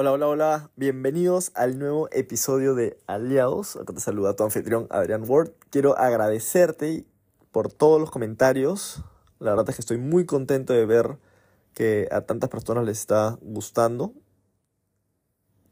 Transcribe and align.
Hola, 0.00 0.12
hola, 0.12 0.28
hola. 0.28 0.70
Bienvenidos 0.76 1.50
al 1.56 1.76
nuevo 1.76 2.08
episodio 2.12 2.76
de 2.76 3.00
Aliados. 3.08 3.74
Acá 3.74 3.92
te 3.92 3.98
saluda 3.98 4.36
tu 4.36 4.44
anfitrión 4.44 4.86
Adrián 4.90 5.24
Ward. 5.26 5.50
Quiero 5.70 5.98
agradecerte 5.98 7.04
por 7.50 7.72
todos 7.72 8.00
los 8.00 8.08
comentarios. 8.12 9.02
La 9.40 9.50
verdad 9.50 9.68
es 9.70 9.74
que 9.74 9.82
estoy 9.82 9.98
muy 9.98 10.24
contento 10.24 10.72
de 10.72 10.86
ver 10.86 11.18
que 11.74 12.06
a 12.12 12.20
tantas 12.20 12.48
personas 12.48 12.84
les 12.84 13.00
está 13.00 13.40
gustando, 13.42 14.12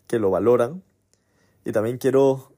que 0.08 0.18
lo 0.18 0.28
valoran. 0.32 0.82
Y 1.64 1.70
también 1.70 1.98
quiero 1.98 2.52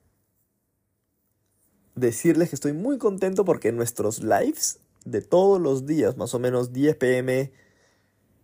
decirles 1.97 2.49
que 2.49 2.57
estoy 2.57 2.73
muy 2.73 2.97
contento 2.97 3.45
porque 3.45 3.73
nuestros 3.73 4.23
lives 4.23 4.81
de 5.05 5.21
todos 5.21 5.61
los 5.61 5.85
días, 5.85 6.17
más 6.17 6.33
o 6.33 6.39
menos 6.39 6.73
10 6.73 6.97
pm 6.97 7.53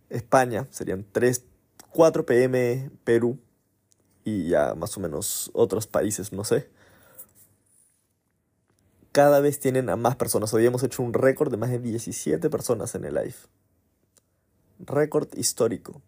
España, 0.09 0.67
serían 0.69 1.07
3, 1.11 1.43
4 1.95 2.25
pm 2.25 2.91
Perú 3.05 3.39
y 4.25 4.49
ya 4.49 4.75
más 4.75 4.97
o 4.97 4.99
menos 4.99 5.49
otros 5.53 5.87
países, 5.87 6.33
no 6.33 6.43
sé. 6.43 6.69
Cada 9.13 9.39
vez 9.39 9.61
tienen 9.61 9.89
a 9.89 9.95
más 9.95 10.17
personas. 10.17 10.53
Hoy 10.53 10.65
hemos 10.65 10.83
hecho 10.83 11.01
un 11.01 11.13
récord 11.13 11.49
de 11.49 11.55
más 11.55 11.69
de 11.69 11.79
17 11.79 12.49
personas 12.49 12.95
en 12.95 13.05
el 13.05 13.13
live. 13.13 13.35
Récord 14.79 15.29
histórico. 15.37 16.01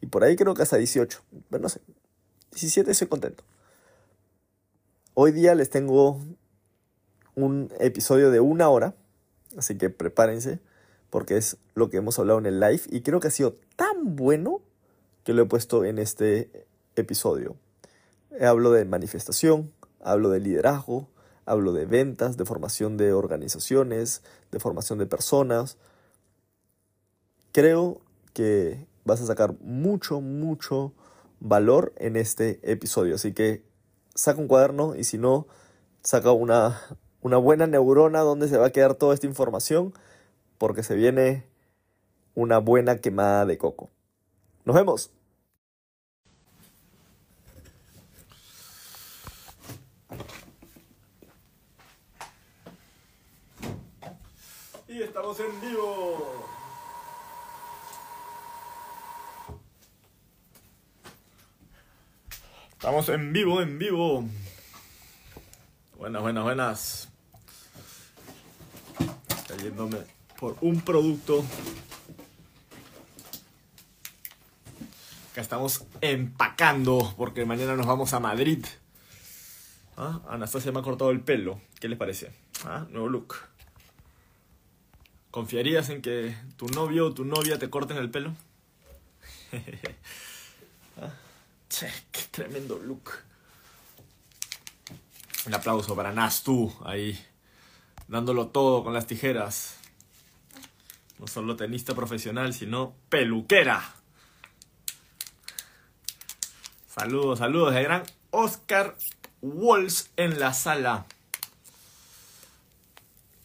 Y 0.00 0.06
por 0.06 0.22
ahí 0.22 0.36
creo 0.36 0.54
que 0.54 0.62
hasta 0.62 0.76
18. 0.76 1.20
Pero 1.50 1.60
no 1.60 1.68
sé. 1.68 1.80
17 2.52 2.92
estoy 2.92 3.08
contento. 3.08 3.42
Hoy 5.14 5.32
día 5.32 5.56
les 5.56 5.68
tengo 5.68 6.20
un 7.34 7.72
episodio 7.80 8.30
de 8.30 8.38
una 8.38 8.68
hora. 8.68 8.94
Así 9.56 9.76
que 9.76 9.90
prepárense. 9.90 10.60
Porque 11.14 11.36
es 11.36 11.58
lo 11.76 11.90
que 11.90 11.98
hemos 11.98 12.18
hablado 12.18 12.40
en 12.40 12.46
el 12.46 12.58
live. 12.58 12.80
Y 12.90 13.02
creo 13.02 13.20
que 13.20 13.28
ha 13.28 13.30
sido 13.30 13.54
tan 13.76 14.16
bueno 14.16 14.62
que 15.22 15.32
lo 15.32 15.42
he 15.42 15.46
puesto 15.46 15.84
en 15.84 16.00
este 16.00 16.66
episodio. 16.96 17.54
Hablo 18.40 18.72
de 18.72 18.84
manifestación. 18.84 19.72
Hablo 20.02 20.28
de 20.30 20.40
liderazgo. 20.40 21.06
Hablo 21.46 21.72
de 21.72 21.86
ventas. 21.86 22.36
De 22.36 22.44
formación 22.44 22.96
de 22.96 23.12
organizaciones. 23.12 24.22
De 24.50 24.58
formación 24.58 24.98
de 24.98 25.06
personas. 25.06 25.76
Creo 27.52 28.00
que 28.32 28.84
vas 29.04 29.20
a 29.20 29.26
sacar 29.26 29.54
mucho, 29.60 30.20
mucho 30.20 30.94
valor 31.38 31.92
en 31.96 32.16
este 32.16 32.58
episodio. 32.68 33.14
Así 33.14 33.32
que 33.32 33.62
saca 34.16 34.40
un 34.40 34.48
cuaderno 34.48 34.96
y 34.96 35.04
si 35.04 35.18
no, 35.18 35.46
saca 36.02 36.32
una, 36.32 36.80
una 37.22 37.36
buena 37.36 37.68
neurona 37.68 38.22
donde 38.22 38.48
se 38.48 38.58
va 38.58 38.66
a 38.66 38.70
quedar 38.70 38.96
toda 38.96 39.14
esta 39.14 39.28
información 39.28 39.94
porque 40.58 40.82
se 40.82 40.94
viene 40.94 41.44
una 42.34 42.58
buena 42.58 42.98
quemada 42.98 43.46
de 43.46 43.58
coco. 43.58 43.90
Nos 44.64 44.74
vemos. 44.74 45.10
Y 54.88 55.02
estamos 55.02 55.40
en 55.40 55.60
vivo. 55.60 56.46
Estamos 62.72 63.08
en 63.08 63.32
vivo, 63.32 63.60
en 63.60 63.78
vivo. 63.78 64.24
Buenas, 65.96 66.22
buenas, 66.22 66.44
buenas. 66.44 67.08
Cayéndome 69.48 70.13
por 70.44 70.58
un 70.60 70.82
producto. 70.82 71.42
Que 75.32 75.40
estamos 75.40 75.86
empacando 76.02 77.14
porque 77.16 77.46
mañana 77.46 77.76
nos 77.76 77.86
vamos 77.86 78.12
a 78.12 78.20
Madrid. 78.20 78.62
¿Ah? 79.96 80.20
Anastasia 80.28 80.70
me 80.70 80.80
ha 80.80 80.82
cortado 80.82 81.10
el 81.12 81.20
pelo. 81.20 81.62
¿Qué 81.80 81.88
les 81.88 81.96
parece? 81.96 82.30
¿Ah? 82.66 82.84
Nuevo 82.90 83.08
look. 83.08 83.36
¿Confiarías 85.30 85.88
en 85.88 86.02
que 86.02 86.36
tu 86.58 86.66
novio 86.66 87.06
o 87.06 87.14
tu 87.14 87.24
novia 87.24 87.58
te 87.58 87.70
corten 87.70 87.96
el 87.96 88.10
pelo? 88.10 88.34
¿Ah? 91.00 91.14
Che, 91.70 91.90
qué 92.12 92.20
tremendo 92.30 92.78
look. 92.78 93.12
Un 95.46 95.54
aplauso 95.54 95.96
para 95.96 96.12
Nastu 96.12 96.70
ahí, 96.84 97.18
dándolo 98.08 98.48
todo 98.48 98.84
con 98.84 98.92
las 98.92 99.06
tijeras. 99.06 99.78
No 101.18 101.26
solo 101.26 101.56
tenista 101.56 101.94
profesional, 101.94 102.52
sino 102.54 102.94
peluquera. 103.08 103.94
Saludos, 106.88 107.38
saludos. 107.38 107.74
El 107.74 107.84
gran 107.84 108.02
Oscar 108.30 108.96
Walls 109.40 110.10
en 110.16 110.38
la 110.38 110.52
sala. 110.54 111.06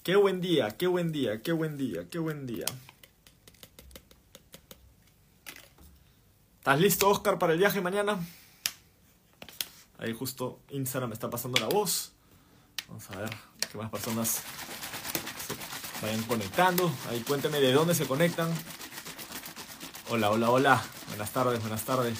Qué 0.03 0.15
buen 0.15 0.41
día, 0.41 0.77
qué 0.77 0.87
buen 0.87 1.11
día, 1.11 1.41
qué 1.41 1.51
buen 1.51 1.77
día, 1.77 2.09
qué 2.09 2.19
buen 2.19 2.47
día. 2.47 2.65
¿Estás 6.57 6.79
listo, 6.79 7.09
Oscar, 7.09 7.37
para 7.39 7.53
el 7.53 7.59
viaje 7.59 7.81
mañana? 7.81 8.19
Ahí 9.97 10.13
justo 10.13 10.59
Instagram 10.69 11.09
me 11.09 11.13
está 11.13 11.29
pasando 11.29 11.59
la 11.59 11.67
voz. 11.67 12.13
Vamos 12.87 13.09
a 13.11 13.17
ver 13.17 13.29
qué 13.71 13.77
más 13.77 13.89
personas 13.89 14.43
vayan 16.01 16.23
conectando. 16.23 16.91
Ahí 17.09 17.21
cuénteme 17.21 17.59
de 17.59 17.71
dónde 17.71 17.95
se 17.95 18.07
conectan. 18.07 18.51
Hola, 20.09 20.31
hola, 20.31 20.49
hola. 20.49 20.83
Buenas 21.07 21.31
tardes, 21.31 21.59
buenas 21.61 21.83
tardes. 21.83 22.19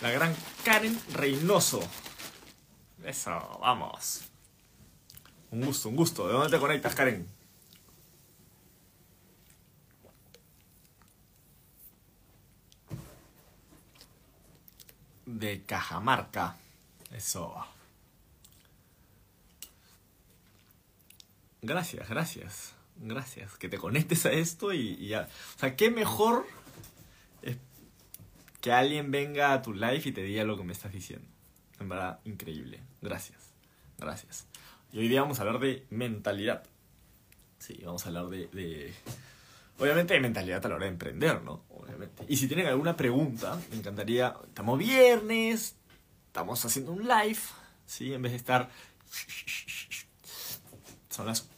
La 0.00 0.10
gran 0.10 0.34
Karen 0.64 0.98
Reynoso. 1.12 1.80
Eso, 3.04 3.58
vamos. 3.60 4.22
Un 5.50 5.64
gusto, 5.64 5.88
un 5.88 5.96
gusto. 5.96 6.26
¿De 6.26 6.32
dónde 6.32 6.50
te 6.50 6.58
conectas, 6.58 6.94
Karen? 6.94 7.40
de 15.38 15.62
Cajamarca. 15.64 16.56
Eso. 17.12 17.54
Gracias, 21.62 22.08
gracias. 22.08 22.74
Gracias. 22.96 23.56
Que 23.56 23.68
te 23.68 23.78
conectes 23.78 24.26
a 24.26 24.32
esto 24.32 24.72
y, 24.72 25.08
ya. 25.08 25.28
O 25.56 25.58
sea, 25.58 25.76
qué 25.76 25.90
mejor 25.90 26.46
es 27.42 27.56
que 28.60 28.72
alguien 28.72 29.10
venga 29.10 29.52
a 29.52 29.62
tu 29.62 29.72
live 29.72 30.02
y 30.04 30.12
te 30.12 30.22
diga 30.22 30.44
lo 30.44 30.56
que 30.56 30.64
me 30.64 30.72
estás 30.72 30.92
diciendo. 30.92 31.26
En 31.78 31.88
verdad, 31.88 32.20
increíble. 32.24 32.80
Gracias. 33.00 33.38
Gracias. 33.98 34.46
Y 34.92 34.98
hoy 34.98 35.08
día 35.08 35.22
vamos 35.22 35.38
a 35.38 35.42
hablar 35.42 35.60
de 35.60 35.86
mentalidad. 35.90 36.64
Sí, 37.58 37.80
vamos 37.84 38.04
a 38.04 38.08
hablar 38.08 38.26
de, 38.28 38.48
de 38.48 38.94
Obviamente 39.80 40.12
hay 40.12 40.20
mentalidad 40.20 40.64
a 40.64 40.68
la 40.68 40.74
hora 40.74 40.84
de 40.84 40.90
emprender, 40.90 41.42
¿no? 41.42 41.64
Obviamente. 41.70 42.24
Y 42.28 42.36
si 42.36 42.46
tienen 42.48 42.66
alguna 42.66 42.96
pregunta, 42.96 43.58
me 43.70 43.78
encantaría. 43.78 44.36
Estamos 44.46 44.78
viernes, 44.78 45.74
estamos 46.26 46.62
haciendo 46.66 46.92
un 46.92 47.08
live, 47.08 47.40
¿sí? 47.86 48.12
En 48.12 48.20
vez 48.20 48.32
de 48.32 48.36
estar. 48.36 48.68
Son 51.20 51.26
las 51.26 51.50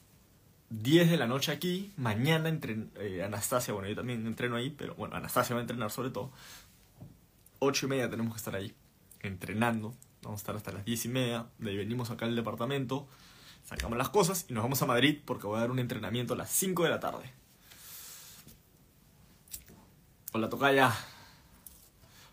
10 0.70 1.08
de 1.08 1.16
la 1.16 1.28
noche 1.28 1.52
aquí. 1.52 1.92
Mañana 1.96 2.48
entre 2.48 2.88
eh, 2.96 3.22
Anastasia, 3.22 3.72
bueno, 3.72 3.88
yo 3.88 3.94
también 3.94 4.26
entreno 4.26 4.56
ahí, 4.56 4.70
pero 4.70 4.96
bueno, 4.96 5.14
Anastasia 5.14 5.54
va 5.54 5.60
a 5.60 5.62
entrenar 5.62 5.92
sobre 5.92 6.10
todo. 6.10 6.32
8 7.60 7.86
y 7.86 7.88
media 7.88 8.10
tenemos 8.10 8.32
que 8.32 8.38
estar 8.38 8.56
ahí 8.56 8.74
entrenando. 9.20 9.94
Vamos 10.22 10.40
a 10.40 10.42
estar 10.42 10.56
hasta 10.56 10.72
las 10.72 10.84
10 10.84 11.04
y 11.04 11.08
media. 11.10 11.46
De 11.58 11.70
ahí 11.70 11.76
venimos 11.76 12.10
acá 12.10 12.24
al 12.26 12.34
departamento, 12.34 13.06
sacamos 13.62 13.96
las 13.96 14.08
cosas 14.08 14.46
y 14.48 14.52
nos 14.52 14.64
vamos 14.64 14.82
a 14.82 14.86
Madrid 14.86 15.20
porque 15.24 15.46
voy 15.46 15.58
a 15.58 15.60
dar 15.60 15.70
un 15.70 15.78
entrenamiento 15.78 16.34
a 16.34 16.36
las 16.36 16.50
5 16.50 16.82
de 16.82 16.90
la 16.90 16.98
tarde. 16.98 17.32
Hola 20.32 20.48
Tocaya. 20.48 20.92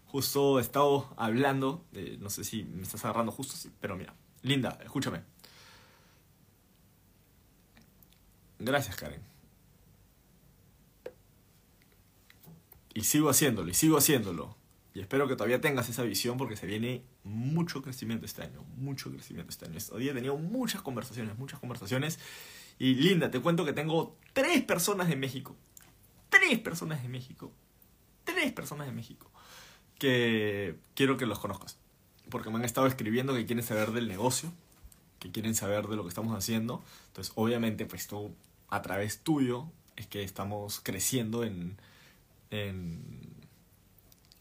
Justo 0.08 0.58
he 0.58 0.64
estado 0.64 1.14
hablando, 1.16 1.86
no 2.18 2.32
sé 2.32 2.44
si 2.44 2.64
me 2.64 2.82
estás 2.82 3.06
agarrando 3.06 3.32
justo, 3.32 3.54
pero 3.80 3.96
mira, 3.96 4.16
Linda, 4.42 4.80
escúchame. 4.84 5.22
Gracias, 8.60 8.96
Karen. 8.96 9.22
Y 12.94 13.02
sigo 13.02 13.30
haciéndolo, 13.30 13.70
y 13.70 13.74
sigo 13.74 13.98
haciéndolo. 13.98 14.56
Y 14.94 15.00
espero 15.00 15.28
que 15.28 15.36
todavía 15.36 15.62
tengas 15.62 15.88
esa 15.90 16.04
visión 16.04 16.38
porque 16.38 16.56
se 16.56 16.66
viene 16.66 17.04
mucho 17.24 17.82
crecimiento 17.82 18.26
este 18.26 18.44
año, 18.44 18.64
mucho 18.76 19.12
crecimiento 19.12 19.50
este 19.50 19.66
año. 19.66 19.78
Hoy 19.92 20.10
he 20.10 20.14
tenido 20.14 20.38
muchas 20.38 20.82
conversaciones, 20.82 21.38
muchas 21.38 21.60
conversaciones. 21.60 22.20
Y 22.80 22.96
Linda, 22.96 23.32
te 23.32 23.40
cuento 23.40 23.66
que 23.66 23.74
tengo 23.74 24.18
tres 24.34 24.64
personas 24.64 25.08
de 25.08 25.16
México. 25.16 25.56
Tres 26.30 26.60
personas 26.60 27.02
de 27.02 27.10
México 27.10 27.54
tres 28.34 28.52
personas 28.54 28.88
de 28.88 28.94
México 28.94 29.30
que 29.98 30.76
quiero 30.96 31.18
que 31.18 31.26
los 31.26 31.40
conozcas. 31.40 31.78
Porque 32.30 32.50
me 32.50 32.58
han 32.58 32.66
estado 32.66 32.88
escribiendo 32.88 33.34
que 33.34 33.46
quieren 33.46 33.66
saber 33.66 33.92
del 33.92 34.08
negocio, 34.08 34.52
que 35.20 35.32
quieren 35.32 35.56
saber 35.56 35.88
de 35.88 35.96
lo 35.96 36.04
que 36.04 36.10
estamos 36.10 36.38
haciendo. 36.38 36.84
Entonces, 37.08 37.34
obviamente, 37.36 37.86
pues 37.86 38.08
tú, 38.08 38.34
a 38.70 38.82
través 38.82 39.24
tuyo, 39.24 39.68
es 39.96 40.08
que 40.08 40.24
estamos 40.24 40.80
creciendo 40.82 41.44
en, 41.44 41.78
en, 42.52 43.36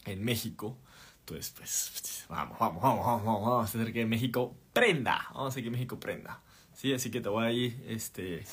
en 0.05 0.23
México. 0.23 0.77
Entonces, 1.21 1.53
pues, 1.55 2.25
vamos, 2.29 2.57
vamos, 2.59 2.81
vamos, 2.81 3.05
vamos, 3.05 3.23
vamos 3.23 3.61
a 3.61 3.63
hacer 3.63 3.93
que 3.93 4.05
México 4.05 4.55
prenda. 4.73 5.27
Vamos 5.29 5.45
a 5.45 5.47
hacer 5.49 5.63
que 5.63 5.69
México 5.69 5.99
prenda. 5.99 6.41
Sí, 6.73 6.93
así 6.93 7.11
que 7.11 7.21
te 7.21 7.29
voy 7.29 7.45
a 7.45 7.51
ir, 7.51 7.83
este, 7.87 8.45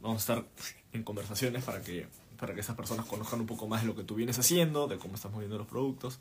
vamos 0.00 0.28
a 0.28 0.34
estar 0.34 0.48
en 0.92 1.02
conversaciones 1.04 1.64
para 1.64 1.80
que, 1.80 2.06
para 2.38 2.54
que 2.54 2.60
esas 2.60 2.76
personas 2.76 3.06
conozcan 3.06 3.40
un 3.40 3.46
poco 3.46 3.66
más 3.66 3.80
de 3.80 3.86
lo 3.86 3.96
que 3.96 4.04
tú 4.04 4.14
vienes 4.14 4.38
haciendo, 4.38 4.88
de 4.88 4.98
cómo 4.98 5.14
estás 5.14 5.32
moviendo 5.32 5.56
los 5.56 5.66
productos. 5.66 6.18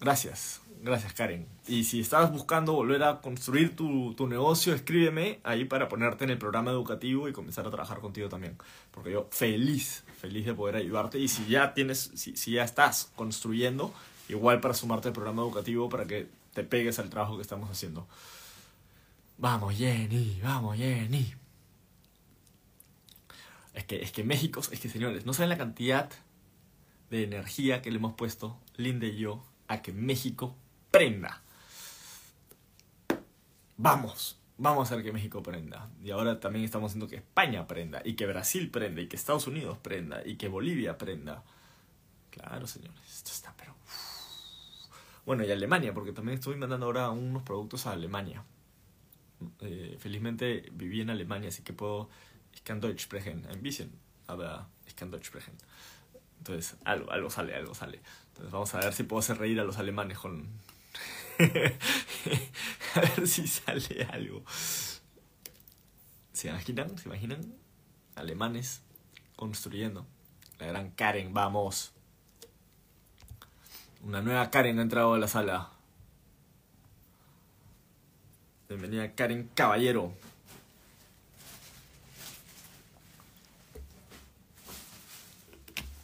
Gracias, 0.00 0.62
gracias 0.82 1.12
Karen. 1.12 1.46
Y 1.68 1.84
si 1.84 2.00
estás 2.00 2.32
buscando 2.32 2.72
volver 2.72 3.02
a 3.02 3.20
construir 3.20 3.76
tu, 3.76 4.14
tu, 4.14 4.26
negocio, 4.26 4.74
escríbeme 4.74 5.40
ahí 5.44 5.66
para 5.66 5.90
ponerte 5.90 6.24
en 6.24 6.30
el 6.30 6.38
programa 6.38 6.70
educativo 6.70 7.28
y 7.28 7.32
comenzar 7.32 7.66
a 7.66 7.70
trabajar 7.70 8.00
contigo 8.00 8.30
también. 8.30 8.56
Porque 8.90 9.12
yo 9.12 9.28
feliz, 9.30 10.04
feliz 10.18 10.46
de 10.46 10.54
poder 10.54 10.76
ayudarte. 10.76 11.18
Y 11.18 11.28
si 11.28 11.46
ya 11.46 11.74
tienes, 11.74 12.10
si, 12.14 12.34
si 12.34 12.52
ya 12.52 12.64
estás 12.64 13.12
construyendo, 13.14 13.92
igual 14.30 14.60
para 14.60 14.72
sumarte 14.72 15.08
al 15.08 15.14
programa 15.14 15.42
educativo 15.42 15.90
para 15.90 16.06
que 16.06 16.28
te 16.54 16.64
pegues 16.64 16.98
al 16.98 17.10
trabajo 17.10 17.36
que 17.36 17.42
estamos 17.42 17.70
haciendo. 17.70 18.08
Vamos, 19.36 19.76
Jenny, 19.76 20.40
vamos, 20.42 20.76
Jenny. 20.78 21.34
Es 23.74 23.84
que, 23.84 24.02
es 24.02 24.12
que 24.12 24.24
México, 24.24 24.60
es 24.60 24.80
que 24.80 24.88
señores, 24.88 25.26
no 25.26 25.32
saben 25.32 25.50
la 25.50 25.58
cantidad 25.58 26.10
de 27.10 27.24
energía 27.24 27.82
que 27.82 27.90
le 27.90 27.98
hemos 27.98 28.14
puesto, 28.14 28.58
Linda 28.76 29.06
y 29.06 29.16
yo, 29.16 29.44
a 29.70 29.82
que 29.82 29.92
México 29.92 30.56
prenda. 30.90 31.42
Vamos, 33.76 34.36
vamos 34.58 34.80
a 34.80 34.82
hacer 34.82 35.04
que 35.04 35.12
México 35.12 35.44
prenda. 35.44 35.88
Y 36.02 36.10
ahora 36.10 36.40
también 36.40 36.64
estamos 36.64 36.90
haciendo 36.90 37.06
que 37.06 37.16
España 37.16 37.68
prenda, 37.68 38.02
y 38.04 38.14
que 38.14 38.26
Brasil 38.26 38.68
prenda, 38.70 39.00
y 39.00 39.06
que 39.06 39.14
Estados 39.14 39.46
Unidos 39.46 39.78
prenda, 39.78 40.26
y 40.26 40.34
que 40.34 40.48
Bolivia 40.48 40.98
prenda. 40.98 41.44
Claro, 42.30 42.66
señores, 42.66 43.00
esto 43.08 43.30
está 43.30 43.54
pero... 43.56 43.76
Bueno, 45.24 45.44
y 45.44 45.52
Alemania, 45.52 45.94
porque 45.94 46.12
también 46.12 46.38
estoy 46.38 46.56
mandando 46.56 46.86
ahora 46.86 47.10
unos 47.10 47.44
productos 47.44 47.86
a 47.86 47.92
Alemania. 47.92 48.42
Eh, 49.60 49.96
felizmente 50.00 50.68
viví 50.72 51.00
en 51.00 51.10
Alemania, 51.10 51.48
así 51.48 51.62
que 51.62 51.72
puedo... 51.72 52.08
Ich 52.52 52.64
kann 52.64 52.80
Deutsch 52.80 53.04
sprechen, 53.04 53.46
ein 53.46 53.62
bisschen, 53.62 53.92
aber 54.26 54.66
ich 54.84 54.96
kann 54.96 55.12
Deutsch 55.12 55.26
sprechen. 55.26 55.54
Entonces, 56.40 56.76
algo, 56.84 57.12
algo 57.12 57.28
sale, 57.28 57.54
algo 57.54 57.74
sale. 57.74 58.00
Entonces, 58.28 58.50
vamos 58.50 58.74
a 58.74 58.80
ver 58.80 58.94
si 58.94 59.02
puedo 59.02 59.20
hacer 59.20 59.36
reír 59.36 59.60
a 59.60 59.64
los 59.64 59.76
alemanes 59.76 60.18
con... 60.18 60.48
a 62.94 63.00
ver 63.00 63.28
si 63.28 63.46
sale 63.46 64.08
algo. 64.10 64.42
¿Se 66.32 66.48
imaginan? 66.48 66.96
¿Se 66.96 67.10
imaginan? 67.10 67.54
Alemanes 68.14 68.80
construyendo. 69.36 70.06
La 70.58 70.66
gran 70.68 70.92
Karen, 70.92 71.34
vamos. 71.34 71.92
Una 74.02 74.22
nueva 74.22 74.50
Karen 74.50 74.78
ha 74.78 74.82
entrado 74.82 75.12
a 75.12 75.18
la 75.18 75.28
sala. 75.28 75.70
Bienvenida 78.66 79.14
Karen 79.14 79.50
Caballero. 79.54 80.14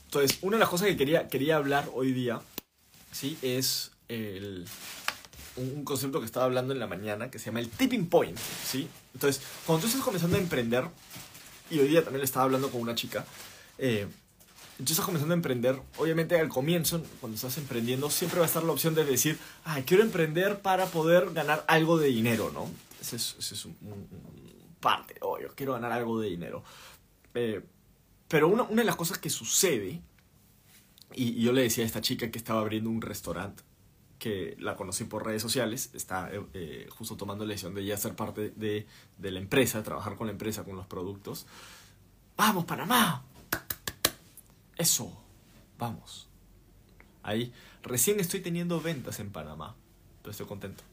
Entonces, 0.07 0.39
una 0.43 0.57
de 0.57 0.61
las 0.61 0.69
cosas 0.69 0.89
que 0.89 0.97
quería, 0.97 1.29
quería 1.29 1.57
hablar 1.57 1.89
hoy 1.95 2.13
día, 2.13 2.41
¿sí? 3.13 3.37
Es 3.43 3.93
el, 4.09 4.67
un 5.57 5.85
concepto 5.85 6.21
que 6.21 6.27
estaba 6.27 6.47
hablando 6.47 6.73
en 6.73 6.81
la 6.81 6.87
mañana 6.87 7.31
que 7.31 7.39
se 7.39 7.47
llama 7.47 7.61
el 7.61 7.69
tipping 7.69 8.09
point, 8.09 8.39
¿sí? 8.39 8.89
Entonces, 9.15 9.43
cuando 9.65 9.83
tú 9.83 9.87
estás 9.89 10.03
comenzando 10.03 10.37
a 10.37 10.41
emprender, 10.41 10.85
y 11.71 11.79
hoy 11.79 11.89
día 11.89 12.03
también 12.03 12.21
le 12.21 12.25
estaba 12.25 12.45
hablando 12.45 12.71
con 12.71 12.81
una 12.81 12.95
chica, 12.95 13.25
eh, 13.79 14.07
tú 14.79 14.85
estás 14.85 15.05
comenzando 15.05 15.35
a 15.35 15.37
emprender, 15.37 15.81
obviamente 15.99 16.39
al 16.39 16.49
comienzo, 16.49 17.03
cuando 17.21 17.37
estás 17.37 17.57
emprendiendo, 17.59 18.11
siempre 18.11 18.39
va 18.39 18.45
a 18.45 18.49
estar 18.49 18.63
la 18.63 18.73
opción 18.73 18.95
de 18.95 19.05
decir, 19.05 19.39
ah, 19.65 19.81
quiero 19.85 20.03
emprender 20.03 20.61
para 20.61 20.87
poder 20.87 21.33
ganar 21.33 21.65
algo 21.69 21.99
de 21.99 22.09
dinero, 22.09 22.51
¿no? 22.53 22.71
Ese 23.01 23.17
es, 23.17 23.37
ese 23.39 23.55
es 23.55 23.65
un, 23.65 23.77
un, 23.83 24.09
parte, 24.81 25.17
oh, 25.21 25.41
yo 25.41 25.49
quiero 25.55 25.73
ganar 25.73 25.93
algo 25.93 26.21
de 26.21 26.29
dinero. 26.29 26.63
Eh, 27.35 27.63
pero 28.29 28.49
una, 28.49 28.65
una, 28.65 28.83
de 28.83 28.87
las 28.87 28.97
cosas 28.97 29.19
que 29.19 29.31
sucede, 29.31 30.01
y, 31.15 31.41
yo 31.43 31.53
le 31.53 31.63
decía 31.63 31.85
a 31.85 31.87
esta 31.87 32.01
chica 32.01 32.31
que 32.31 32.39
estaba 32.39 32.61
abriendo 32.61 32.91
un 32.91 33.03
restaurante, 33.03 33.63
que 34.19 34.57
la 34.59 34.77
conocí 34.77 35.05
por 35.05 35.25
redes 35.25 35.43
sociales, 35.43 35.91
está 35.93 36.31
eh, 36.55 36.89
justo 36.91 37.17
tomando 37.17 37.45
la 37.45 37.51
decisión 37.51 37.75
de 37.75 37.85
ya 37.85 37.97
ser 37.97 38.17
parte 38.17 38.51
de, 38.57 38.87
de 39.19 39.31
la 39.31 39.39
empresa, 39.39 39.83
trabajar 39.83 40.17
con 40.17 40.27
la 40.27 40.33
empresa, 40.33 40.65
con 40.65 40.77
los 40.77 40.87
productos. 40.87 41.47
¡Vamos, 42.37 42.65
Panamá! 42.65 43.25
Eso, 44.77 45.13
vamos. 45.79 46.29
Ahí, 47.23 47.53
recién 47.83 48.21
estoy 48.21 48.41
teniendo 48.41 48.81
ventas 48.81 49.21
en 49.21 49.31
Panamá, 49.31 49.75
pero 50.23 50.31
estoy 50.31 50.47
contento. 50.47 50.85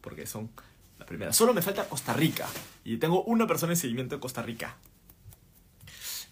Porque 0.00 0.26
son 0.26 0.50
la 0.98 1.06
primera. 1.06 1.32
Solo 1.32 1.54
me 1.54 1.62
falta 1.62 1.88
Costa 1.88 2.12
Rica. 2.12 2.48
Y 2.84 2.98
tengo 2.98 3.22
una 3.24 3.46
persona 3.46 3.72
en 3.72 3.76
seguimiento 3.76 4.14
de 4.14 4.20
Costa 4.20 4.42
Rica. 4.42 4.76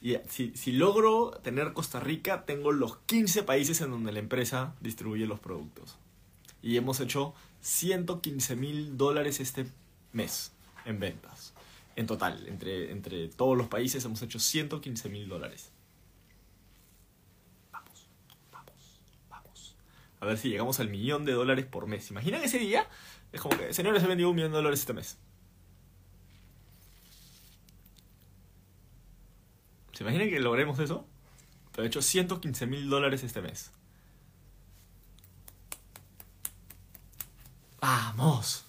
Y 0.01 0.17
si, 0.29 0.73
logro 0.73 1.31
tener 1.43 1.73
Costa 1.73 1.99
Rica, 1.99 2.45
tengo 2.45 2.71
los 2.73 2.99
15 2.99 3.43
países 3.43 3.81
en 3.81 3.91
donde 3.91 4.13
la 4.13 4.21
empresa 4.21 4.75
distribuye 4.81 5.27
los 5.27 5.41
productos. 5.41 5.97
Y 6.63 6.77
hemos 6.77 7.01
hecho 7.01 7.35
115 7.61 8.57
mil 8.57 8.97
dólares 8.97 9.41
este 9.41 9.67
mes 10.13 10.53
en 10.85 11.01
ventas. 11.01 11.53
En 11.97 12.07
total, 12.07 12.47
entre, 12.47 12.93
entre 12.93 13.29
todos 13.29 13.57
los 13.57 13.67
países 13.67 14.05
hemos 14.05 14.23
hecho 14.23 14.39
115 14.39 15.09
mil 15.09 15.29
dólares. 15.29 15.73
a 20.21 20.27
ver 20.27 20.39
si 20.39 20.49
llegamos 20.49 20.81
al 20.81 20.89
millón 20.89 21.25
de 21.25 21.33
dólares 21.33 21.67
por 21.67 21.87
mes. 21.87 22.11
¿Imaginan 22.11 22.43
ese 22.43 22.59
día? 22.59 22.89
Es 23.33 23.41
como 23.41 23.57
que, 23.57 23.73
señores, 23.73 24.03
he 24.03 24.07
vendido 24.07 24.31
un 24.31 24.37
millón 24.37 24.53
de 24.53 24.57
dólares 24.57 24.81
este 24.81 24.93
mes. 24.93 25.19
¿Se 29.99 30.05
imaginan 30.05 30.29
que 30.29 30.39
logremos 30.39 30.79
eso? 30.79 31.05
Pero 31.73 31.83
he 31.83 31.89
hecho 31.89 32.01
115 32.01 32.69
mil 32.69 32.89
dólares 32.89 33.25
este 33.25 33.43
mes. 33.43 33.73
¡Vamos! 37.81 38.65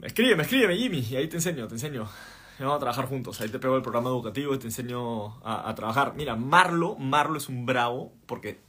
Escríbeme, 0.00 0.44
escríbeme, 0.44 0.76
Jimmy, 0.76 1.00
y 1.00 1.16
ahí 1.16 1.26
te 1.26 1.38
enseño, 1.38 1.66
te 1.66 1.74
enseño. 1.74 2.08
Vamos 2.60 2.76
a 2.76 2.78
trabajar 2.78 3.08
juntos. 3.08 3.40
Ahí 3.40 3.48
te 3.48 3.58
pego 3.58 3.74
el 3.74 3.82
programa 3.82 4.10
educativo 4.10 4.54
y 4.54 4.60
te 4.60 4.68
enseño 4.68 5.44
a, 5.44 5.74
trabajar. 5.74 6.14
Mira, 6.14 6.36
Marlo, 6.36 6.94
Marlo 6.94 7.38
es 7.38 7.48
un 7.48 7.66
bravo 7.66 8.12
porque... 8.26 8.60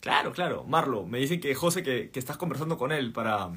Claro, 0.00 0.32
claro, 0.32 0.64
Marlo. 0.64 1.06
Me 1.06 1.20
dicen 1.20 1.40
que 1.40 1.54
José, 1.54 1.82
que 1.82 2.10
estás 2.12 2.36
conversando 2.36 2.76
con 2.76 2.92
él 2.92 3.14
para, 3.14 3.50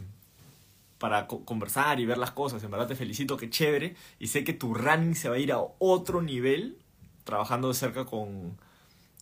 para 0.99 1.27
co 1.27 1.43
conversar 1.45 1.99
y 1.99 2.05
ver 2.05 2.17
las 2.17 2.31
cosas. 2.31 2.63
En 2.63 2.71
verdad 2.71 2.87
te 2.87 2.95
felicito, 2.95 3.37
qué 3.37 3.49
chévere. 3.49 3.95
Y 4.19 4.27
sé 4.27 4.43
que 4.43 4.53
tu 4.53 4.73
running 4.73 5.15
se 5.15 5.29
va 5.29 5.35
a 5.35 5.39
ir 5.39 5.51
a 5.51 5.59
otro 5.79 6.21
nivel 6.21 6.77
trabajando 7.23 7.69
de 7.69 7.73
cerca 7.73 8.05
con, 8.05 8.57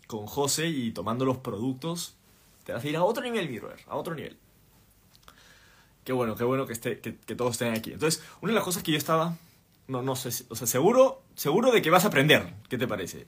con 0.07 0.25
José 0.25 0.67
y 0.67 0.91
tomando 0.91 1.23
los 1.23 1.37
productos. 1.37 2.15
Te 2.65 2.73
vas 2.73 2.83
a 2.83 2.87
ir 2.87 2.97
a 2.97 3.03
otro 3.03 3.23
nivel, 3.23 3.49
mi 3.49 3.59
brother, 3.59 3.79
a 3.87 3.95
otro 3.95 4.15
nivel. 4.15 4.37
Qué 6.03 6.13
bueno, 6.13 6.35
qué 6.35 6.43
bueno 6.43 6.65
que, 6.65 6.73
esté, 6.73 6.99
que, 6.99 7.15
que 7.17 7.35
todos 7.35 7.53
estén 7.53 7.73
aquí. 7.73 7.93
Entonces, 7.93 8.23
una 8.41 8.51
de 8.51 8.55
las 8.55 8.63
cosas 8.63 8.83
que 8.83 8.91
yo 8.91 8.97
estaba 8.97 9.37
no, 9.87 10.01
no 10.01 10.15
sé, 10.15 10.45
o 10.49 10.55
sea, 10.55 10.67
seguro, 10.67 11.21
seguro 11.35 11.71
de 11.71 11.81
que 11.81 11.89
vas 11.89 12.05
a 12.05 12.09
aprender. 12.09 12.53
¿Qué 12.69 12.77
te 12.77 12.87
parece? 12.87 13.25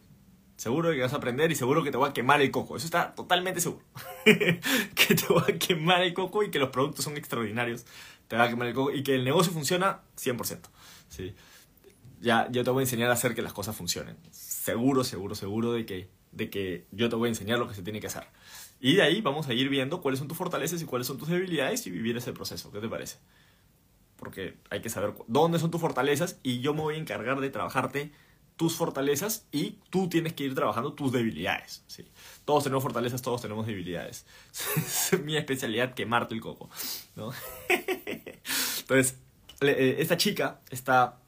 Seguro 0.57 0.91
que 0.91 0.99
vas 0.99 1.13
a 1.13 1.17
aprender 1.17 1.49
y 1.51 1.55
seguro 1.55 1.83
que 1.83 1.91
te 1.91 1.97
va 1.97 2.09
a 2.09 2.13
quemar 2.13 2.41
el 2.41 2.51
coco. 2.51 2.75
Eso 2.75 2.85
está 2.85 3.15
totalmente 3.15 3.61
seguro. 3.61 3.85
que 4.25 5.15
te 5.15 5.33
va 5.33 5.43
a 5.47 5.57
quemar 5.57 6.01
el 6.01 6.13
coco 6.13 6.43
y 6.43 6.51
que 6.51 6.59
los 6.59 6.69
productos 6.69 7.05
son 7.05 7.15
extraordinarios. 7.15 7.85
Te 8.29 8.37
va 8.37 8.45
a 8.45 8.49
quemar 8.49 8.69
el 8.69 8.73
coco 8.73 8.93
y 8.93 9.03
que 9.03 9.15
el 9.15 9.25
negocio 9.25 9.51
funciona 9.51 10.03
100%. 10.17 10.61
¿sí? 11.09 11.35
Ya 12.21 12.49
yo 12.49 12.63
te 12.63 12.69
voy 12.69 12.81
a 12.81 12.83
enseñar 12.83 13.09
a 13.09 13.13
hacer 13.13 13.35
que 13.35 13.41
las 13.41 13.51
cosas 13.51 13.75
funcionen. 13.75 14.15
Seguro, 14.31 15.03
seguro, 15.03 15.35
seguro 15.35 15.73
de 15.73 15.85
que, 15.85 16.09
de 16.31 16.49
que 16.49 16.87
yo 16.91 17.09
te 17.09 17.17
voy 17.17 17.27
a 17.27 17.31
enseñar 17.31 17.59
lo 17.59 17.67
que 17.67 17.73
se 17.73 17.83
tiene 17.83 17.99
que 17.99 18.07
hacer. 18.07 18.23
Y 18.79 18.95
de 18.95 19.01
ahí 19.01 19.19
vamos 19.19 19.49
a 19.49 19.53
ir 19.53 19.67
viendo 19.67 20.01
cuáles 20.01 20.19
son 20.19 20.29
tus 20.29 20.37
fortalezas 20.37 20.81
y 20.81 20.85
cuáles 20.85 21.07
son 21.07 21.17
tus 21.17 21.27
debilidades 21.27 21.85
y 21.85 21.89
vivir 21.89 22.15
ese 22.15 22.31
proceso. 22.31 22.71
¿Qué 22.71 22.79
te 22.79 22.87
parece? 22.87 23.17
porque 24.19 24.57
hay 24.69 24.81
que 24.81 24.89
saber 24.89 25.13
dónde 25.27 25.59
son 25.59 25.71
tus 25.71 25.81
fortalezas 25.81 26.39
y 26.43 26.59
yo 26.59 26.73
me 26.73 26.81
voy 26.81 26.95
a 26.95 26.97
encargar 26.97 27.39
de 27.39 27.49
trabajarte 27.49 28.11
tus 28.59 28.75
fortalezas 28.75 29.45
y 29.53 29.77
tú 29.89 30.09
tienes 30.09 30.33
que 30.33 30.43
ir 30.43 30.53
trabajando 30.53 30.91
tus 30.91 31.13
debilidades. 31.13 31.81
¿sí? 31.87 32.05
Todos 32.43 32.65
tenemos 32.65 32.83
fortalezas, 32.83 33.21
todos 33.21 33.41
tenemos 33.41 33.65
debilidades. 33.65 34.25
es 34.75 35.17
mi 35.23 35.37
especialidad, 35.37 35.93
quemarte 35.93 36.33
el 36.33 36.41
coco. 36.41 36.69
¿no? 37.15 37.31
Entonces, 38.81 39.15
esta 39.61 40.17
chica 40.17 40.59
está, 40.69 41.19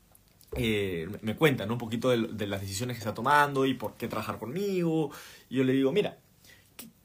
eh, 0.58 1.08
me 1.22 1.38
cuenta 1.38 1.66
¿no? 1.66 1.72
un 1.74 1.80
poquito 1.80 2.10
de, 2.10 2.18
de, 2.18 2.48
las 2.48 2.60
decisiones 2.60 2.98
que 2.98 3.00
está 3.00 3.14
tomando 3.14 3.66
y 3.66 3.76
por 3.76 3.94
qué 3.94 4.10
trabajar 4.10 4.38
conmigo. 4.38 5.12
Y 5.50 5.56
yo 5.56 5.64
le 5.64 5.72
digo, 5.72 5.94
mira, 5.94 6.18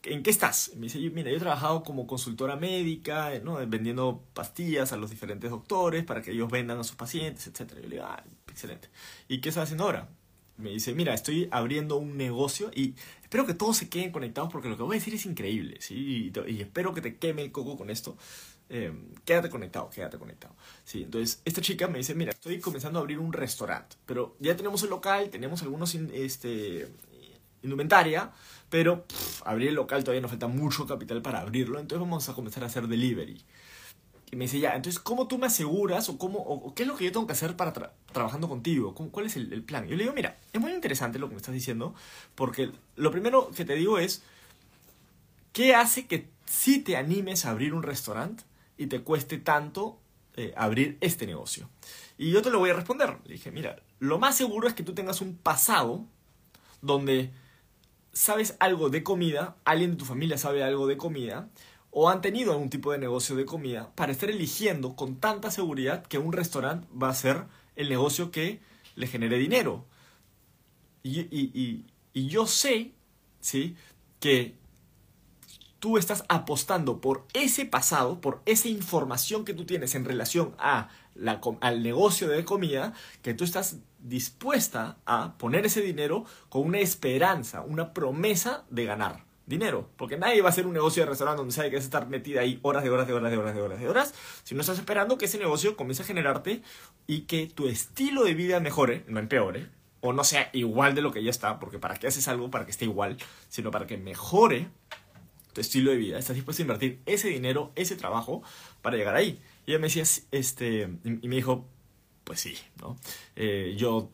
¿en 0.06 0.22
qué 0.22 0.30
estás? 0.30 0.72
Me 0.76 0.82
dice, 0.82 0.98
mira, 1.10 1.30
yo 1.30 1.36
he 1.36 1.40
trabajado 1.40 1.82
como 1.82 2.06
consultora 2.06 2.56
médica, 2.56 3.38
¿no? 3.42 3.56
vendiendo 3.66 4.22
pastillas 4.34 4.92
a 4.92 4.96
los 4.96 5.10
diferentes 5.10 5.50
doctores 5.50 6.04
para 6.04 6.22
que 6.22 6.32
ellos 6.32 6.50
vendan 6.50 6.78
a 6.78 6.84
sus 6.84 6.96
pacientes, 6.96 7.46
etc. 7.46 7.74
Yo 7.76 7.82
le 7.82 7.96
digo, 7.96 8.04
ah, 8.04 8.22
excelente. 8.48 8.88
¿Y 9.28 9.40
qué 9.40 9.50
estás 9.50 9.64
haciendo 9.64 9.84
ahora? 9.84 10.08
me 10.58 10.70
dice, 10.70 10.94
mira, 10.94 11.14
estoy 11.14 11.48
abriendo 11.50 11.96
un 11.96 12.16
negocio 12.16 12.70
y 12.74 12.94
espero 13.22 13.46
que 13.46 13.54
todos 13.54 13.76
se 13.76 13.88
queden 13.88 14.10
conectados 14.10 14.50
porque 14.50 14.68
lo 14.68 14.76
que 14.76 14.82
voy 14.82 14.96
a 14.96 14.98
decir 14.98 15.14
es 15.14 15.26
increíble, 15.26 15.76
¿sí? 15.80 16.32
Y, 16.34 16.60
espero 16.60 16.94
que 16.94 17.00
te 17.00 17.16
queme 17.16 17.42
el 17.42 17.52
coco 17.52 17.76
con 17.76 17.90
esto. 17.90 18.16
Eh, 18.68 18.92
quédate 19.24 19.48
conectado, 19.48 19.90
quédate 19.90 20.18
conectado. 20.18 20.54
Sí, 20.84 21.02
entonces 21.02 21.40
esta 21.44 21.60
chica 21.60 21.86
me 21.88 21.98
dice, 21.98 22.14
mira, 22.14 22.32
estoy 22.32 22.58
comenzando 22.58 22.98
a 22.98 23.02
abrir 23.02 23.18
un 23.18 23.32
restaurante, 23.32 23.96
pero 24.06 24.36
ya 24.40 24.56
tenemos 24.56 24.82
el 24.82 24.90
local, 24.90 25.30
tenemos 25.30 25.62
algunos 25.62 25.94
este, 25.94 26.88
indumentaria, 27.66 28.30
pero 28.70 29.04
abrir 29.44 29.68
el 29.68 29.74
local 29.74 30.02
todavía 30.02 30.22
nos 30.22 30.30
falta 30.30 30.48
mucho 30.48 30.86
capital 30.86 31.22
para 31.22 31.40
abrirlo, 31.40 31.78
entonces 31.78 32.00
vamos 32.00 32.28
a 32.28 32.34
comenzar 32.34 32.62
a 32.62 32.66
hacer 32.66 32.88
delivery. 32.88 33.44
Y 34.30 34.36
me 34.36 34.46
dice, 34.46 34.58
ya, 34.58 34.74
entonces, 34.74 34.98
¿cómo 34.98 35.28
tú 35.28 35.38
me 35.38 35.46
aseguras 35.46 36.08
o, 36.08 36.18
cómo, 36.18 36.40
o, 36.40 36.74
qué 36.74 36.82
es 36.82 36.88
lo 36.88 36.96
que 36.96 37.04
yo 37.04 37.12
tengo 37.12 37.28
que 37.28 37.32
hacer 37.32 37.54
para 37.56 37.72
trabajando 38.12 38.48
contigo? 38.48 38.92
¿Cuál 38.94 39.26
es 39.26 39.36
el, 39.36 39.52
el, 39.52 39.62
plan? 39.62 39.86
Yo 39.86 39.96
le 39.96 40.02
digo, 40.02 40.14
mira, 40.14 40.36
es 40.52 40.60
muy 40.60 40.72
interesante 40.72 41.20
lo 41.20 41.28
que 41.28 41.34
me 41.34 41.40
estás 41.40 41.54
diciendo, 41.54 41.94
porque 42.34 42.72
lo 42.96 43.12
primero 43.12 43.50
que 43.54 43.64
te 43.64 43.74
digo 43.74 43.98
es, 43.98 44.22
¿qué 45.52 45.76
hace 45.76 46.08
que 46.08 46.28
si 46.44 46.80
te 46.80 46.96
animes 46.96 47.44
a 47.44 47.50
abrir 47.50 47.72
un 47.72 47.84
restaurante 47.84 48.42
y 48.76 48.88
te 48.88 49.00
cueste 49.00 49.38
tanto 49.38 50.00
eh, 50.34 50.52
abrir 50.56 50.98
este 51.00 51.26
negocio? 51.26 51.68
Y 52.18 52.32
yo 52.32 52.42
te 52.42 52.50
lo 52.50 52.58
voy 52.58 52.70
a 52.70 52.74
responder. 52.74 53.18
Le 53.26 53.34
dije, 53.34 53.52
mira, 53.52 53.76
lo 54.00 54.18
más 54.18 54.36
seguro 54.36 54.66
es 54.66 54.74
que 54.74 54.82
tú 54.82 54.92
tengas 54.92 55.20
un 55.20 55.36
pasado 55.36 56.04
donde 56.82 57.30
sabes 58.16 58.56
algo 58.60 58.88
de 58.88 59.02
comida, 59.02 59.56
alguien 59.66 59.90
de 59.90 59.96
tu 59.98 60.06
familia 60.06 60.38
sabe 60.38 60.64
algo 60.64 60.86
de 60.86 60.96
comida, 60.96 61.50
o 61.90 62.08
han 62.08 62.22
tenido 62.22 62.52
algún 62.52 62.70
tipo 62.70 62.90
de 62.90 62.98
negocio 62.98 63.36
de 63.36 63.44
comida, 63.44 63.92
para 63.94 64.10
estar 64.10 64.30
eligiendo 64.30 64.96
con 64.96 65.16
tanta 65.16 65.50
seguridad 65.50 66.02
que 66.06 66.16
un 66.16 66.32
restaurante 66.32 66.88
va 66.90 67.10
a 67.10 67.14
ser 67.14 67.44
el 67.76 67.90
negocio 67.90 68.30
que 68.30 68.60
le 68.94 69.06
genere 69.06 69.36
dinero. 69.36 69.84
Y, 71.02 71.20
y, 71.20 71.84
y, 72.14 72.26
yo 72.28 72.46
sé, 72.46 72.92
¿sí? 73.40 73.76
Que 74.18 74.54
tú 75.86 75.98
estás 75.98 76.24
apostando 76.28 77.00
por 77.00 77.26
ese 77.32 77.64
pasado, 77.64 78.20
por 78.20 78.42
esa 78.44 78.66
información 78.66 79.44
que 79.44 79.54
tú 79.54 79.66
tienes 79.66 79.94
en 79.94 80.04
relación 80.04 80.52
a 80.58 80.88
la, 81.14 81.40
al 81.60 81.80
negocio 81.84 82.26
de 82.26 82.44
comida, 82.44 82.92
que 83.22 83.34
tú 83.34 83.44
estás 83.44 83.76
dispuesta 84.00 84.96
a 85.06 85.38
poner 85.38 85.64
ese 85.64 85.82
dinero 85.82 86.24
con 86.48 86.62
una 86.62 86.80
esperanza, 86.80 87.60
una 87.60 87.94
promesa 87.94 88.64
de 88.68 88.84
ganar 88.84 89.22
dinero. 89.46 89.88
Porque 89.96 90.18
nadie 90.18 90.42
va 90.42 90.48
a 90.48 90.50
hacer 90.50 90.66
un 90.66 90.72
negocio 90.72 91.04
de 91.04 91.10
restaurante 91.10 91.38
donde 91.38 91.54
sabe 91.54 91.70
que 91.70 91.76
vas 91.76 91.84
a 91.84 91.86
estar 91.86 92.08
metida 92.08 92.40
ahí 92.40 92.58
horas 92.62 92.82
de 92.82 92.90
horas 92.90 93.06
de 93.06 93.12
horas 93.12 93.30
de 93.30 93.38
horas 93.38 93.54
de 93.54 93.62
horas 93.62 93.78
de 93.78 93.88
horas, 93.88 94.14
si 94.42 94.56
no 94.56 94.62
estás 94.62 94.80
esperando 94.80 95.18
que 95.18 95.26
ese 95.26 95.38
negocio 95.38 95.76
comience 95.76 96.02
a 96.02 96.06
generarte 96.06 96.62
y 97.06 97.20
que 97.26 97.46
tu 97.46 97.68
estilo 97.68 98.24
de 98.24 98.34
vida 98.34 98.58
mejore, 98.58 99.04
no 99.06 99.20
empeore, 99.20 99.68
o 100.00 100.12
no 100.12 100.24
sea 100.24 100.50
igual 100.52 100.96
de 100.96 101.02
lo 101.02 101.12
que 101.12 101.22
ya 101.22 101.30
está, 101.30 101.60
porque 101.60 101.78
para 101.78 101.94
qué 101.94 102.08
haces 102.08 102.26
algo 102.26 102.50
para 102.50 102.64
que 102.64 102.72
esté 102.72 102.86
igual, 102.86 103.18
sino 103.48 103.70
para 103.70 103.86
que 103.86 103.96
mejore 103.96 104.68
tu 105.56 105.62
estilo 105.62 105.90
de 105.90 105.96
vida. 105.96 106.18
Estás 106.18 106.36
dispuesto 106.36 106.62
a 106.62 106.64
invertir 106.64 107.00
ese 107.06 107.28
dinero, 107.28 107.72
ese 107.76 107.96
trabajo 107.96 108.42
para 108.82 108.98
llegar 108.98 109.16
ahí. 109.16 109.40
Y 109.64 109.70
ella 109.70 109.78
me 109.78 109.86
decía, 109.86 110.04
este, 110.30 110.82
y 111.02 111.28
me 111.28 111.36
dijo, 111.36 111.64
pues 112.24 112.40
sí, 112.40 112.58
¿no? 112.78 112.98
Eh, 113.36 113.74
yo 113.78 114.10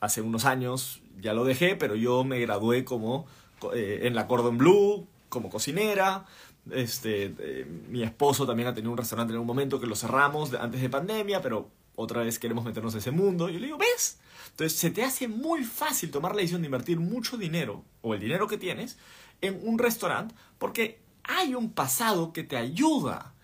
hace 0.00 0.20
unos 0.22 0.44
años 0.44 1.02
ya 1.20 1.34
lo 1.34 1.44
dejé, 1.44 1.74
pero 1.74 1.96
yo 1.96 2.22
me 2.22 2.38
gradué 2.38 2.84
como 2.84 3.26
eh, 3.74 4.02
en 4.04 4.14
la 4.14 4.28
Cordon 4.28 4.56
Blue, 4.56 5.08
como 5.28 5.50
cocinera. 5.50 6.24
Este, 6.70 7.34
eh, 7.36 7.66
mi 7.88 8.04
esposo 8.04 8.46
también 8.46 8.68
ha 8.68 8.74
tenido 8.74 8.92
un 8.92 8.98
restaurante 8.98 9.34
en 9.34 9.40
un 9.40 9.46
momento 9.46 9.80
que 9.80 9.88
lo 9.88 9.96
cerramos 9.96 10.54
antes 10.54 10.80
de 10.80 10.88
pandemia, 10.88 11.42
pero 11.42 11.68
otra 11.96 12.22
vez 12.22 12.38
queremos 12.38 12.64
meternos 12.64 12.94
en 12.94 13.00
ese 13.00 13.10
mundo. 13.10 13.48
Y 13.48 13.54
yo 13.54 13.58
le 13.58 13.66
digo, 13.66 13.78
¿ves? 13.78 14.20
Entonces 14.50 14.78
se 14.78 14.92
te 14.92 15.02
hace 15.02 15.26
muy 15.26 15.64
fácil 15.64 16.12
tomar 16.12 16.30
la 16.30 16.36
decisión 16.36 16.62
de 16.62 16.66
invertir 16.66 17.00
mucho 17.00 17.36
dinero, 17.36 17.82
o 18.02 18.14
el 18.14 18.20
dinero 18.20 18.46
que 18.46 18.56
tienes, 18.56 18.98
en 19.46 19.60
un 19.62 19.78
restaurante, 19.78 20.34
porque 20.58 21.00
hay 21.22 21.54
un 21.54 21.72
pasado 21.72 22.32
que 22.32 22.44
te 22.44 22.56
ayuda 22.56 23.34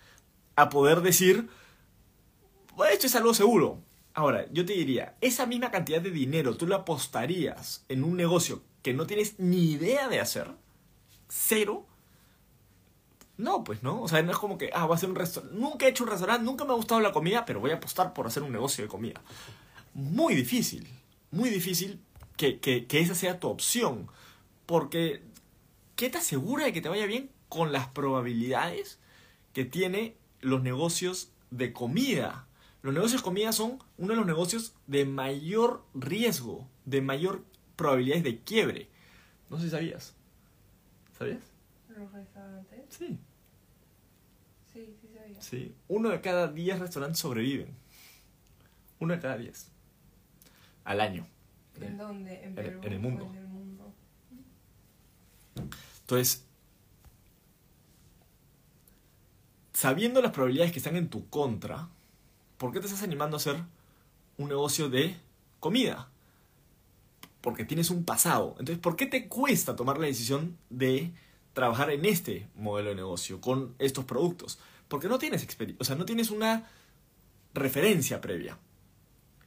a 0.57 0.69
poder 0.69 1.01
decir, 1.01 1.49
esto 2.91 3.07
es 3.07 3.15
algo 3.17 3.35
seguro. 3.35 3.79
Ahora, 4.15 4.47
yo 4.53 4.67
te 4.67 4.73
diría, 4.73 5.17
esa 5.21 5.47
misma 5.47 5.71
cantidad 5.71 6.01
de 6.01 6.11
dinero 6.11 6.57
tú 6.57 6.67
la 6.67 6.77
apostarías 6.77 7.85
en 7.89 8.05
un 8.05 8.17
negocio 8.17 8.63
que 8.83 8.95
no 8.95 9.07
tienes 9.07 9.39
ni 9.39 9.73
idea 9.73 10.09
de 10.09 10.21
hacer, 10.21 10.51
cero. 11.29 11.87
No, 13.37 13.65
pues 13.65 13.83
no. 13.83 14.03
O 14.03 14.09
sea, 14.09 14.23
no 14.23 14.33
es 14.33 14.39
como 14.39 14.59
que, 14.59 14.71
ah, 14.75 14.85
voy 14.85 14.95
a 14.95 14.97
hacer 14.97 15.09
un 15.09 15.17
restaurante. 15.17 15.59
Nunca 15.59 15.87
he 15.87 15.91
hecho 15.91 16.05
un 16.05 16.11
restaurante, 16.11 16.45
nunca 16.45 16.65
me 16.65 16.73
ha 16.73 16.77
gustado 16.77 17.01
la 17.01 17.13
comida, 17.13 17.45
pero 17.45 17.61
voy 17.61 17.71
a 17.71 17.77
apostar 17.77 18.13
por 18.13 18.27
hacer 18.27 18.43
un 18.43 18.53
negocio 18.53 18.85
de 18.85 18.89
comida. 18.89 19.21
Muy 19.95 20.35
difícil, 20.35 20.89
muy 21.31 21.49
difícil 21.51 22.01
que, 22.37 22.61
que, 22.61 22.87
que 22.87 23.01
esa 23.01 23.15
sea 23.15 23.41
tu 23.41 23.49
opción. 23.49 24.09
Porque, 24.67 25.23
¿qué 26.01 26.09
te 26.09 26.17
asegura 26.17 26.65
de 26.65 26.73
que 26.73 26.81
te 26.81 26.89
vaya 26.89 27.05
bien 27.05 27.31
con 27.51 27.73
las 27.73 27.89
probabilidades 27.89 28.99
que 29.53 29.67
tiene 29.67 30.17
los 30.41 30.63
negocios 30.63 31.31
de 31.51 31.75
comida? 31.75 32.47
Los 32.81 32.95
negocios 32.95 33.21
de 33.21 33.25
comida 33.27 33.53
son 33.53 33.81
uno 33.99 34.15
de 34.15 34.17
los 34.17 34.25
negocios 34.25 34.75
de 34.87 35.05
mayor 35.05 35.85
riesgo, 35.93 36.67
de 36.87 37.03
mayor 37.03 37.45
probabilidades 37.77 38.25
de 38.25 38.39
quiebre. 38.39 38.89
No 39.51 39.59
sé 39.59 39.65
si 39.65 39.71
sabías. 39.73 40.15
¿Sabías? 41.19 41.43
¿Los 41.91 42.11
restaurantes? 42.11 42.81
Sí. 42.89 43.19
Sí, 44.73 44.97
sí 45.03 45.09
sabía. 45.15 45.43
Sí. 45.43 45.75
Uno 45.87 46.09
de 46.09 46.23
cada 46.23 46.49
diez 46.49 46.79
restaurantes 46.79 47.19
sobreviven. 47.19 47.77
Uno 49.01 49.13
de 49.13 49.21
cada 49.21 49.37
diez. 49.37 49.71
Al 50.85 51.03
año. 51.03 51.27
¿En 51.79 51.99
dónde? 51.99 52.43
¿En, 52.43 52.55
Perú, 52.55 52.81
en 52.85 52.93
el 52.95 53.01
mundo. 53.01 53.27
En 53.27 53.37
el 53.37 53.43
mundo. 53.43 53.50
Entonces, 56.11 56.45
sabiendo 59.73 60.21
las 60.21 60.33
probabilidades 60.33 60.73
que 60.73 60.81
están 60.81 60.97
en 60.97 61.09
tu 61.09 61.29
contra, 61.29 61.89
¿por 62.59 62.73
qué 62.73 62.81
te 62.81 62.87
estás 62.87 63.05
animando 63.05 63.37
a 63.37 63.39
hacer 63.39 63.63
un 64.37 64.49
negocio 64.49 64.89
de 64.89 65.17
comida? 65.61 66.11
Porque 67.41 67.65
tienes 67.65 67.91
un 67.91 68.05
pasado. 68.05 68.57
Entonces, 68.59 68.79
¿por 68.79 68.97
qué 68.97 69.07
te 69.07 69.29
cuesta 69.29 69.77
tomar 69.77 69.99
la 69.99 70.07
decisión 70.07 70.59
de 70.69 71.13
trabajar 71.53 71.91
en 71.91 72.05
este 72.05 72.49
modelo 72.57 72.89
de 72.89 72.97
negocio 72.97 73.41
con 73.41 73.77
estos 73.79 74.05
productos? 74.05 74.59
Porque 74.89 75.07
no 75.07 75.21
tienes 75.21 75.45
experiencia, 75.45 75.81
o 75.81 75.85
sea, 75.85 75.95
no 75.95 76.07
tienes 76.07 76.31
una 76.31 76.69
referencia 77.55 78.21
previa. 78.21 78.59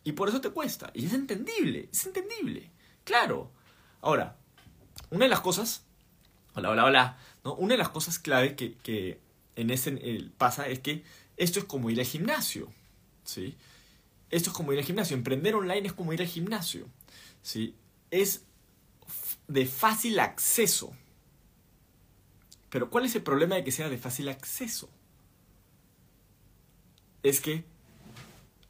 Y 0.05 0.13
por 0.13 0.29
eso 0.29 0.39
te 0.39 0.51
cuesta. 0.51 0.91
Y 0.93 1.07
es 1.07 1.13
entendible, 1.13 1.89
es 1.91 2.05
entendible. 2.05 2.71
Claro. 3.03 3.51
Ahora, 3.99 4.37
una 5.09 5.25
de 5.25 5.29
las 5.29 5.41
cosas, 5.41 5.85
hola, 6.55 6.69
hola, 6.69 6.85
hola, 6.85 7.17
¿no? 7.43 7.55
Una 7.55 7.73
de 7.73 7.77
las 7.77 7.89
cosas 7.89 8.19
clave 8.19 8.55
que, 8.55 8.75
que 8.75 9.19
en 9.55 9.69
ese 9.69 10.29
pasa 10.37 10.67
es 10.67 10.79
que 10.79 11.03
esto 11.37 11.59
es 11.59 11.65
como 11.65 11.89
ir 11.89 11.99
al 11.99 12.05
gimnasio. 12.05 12.71
¿sí? 13.23 13.55
Esto 14.29 14.49
es 14.49 14.55
como 14.55 14.73
ir 14.73 14.79
al 14.79 14.85
gimnasio. 14.85 15.15
Emprender 15.15 15.55
online 15.55 15.87
es 15.87 15.93
como 15.93 16.13
ir 16.13 16.21
al 16.21 16.27
gimnasio. 16.27 16.87
¿sí? 17.41 17.75
Es 18.11 18.45
de 19.47 19.65
fácil 19.65 20.19
acceso. 20.19 20.93
Pero 22.69 22.89
¿cuál 22.89 23.05
es 23.05 23.15
el 23.15 23.23
problema 23.23 23.55
de 23.55 23.63
que 23.63 23.71
sea 23.71 23.89
de 23.89 23.97
fácil 23.97 24.29
acceso? 24.29 24.89
Es 27.21 27.39
que 27.39 27.63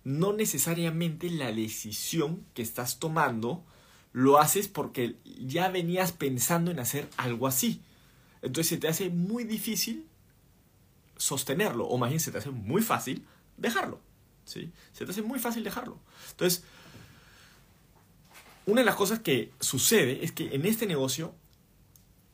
no 0.04 0.34
necesariamente 0.34 1.30
la 1.30 1.52
decisión 1.52 2.46
que 2.54 2.62
estás 2.62 3.00
tomando 3.00 3.64
lo 4.14 4.40
haces 4.40 4.68
porque 4.68 5.16
ya 5.26 5.68
venías 5.70 6.12
pensando 6.12 6.72
en 6.72 6.80
hacer 6.80 7.10
algo 7.18 7.48
así. 7.48 7.82
Entonces 8.42 8.68
se 8.68 8.78
te 8.78 8.88
hace 8.88 9.10
muy 9.10 9.44
difícil 9.44 10.06
sostenerlo, 11.18 11.86
o 11.86 11.98
más 11.98 12.10
bien 12.10 12.20
se 12.20 12.32
te 12.32 12.38
hace 12.38 12.52
muy 12.52 12.82
fácil 12.82 13.26
dejarlo. 13.58 14.00
¿sí? 14.46 14.72
Se 14.94 15.06
te 15.06 15.12
hace 15.12 15.24
muy 15.24 15.40
fácil 15.40 15.64
dejarlo. 15.64 15.98
Entonces, 16.32 16.64
una 18.66 18.82
de 18.82 18.86
las 18.86 18.96
cosas 18.96 19.20
que 19.20 19.52
sucede 19.60 20.24
es 20.24 20.32
que 20.32 20.56
en 20.56 20.66
este 20.66 20.86
negocio 20.86 21.34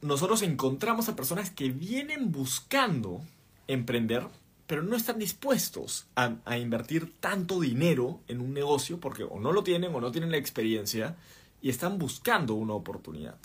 nosotros 0.01 0.41
encontramos 0.41 1.09
a 1.09 1.15
personas 1.15 1.49
que 1.49 1.69
vienen 1.69 2.31
buscando 2.31 3.21
emprender, 3.67 4.27
pero 4.67 4.83
no 4.83 4.95
están 4.95 5.19
dispuestos 5.19 6.07
a, 6.15 6.35
a, 6.45 6.57
invertir 6.57 7.13
tanto 7.19 7.59
dinero 7.59 8.21
en 8.27 8.41
un 8.41 8.53
negocio 8.53 8.99
porque 8.99 9.23
o 9.23 9.39
no 9.39 9.51
lo 9.51 9.63
tienen 9.63 9.93
o 9.93 10.01
no 10.01 10.11
tienen 10.11 10.31
la 10.31 10.37
experiencia 10.37 11.17
y 11.61 11.69
están 11.69 11.97
buscando 11.97 12.53
una 12.53 12.73
oportunidad. 12.73 13.37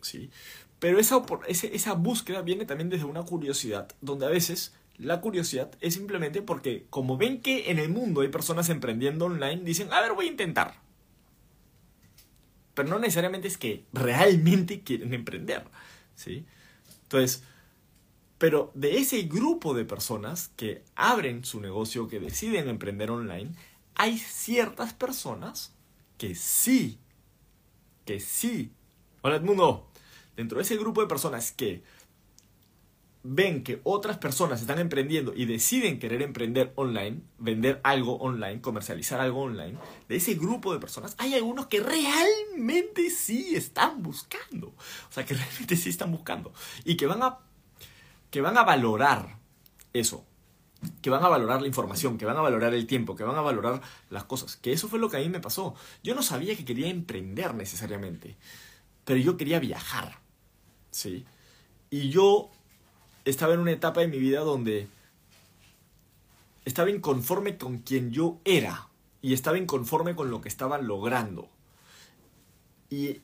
¿sí? 0.00 0.30
Pero 0.78 0.98
esa, 0.98 1.22
esa 1.46 1.92
búsqueda 1.94 2.42
viene 2.42 2.64
también 2.64 2.90
desde 2.90 3.04
una 3.04 3.22
curiosidad, 3.22 3.88
donde 4.00 4.26
a 4.26 4.30
veces 4.30 4.74
la 4.98 5.20
curiosidad 5.20 5.70
es 5.80 5.94
simplemente 5.94 6.42
porque 6.42 6.86
como 6.90 7.16
ven 7.16 7.40
que 7.40 7.70
en 7.70 7.78
el 7.78 7.88
mundo 7.88 8.20
hay 8.20 8.28
personas 8.28 8.68
emprendiendo 8.68 9.26
online, 9.26 9.62
dicen, 9.64 9.92
a 9.92 10.00
ver, 10.00 10.12
voy 10.12 10.26
a 10.26 10.30
intentar. 10.30 10.74
Pero 12.74 12.88
no 12.88 12.98
necesariamente 12.98 13.48
es 13.48 13.58
que 13.58 13.84
realmente 13.92 14.82
quieren 14.82 15.12
emprender, 15.14 15.64
¿sí? 16.14 16.46
Entonces, 17.02 17.44
pero 18.38 18.72
de 18.74 18.98
ese 18.98 19.22
grupo 19.22 19.74
de 19.74 19.84
personas 19.84 20.50
que 20.56 20.82
abren 20.96 21.44
su 21.44 21.60
negocio, 21.60 22.08
que 22.08 22.18
deciden 22.18 22.68
emprender 22.68 23.10
online, 23.10 23.52
hay 23.94 24.18
ciertas 24.18 24.94
personas 24.94 25.74
que 26.18 26.34
sí 26.34 26.98
que 28.04 28.20
sí, 28.20 28.72
hola 29.22 29.36
Edmundo, 29.36 29.88
dentro 30.36 30.58
de 30.58 30.64
ese 30.64 30.76
grupo 30.76 31.00
de 31.00 31.06
personas 31.06 31.52
que 31.52 31.82
ven 33.24 33.62
que 33.62 33.80
otras 33.84 34.18
personas 34.18 34.60
están 34.60 34.78
emprendiendo 34.78 35.32
y 35.34 35.44
deciden 35.44 35.98
querer 35.98 36.22
emprender 36.22 36.72
online, 36.74 37.20
vender 37.38 37.80
algo 37.84 38.16
online, 38.16 38.60
comercializar 38.60 39.20
algo 39.20 39.42
online, 39.42 39.78
de 40.08 40.16
ese 40.16 40.34
grupo 40.34 40.72
de 40.72 40.80
personas 40.80 41.14
hay 41.18 41.34
algunos 41.34 41.66
que 41.66 41.80
realmente 41.80 43.10
sí 43.10 43.54
están 43.54 44.02
buscando. 44.02 44.68
O 44.68 45.12
sea, 45.12 45.24
que 45.24 45.34
realmente 45.34 45.76
sí 45.76 45.90
están 45.90 46.10
buscando. 46.10 46.52
Y 46.84 46.96
que 46.96 47.06
van 47.06 47.22
a, 47.22 47.38
que 48.30 48.40
van 48.40 48.58
a 48.58 48.64
valorar 48.64 49.38
eso. 49.92 50.26
Que 51.00 51.10
van 51.10 51.24
a 51.24 51.28
valorar 51.28 51.60
la 51.60 51.68
información, 51.68 52.18
que 52.18 52.24
van 52.24 52.36
a 52.36 52.40
valorar 52.40 52.74
el 52.74 52.86
tiempo, 52.86 53.14
que 53.14 53.24
van 53.24 53.36
a 53.36 53.40
valorar 53.40 53.80
las 54.10 54.24
cosas. 54.24 54.56
Que 54.56 54.72
eso 54.72 54.88
fue 54.88 54.98
lo 54.98 55.08
que 55.08 55.16
a 55.16 55.20
mí 55.20 55.28
me 55.28 55.40
pasó. 55.40 55.74
Yo 56.02 56.14
no 56.14 56.22
sabía 56.22 56.56
que 56.56 56.64
quería 56.64 56.88
emprender 56.88 57.54
necesariamente, 57.54 58.36
pero 59.04 59.20
yo 59.20 59.36
quería 59.36 59.60
viajar. 59.60 60.18
¿Sí? 60.90 61.24
Y 61.90 62.10
yo 62.10 62.50
estaba 63.24 63.54
en 63.54 63.60
una 63.60 63.72
etapa 63.72 64.00
de 64.00 64.08
mi 64.08 64.18
vida 64.18 64.40
donde 64.40 64.88
estaba 66.64 66.90
inconforme 66.90 67.56
con 67.58 67.78
quien 67.78 68.10
yo 68.10 68.40
era 68.44 68.88
y 69.20 69.34
estaba 69.34 69.58
inconforme 69.58 70.14
con 70.14 70.30
lo 70.30 70.40
que 70.40 70.48
estaba 70.48 70.78
logrando. 70.78 71.48
Y 72.90 73.20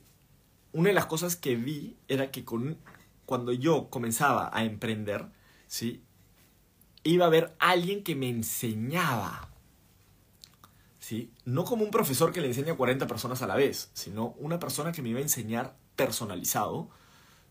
una 0.71 0.89
de 0.89 0.95
las 0.95 1.05
cosas 1.05 1.35
que 1.35 1.55
vi 1.55 1.95
era 2.07 2.31
que 2.31 2.45
con, 2.45 2.77
cuando 3.25 3.51
yo 3.51 3.89
comenzaba 3.89 4.49
a 4.53 4.63
emprender, 4.63 5.25
¿sí? 5.67 6.01
Iba 7.03 7.25
a 7.25 7.27
haber 7.27 7.55
alguien 7.59 8.03
que 8.03 8.15
me 8.15 8.29
enseñaba. 8.29 9.49
¿sí? 10.99 11.31
No 11.45 11.65
como 11.65 11.83
un 11.83 11.91
profesor 11.91 12.31
que 12.31 12.41
le 12.41 12.47
enseña 12.47 12.73
a 12.73 12.77
40 12.77 13.07
personas 13.07 13.41
a 13.41 13.47
la 13.47 13.55
vez, 13.55 13.89
sino 13.93 14.35
una 14.39 14.59
persona 14.59 14.91
que 14.91 15.01
me 15.01 15.09
iba 15.09 15.19
a 15.19 15.23
enseñar 15.23 15.75
personalizado. 15.95 16.89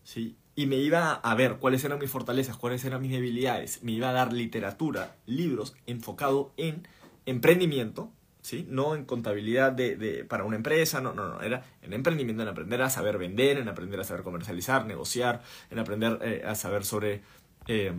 ¿sí? 0.03 0.37
y 0.59 0.65
me 0.65 0.75
iba 0.75 1.13
a 1.13 1.35
ver 1.35 1.55
cuáles 1.55 1.85
eran 1.85 1.99
mis 1.99 2.09
fortalezas, 2.09 2.57
cuáles 2.57 2.83
eran 2.83 3.01
mis 3.01 3.11
debilidades, 3.11 3.81
me 3.81 3.93
iba 3.93 4.09
a 4.09 4.11
dar 4.11 4.33
literatura, 4.33 5.15
libros 5.25 5.73
enfocado 5.87 6.51
en 6.57 6.85
emprendimiento, 7.25 8.11
¿sí? 8.41 8.67
No 8.69 8.93
en 8.93 9.05
contabilidad 9.05 9.71
de, 9.71 9.95
de, 9.95 10.25
para 10.25 10.43
una 10.43 10.57
empresa, 10.57 10.99
no, 10.99 11.13
no, 11.13 11.29
no, 11.29 11.41
era 11.41 11.63
en 11.81 11.93
emprendimiento, 11.93 12.43
en 12.43 12.49
aprender 12.49 12.81
a 12.81 12.89
saber 12.89 13.17
vender, 13.17 13.57
en 13.57 13.69
aprender 13.69 14.01
a 14.01 14.03
saber 14.03 14.23
comercializar, 14.23 14.85
negociar, 14.85 15.43
en 15.71 15.79
aprender 15.79 16.19
eh, 16.23 16.43
a 16.45 16.55
saber 16.55 16.83
sobre, 16.83 17.21
eh, 17.67 17.93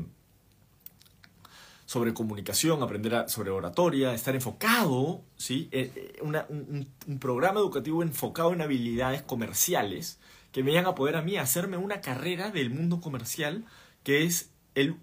sobre 1.90 2.14
comunicación, 2.14 2.84
aprender 2.84 3.24
sobre 3.26 3.50
oratoria, 3.50 4.14
estar 4.14 4.36
enfocado, 4.36 5.24
¿sí? 5.36 5.68
Eh, 5.72 6.20
una, 6.22 6.46
un, 6.48 6.86
un 7.08 7.18
programa 7.18 7.58
educativo 7.58 8.04
enfocado 8.04 8.52
en 8.52 8.60
habilidades 8.60 9.22
comerciales, 9.22 10.20
que 10.52 10.62
me 10.62 10.70
vayan 10.70 10.86
a 10.86 10.94
poder 10.94 11.16
a 11.16 11.22
mí 11.22 11.36
hacerme 11.36 11.78
una 11.78 12.00
carrera 12.00 12.52
del 12.52 12.70
mundo 12.70 13.00
comercial, 13.00 13.64
que 14.04 14.22
es 14.22 14.52
el, 14.76 14.98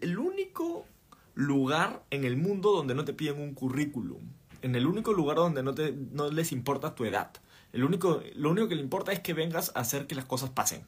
el 0.00 0.18
único 0.18 0.86
lugar 1.34 2.02
en 2.08 2.24
el 2.24 2.38
mundo 2.38 2.72
donde 2.72 2.94
no 2.94 3.04
te 3.04 3.12
piden 3.12 3.38
un 3.38 3.52
currículum, 3.52 4.22
en 4.62 4.76
el 4.76 4.86
único 4.86 5.12
lugar 5.12 5.36
donde 5.36 5.62
no, 5.62 5.74
te, 5.74 5.92
no 5.92 6.30
les 6.30 6.52
importa 6.52 6.94
tu 6.94 7.04
edad. 7.04 7.32
El 7.74 7.84
único, 7.84 8.22
lo 8.34 8.48
único 8.48 8.66
que 8.66 8.76
le 8.76 8.80
importa 8.80 9.12
es 9.12 9.20
que 9.20 9.34
vengas 9.34 9.72
a 9.74 9.80
hacer 9.80 10.06
que 10.06 10.14
las 10.14 10.24
cosas 10.24 10.48
pasen. 10.48 10.86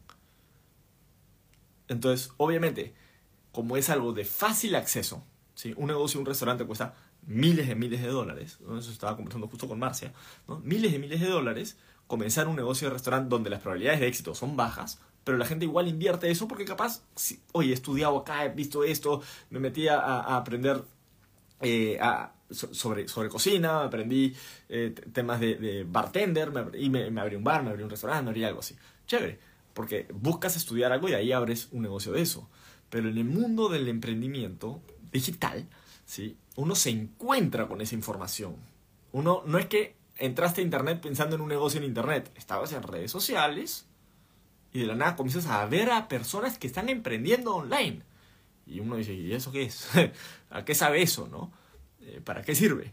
Entonces, 1.89 2.33
obviamente, 2.39 2.95
como 3.53 3.77
es 3.77 3.91
algo 3.91 4.13
de 4.13 4.25
fácil 4.25 4.75
acceso, 4.75 5.25
¿sí? 5.55 5.75
un 5.77 5.89
negocio, 5.89 6.21
un 6.21 6.27
restaurante 6.27 6.65
cuesta 6.65 6.95
miles 7.27 7.69
de 7.69 7.75
miles 7.75 8.03
de 8.03 8.09
dólares, 8.09 8.59
eso 8.79 8.91
estaba 8.91 9.17
conversando 9.17 9.49
justo 9.49 9.69
con 9.69 9.79
Marcia, 9.79 10.13
¿no? 10.49 10.59
miles 10.61 10.93
de 10.93 10.99
miles 10.99 11.21
de 11.21 11.29
dólares, 11.29 11.77
comenzar 12.07 12.49
un 12.49 12.57
negocio 12.57 12.89
de 12.89 12.95
restaurante 12.95 13.29
donde 13.29 13.51
las 13.51 13.61
probabilidades 13.61 14.01
de 14.01 14.09
éxito 14.09 14.35
son 14.35 14.57
bajas, 14.57 15.01
pero 15.25 15.37
la 15.37 15.45
gente 15.45 15.65
igual 15.65 15.87
invierte 15.87 16.31
eso 16.31 16.49
porque 16.49 16.65
capaz, 16.65 17.03
si, 17.15 17.41
oye, 17.53 17.71
he 17.71 17.75
estudiado 17.75 18.19
acá, 18.19 18.45
he 18.45 18.49
visto 18.49 18.85
esto, 18.85 19.23
me 19.51 19.61
metí 19.61 19.87
a, 19.87 20.37
aprender 20.37 20.83
eh, 21.61 21.99
a, 22.01 22.33
sobre, 22.51 23.07
sobre 23.09 23.29
cocina, 23.29 23.85
aprendí 23.85 24.35
eh, 24.69 24.95
temas 25.13 25.41
de, 25.41 25.57
de 25.57 25.85
bartender, 25.85 26.51
me, 26.51 26.79
y 26.79 26.89
me, 26.89 27.21
abrí 27.21 27.37
un 27.37 27.45
bar, 27.45 27.63
me 27.63 27.71
abrí 27.71 27.83
un 27.83 27.91
restaurante, 27.91 28.25
me 28.25 28.31
abrí 28.31 28.45
algo 28.45 28.61
así. 28.61 28.77
Chévere, 29.07 29.39
porque 29.75 30.07
buscas 30.13 30.57
estudiar 30.57 30.93
algo 30.93 31.09
y 31.09 31.15
ahí 31.15 31.33
abres 31.33 31.69
un 31.73 31.83
negocio 31.83 32.13
de 32.13 32.23
eso. 32.23 32.49
Pero 32.91 33.09
en 33.09 33.19
el 33.19 33.25
mundo 33.25 33.69
del 33.69 33.89
emprendimiento 33.89 34.83
digital, 35.13 35.67
¿sí? 36.05 36.37
uno 36.57 36.75
se 36.75 36.91
encuentra 36.91 37.67
con 37.69 37.81
esa 37.81 37.95
información. 37.95 38.57
Uno 39.13 39.43
no 39.47 39.59
es 39.59 39.67
que 39.67 39.97
entraste 40.19 40.61
a 40.61 40.65
internet 40.65 41.01
pensando 41.01 41.37
en 41.37 41.43
un 41.43 41.49
negocio 41.49 41.79
en 41.79 41.87
internet, 41.87 42.31
estabas 42.37 42.73
en 42.73 42.83
redes 42.83 43.11
sociales 43.11 43.87
y 44.73 44.81
de 44.81 44.87
la 44.87 44.95
nada 44.95 45.17
comienzas 45.17 45.47
a 45.47 45.65
ver 45.67 45.91
a 45.91 46.09
personas 46.09 46.59
que 46.59 46.67
están 46.67 46.89
emprendiendo 46.89 47.55
online. 47.55 48.03
Y 48.67 48.81
uno 48.81 48.97
dice, 48.97 49.15
¿y 49.15 49.33
eso 49.33 49.51
qué 49.51 49.65
es? 49.65 49.89
¿A 50.51 50.65
qué 50.65 50.75
sabe 50.75 51.03
eso, 51.03 51.27
no? 51.29 51.51
Eh, 52.01 52.21
¿Para 52.23 52.43
qué 52.43 52.55
sirve? 52.55 52.93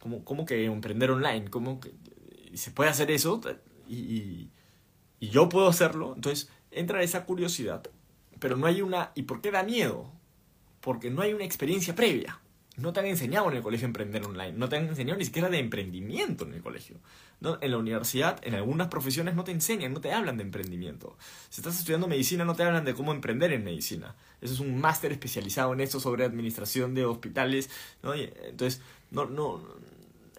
¿Cómo, 0.00 0.24
cómo 0.24 0.44
que 0.44 0.64
emprender 0.64 1.10
online? 1.10 1.48
¿Cómo 1.48 1.80
que 1.80 1.92
se 2.54 2.70
puede 2.70 2.90
hacer 2.90 3.10
eso? 3.10 3.40
Y, 3.88 3.96
y, 3.96 4.50
y 5.20 5.28
yo 5.30 5.48
puedo 5.48 5.68
hacerlo. 5.68 6.12
Entonces 6.14 6.50
entra 6.70 7.02
esa 7.02 7.24
curiosidad, 7.24 7.88
pero 8.38 8.56
no 8.56 8.66
hay 8.66 8.82
una... 8.82 9.12
¿Y 9.14 9.22
por 9.22 9.40
qué 9.40 9.50
da 9.50 9.62
miedo? 9.62 10.12
Porque 10.80 11.10
no 11.10 11.22
hay 11.22 11.32
una 11.32 11.44
experiencia 11.44 11.94
previa 11.94 12.40
no 12.76 12.92
te 12.92 13.00
han 13.00 13.06
enseñado 13.06 13.50
en 13.50 13.56
el 13.56 13.62
colegio 13.62 13.86
emprender 13.86 14.24
online, 14.24 14.52
no 14.52 14.68
te 14.68 14.76
han 14.76 14.88
enseñado 14.88 15.18
ni 15.18 15.24
siquiera 15.24 15.48
de 15.48 15.58
emprendimiento 15.58 16.44
en 16.44 16.54
el 16.54 16.62
colegio. 16.62 16.96
¿no? 17.40 17.58
En 17.60 17.70
la 17.70 17.78
universidad, 17.78 18.38
en 18.42 18.54
algunas 18.54 18.88
profesiones 18.88 19.34
no 19.34 19.44
te 19.44 19.52
enseñan, 19.52 19.92
no 19.92 20.00
te 20.00 20.12
hablan 20.12 20.36
de 20.36 20.42
emprendimiento. 20.42 21.16
Si 21.48 21.60
estás 21.60 21.78
estudiando 21.78 22.06
medicina, 22.06 22.44
no 22.44 22.54
te 22.54 22.64
hablan 22.64 22.84
de 22.84 22.94
cómo 22.94 23.12
emprender 23.12 23.52
en 23.52 23.64
medicina. 23.64 24.14
Eso 24.40 24.54
es 24.54 24.60
un 24.60 24.78
máster 24.78 25.12
especializado 25.12 25.72
en 25.72 25.80
esto 25.80 26.00
sobre 26.00 26.24
administración 26.24 26.94
de 26.94 27.06
hospitales. 27.06 27.70
¿no? 28.02 28.12
Entonces, 28.14 28.82
no, 29.10 29.24
no, 29.24 29.62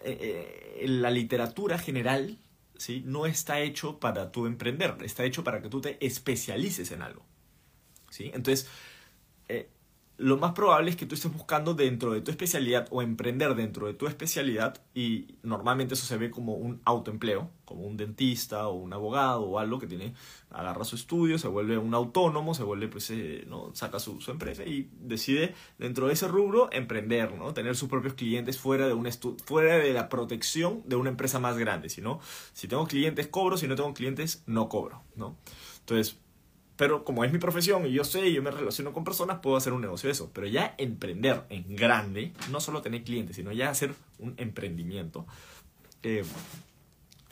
eh, 0.04 0.76
eh, 0.80 0.88
la 0.88 1.10
literatura 1.10 1.78
general 1.78 2.38
¿sí? 2.76 3.02
no 3.04 3.26
está 3.26 3.60
hecho 3.60 3.98
para 3.98 4.30
tú 4.30 4.46
emprender, 4.46 4.96
está 5.02 5.24
hecho 5.24 5.42
para 5.42 5.60
que 5.60 5.68
tú 5.68 5.80
te 5.80 6.04
especialices 6.04 6.92
en 6.92 7.02
algo. 7.02 7.27
¿Sí? 8.10 8.30
Entonces, 8.34 8.68
eh, 9.48 9.70
lo 10.18 10.36
más 10.36 10.52
probable 10.52 10.90
es 10.90 10.96
que 10.96 11.06
tú 11.06 11.14
estés 11.14 11.32
buscando 11.32 11.74
dentro 11.74 12.12
de 12.12 12.20
tu 12.20 12.32
especialidad 12.32 12.88
o 12.90 13.02
emprender 13.02 13.54
dentro 13.54 13.86
de 13.86 13.94
tu 13.94 14.08
especialidad 14.08 14.82
y 14.92 15.36
normalmente 15.44 15.94
eso 15.94 16.06
se 16.06 16.16
ve 16.16 16.28
como 16.28 16.54
un 16.54 16.80
autoempleo, 16.84 17.48
como 17.64 17.84
un 17.84 17.96
dentista 17.96 18.66
o 18.66 18.74
un 18.74 18.92
abogado 18.92 19.42
o 19.42 19.60
algo 19.60 19.78
que 19.78 19.86
tiene, 19.86 20.14
agarra 20.50 20.84
su 20.84 20.96
estudio, 20.96 21.38
se 21.38 21.46
vuelve 21.46 21.78
un 21.78 21.94
autónomo, 21.94 22.52
se 22.52 22.64
vuelve, 22.64 22.88
pues, 22.88 23.08
eh, 23.10 23.44
¿no? 23.46 23.72
saca 23.76 24.00
su, 24.00 24.20
su, 24.20 24.32
empresa 24.32 24.64
y 24.64 24.90
decide 24.98 25.54
dentro 25.78 26.08
de 26.08 26.14
ese 26.14 26.26
rubro 26.26 26.68
emprender, 26.72 27.38
¿no? 27.38 27.54
Tener 27.54 27.76
sus 27.76 27.88
propios 27.88 28.14
clientes 28.14 28.58
fuera 28.58 28.88
de, 28.88 28.94
un 28.94 29.08
fuera 29.44 29.78
de 29.78 29.92
la 29.92 30.08
protección 30.08 30.82
de 30.84 30.96
una 30.96 31.10
empresa 31.10 31.38
más 31.38 31.56
grande, 31.56 31.90
si 31.90 32.00
no, 32.00 32.18
si 32.54 32.66
tengo 32.66 32.88
clientes 32.88 33.28
cobro, 33.28 33.56
si 33.56 33.68
no 33.68 33.76
tengo 33.76 33.94
clientes 33.94 34.42
no 34.46 34.68
cobro, 34.68 35.04
¿no? 35.14 35.36
Entonces, 35.78 36.18
pero 36.78 37.04
como 37.04 37.24
es 37.24 37.32
mi 37.32 37.40
profesión 37.40 37.84
y 37.86 37.92
yo 37.92 38.04
sé 38.04 38.32
yo 38.32 38.40
me 38.40 38.52
relaciono 38.52 38.92
con 38.92 39.02
personas, 39.02 39.40
puedo 39.40 39.56
hacer 39.56 39.72
un 39.72 39.80
negocio 39.80 40.06
de 40.06 40.12
eso. 40.12 40.30
Pero 40.32 40.46
ya 40.46 40.76
emprender 40.78 41.42
en 41.50 41.74
grande, 41.74 42.32
no 42.52 42.60
solo 42.60 42.82
tener 42.82 43.02
clientes, 43.02 43.34
sino 43.34 43.50
ya 43.50 43.68
hacer 43.68 43.96
un 44.20 44.34
emprendimiento, 44.36 45.26
eh, 46.04 46.24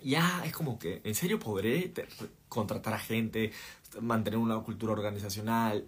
ya 0.03 0.43
es 0.45 0.53
como 0.53 0.81
que, 0.81 1.01
¿en 1.05 1.15
serio 1.15 1.39
podré 1.39 1.93
contratar 2.49 2.95
a 2.95 2.99
gente, 2.99 3.53
mantener 4.01 4.41
una 4.41 4.59
cultura 4.59 4.93
organizacional? 4.93 5.87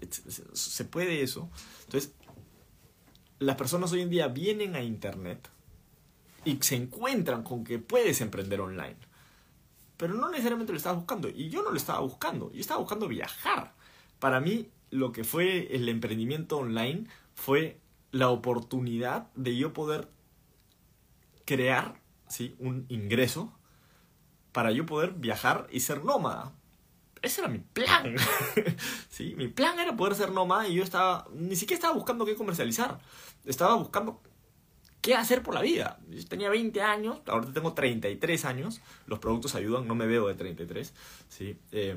¿Se 0.52 0.84
puede 0.84 1.22
eso? 1.22 1.50
Entonces, 1.86 2.12
las 3.40 3.56
personas 3.56 3.90
hoy 3.90 4.02
en 4.02 4.10
día 4.10 4.28
vienen 4.28 4.76
a 4.76 4.82
Internet 4.82 5.48
y 6.44 6.58
se 6.60 6.76
encuentran 6.76 7.42
con 7.42 7.64
que 7.64 7.80
puedes 7.80 8.20
emprender 8.20 8.60
online 8.60 9.07
pero 9.98 10.14
no 10.14 10.30
necesariamente 10.30 10.72
lo 10.72 10.78
estaba 10.78 10.96
buscando. 10.96 11.28
Y 11.28 11.50
yo 11.50 11.62
no 11.62 11.70
lo 11.70 11.76
estaba 11.76 12.00
buscando, 12.00 12.50
yo 12.52 12.60
estaba 12.60 12.80
buscando 12.80 13.08
viajar. 13.08 13.74
Para 14.18 14.40
mí, 14.40 14.70
lo 14.90 15.12
que 15.12 15.24
fue 15.24 15.74
el 15.74 15.88
emprendimiento 15.90 16.56
online 16.56 17.06
fue 17.34 17.80
la 18.12 18.30
oportunidad 18.30 19.28
de 19.34 19.56
yo 19.56 19.74
poder 19.74 20.08
crear 21.44 22.00
¿sí? 22.28 22.56
un 22.58 22.86
ingreso 22.88 23.52
para 24.52 24.70
yo 24.70 24.86
poder 24.86 25.12
viajar 25.12 25.66
y 25.70 25.80
ser 25.80 26.04
nómada. 26.04 26.52
Ese 27.20 27.40
era 27.40 27.50
mi 27.50 27.58
plan. 27.58 28.14
¿Sí? 29.10 29.34
Mi 29.36 29.48
plan 29.48 29.78
era 29.80 29.96
poder 29.96 30.14
ser 30.14 30.30
nómada 30.30 30.68
y 30.68 30.76
yo 30.76 30.84
estaba, 30.84 31.26
ni 31.34 31.56
siquiera 31.56 31.78
estaba 31.78 31.94
buscando 31.94 32.24
qué 32.24 32.36
comercializar. 32.36 33.00
Estaba 33.44 33.74
buscando 33.74 34.22
qué 35.00 35.14
hacer 35.14 35.42
por 35.42 35.54
la 35.54 35.62
vida. 35.62 35.98
Yo 36.08 36.24
tenía 36.26 36.48
20 36.50 36.80
años, 36.82 37.20
ahorita 37.26 37.52
tengo 37.52 37.74
33 37.74 38.44
años, 38.44 38.80
los 39.06 39.18
productos 39.18 39.54
ayudan, 39.54 39.86
no 39.86 39.94
me 39.94 40.06
veo 40.06 40.28
de 40.28 40.34
33, 40.34 40.94
¿sí? 41.28 41.56
Eh, 41.72 41.96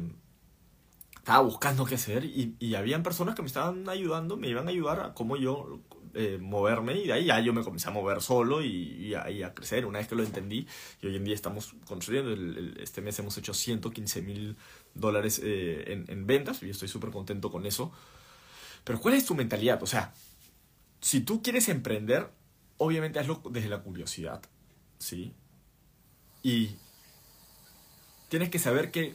estaba 1.16 1.42
buscando 1.44 1.86
qué 1.86 1.96
hacer 1.96 2.26
y, 2.26 2.56
y 2.60 2.76
habían 2.76 3.04
personas 3.04 3.36
que 3.36 3.42
me 3.44 3.48
estaban 3.48 3.88
ayudando, 3.90 4.38
me 4.38 4.48
iban 4.48 4.68
a 4.68 4.72
ayudar 4.72 5.00
a 5.02 5.14
cómo 5.14 5.38
yo 5.38 5.80
eh, 6.16 6.40
moverme 6.42 6.96
y 7.00 7.08
de 7.08 7.14
ahí 7.14 7.26
ya 7.26 7.40
yo 7.40 7.54
me 7.54 7.64
comencé 7.64 7.88
a 7.90 7.92
mover 7.92 8.22
solo 8.22 8.64
y, 8.64 8.68
y 9.08 9.14
a, 9.14 9.30
y 9.30 9.44
a 9.44 9.54
crecer 9.54 9.86
una 9.86 10.00
vez 10.00 10.08
que 10.08 10.16
lo 10.16 10.24
entendí 10.24 10.68
y 11.02 11.08
hoy 11.08 11.16
en 11.16 11.24
día 11.24 11.36
estamos 11.36 11.76
construyendo, 11.86 12.32
el- 12.34 12.58
el- 12.58 12.78
este 12.82 13.02
mes 13.02 13.18
hemos 13.20 13.38
hecho 13.38 13.54
115 13.54 14.22
mil 14.24 14.58
dólares 14.96 15.40
eh, 15.44 15.94
en, 15.94 16.06
en 16.08 16.26
ventas 16.26 16.64
y 16.64 16.70
estoy 16.72 16.88
súper 16.88 17.12
contento 17.12 17.52
con 17.52 17.66
eso. 17.68 17.92
Pero 18.84 19.00
¿cuál 19.00 19.14
es 19.14 19.26
tu 19.26 19.36
mentalidad? 19.36 19.82
O 19.84 19.88
sea, 19.88 20.14
si 21.02 21.22
tú 21.22 21.42
quieres 21.44 21.70
emprender, 21.70 22.30
obviamente 22.84 23.20
hazlo 23.20 23.42
desde 23.52 23.70
la 23.70 23.82
curiosidad, 23.84 24.42
¿sí? 24.98 25.34
Y 26.42 26.76
tienes 28.30 28.50
que 28.50 28.58
saber 28.60 28.90
que 28.92 29.14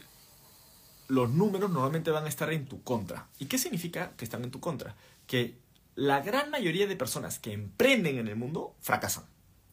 los 1.08 1.30
números 1.30 1.70
normalmente 1.70 2.10
van 2.12 2.26
a 2.26 2.28
estar 2.28 2.52
en 2.52 2.66
tu 2.66 2.82
contra. 2.84 3.28
¿Y 3.38 3.46
qué 3.46 3.58
significa 3.58 4.12
que 4.16 4.24
están 4.24 4.44
en 4.44 4.50
tu 4.52 4.60
contra? 4.60 4.94
Que 5.26 5.56
la 5.96 6.20
gran 6.20 6.50
mayoría 6.50 6.86
de 6.86 6.94
personas 6.96 7.38
que 7.40 7.52
emprenden 7.52 8.18
en 8.18 8.28
el 8.28 8.36
mundo 8.36 8.74
fracasan, 8.80 9.24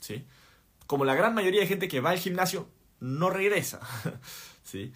¿sí? 0.02 0.26
Como 0.88 1.06
la 1.06 1.14
gran 1.16 1.36
mayoría 1.36 1.62
de 1.62 1.68
gente 1.68 1.88
que 1.88 2.02
va 2.02 2.12
al 2.12 2.20
gimnasio 2.20 2.68
no 3.00 3.30
regresa, 3.30 3.80
¿sí? 4.64 4.92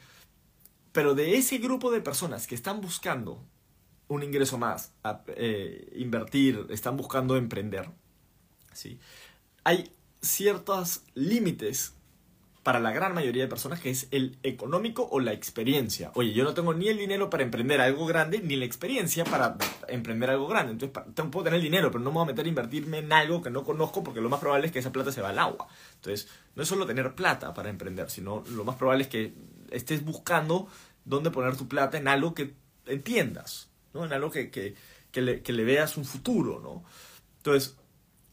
Pero 0.92 1.14
de 1.14 1.36
ese 1.38 1.60
grupo 1.60 1.92
de 1.92 2.02
personas 2.02 2.48
que 2.48 2.56
están 2.56 2.82
buscando 2.82 3.44
un 4.08 4.24
ingreso 4.24 4.58
más, 4.58 4.94
a- 5.04 5.22
eh, 5.36 5.94
invertir, 5.98 6.66
están 6.70 6.98
buscando 6.98 7.36
emprender, 7.36 7.90
¿sí? 8.78 9.00
Hay 9.64 9.92
ciertos 10.22 11.02
límites 11.14 11.94
para 12.64 12.80
la 12.82 12.92
gran 12.92 13.14
mayoría 13.14 13.44
de 13.44 13.48
personas 13.48 13.80
que 13.80 13.90
es 13.90 14.08
el 14.12 14.38
económico 14.44 15.08
o 15.10 15.22
la 15.22 15.32
experiencia. 15.32 16.12
Oye, 16.16 16.34
yo 16.34 16.44
no 16.44 16.54
tengo 16.54 16.74
ni 16.74 16.90
el 16.90 16.98
dinero 16.98 17.30
para 17.30 17.44
emprender 17.44 17.80
algo 17.80 18.06
grande, 18.06 18.42
ni 18.42 18.58
la 18.58 18.66
experiencia 18.66 19.24
para 19.24 19.56
emprender 19.88 20.30
algo 20.32 20.48
grande. 20.50 20.74
Entonces, 20.74 21.02
tengo- 21.16 21.32
puedo 21.32 21.46
tener 21.46 21.62
dinero, 21.62 21.92
pero 21.92 22.04
no 22.04 22.10
me 22.12 22.16
voy 22.16 22.24
a 22.24 22.28
meter 22.28 22.46
a 22.46 22.50
invertirme 22.50 22.98
en 23.00 23.14
algo 23.14 23.42
que 23.42 23.50
no 23.50 23.64
conozco 23.64 24.04
porque 24.04 24.20
lo 24.20 24.28
más 24.28 24.42
probable 24.42 24.68
es 24.68 24.74
que 24.74 24.80
esa 24.80 24.92
plata 24.92 25.14
se 25.14 25.22
va 25.22 25.30
al 25.30 25.40
agua. 25.40 25.70
Entonces, 25.96 26.28
no 26.56 26.64
es 26.64 26.68
solo 26.68 26.86
tener 26.86 27.16
plata 27.16 27.54
para 27.54 27.70
emprender, 27.70 28.10
sino 28.10 28.44
lo 28.52 28.66
más 28.66 28.76
probable 28.76 29.04
es 29.04 29.10
que 29.10 29.34
estés 29.72 30.04
buscando 30.04 30.68
dónde 31.06 31.32
poner 31.32 31.56
tu 31.56 31.70
plata 31.70 31.98
en 31.98 32.10
algo 32.10 32.34
que 32.34 32.54
entiendas, 32.86 33.70
¿no? 33.94 34.04
En 34.04 34.12
algo 34.12 34.30
que, 34.30 34.52
que, 34.52 34.76
que 35.14 35.22
le, 35.22 35.42
que 35.42 35.54
le 35.54 35.64
veas 35.64 35.96
un 35.96 36.04
futuro, 36.04 36.60
¿no? 36.60 36.84
Entonces, 37.38 37.77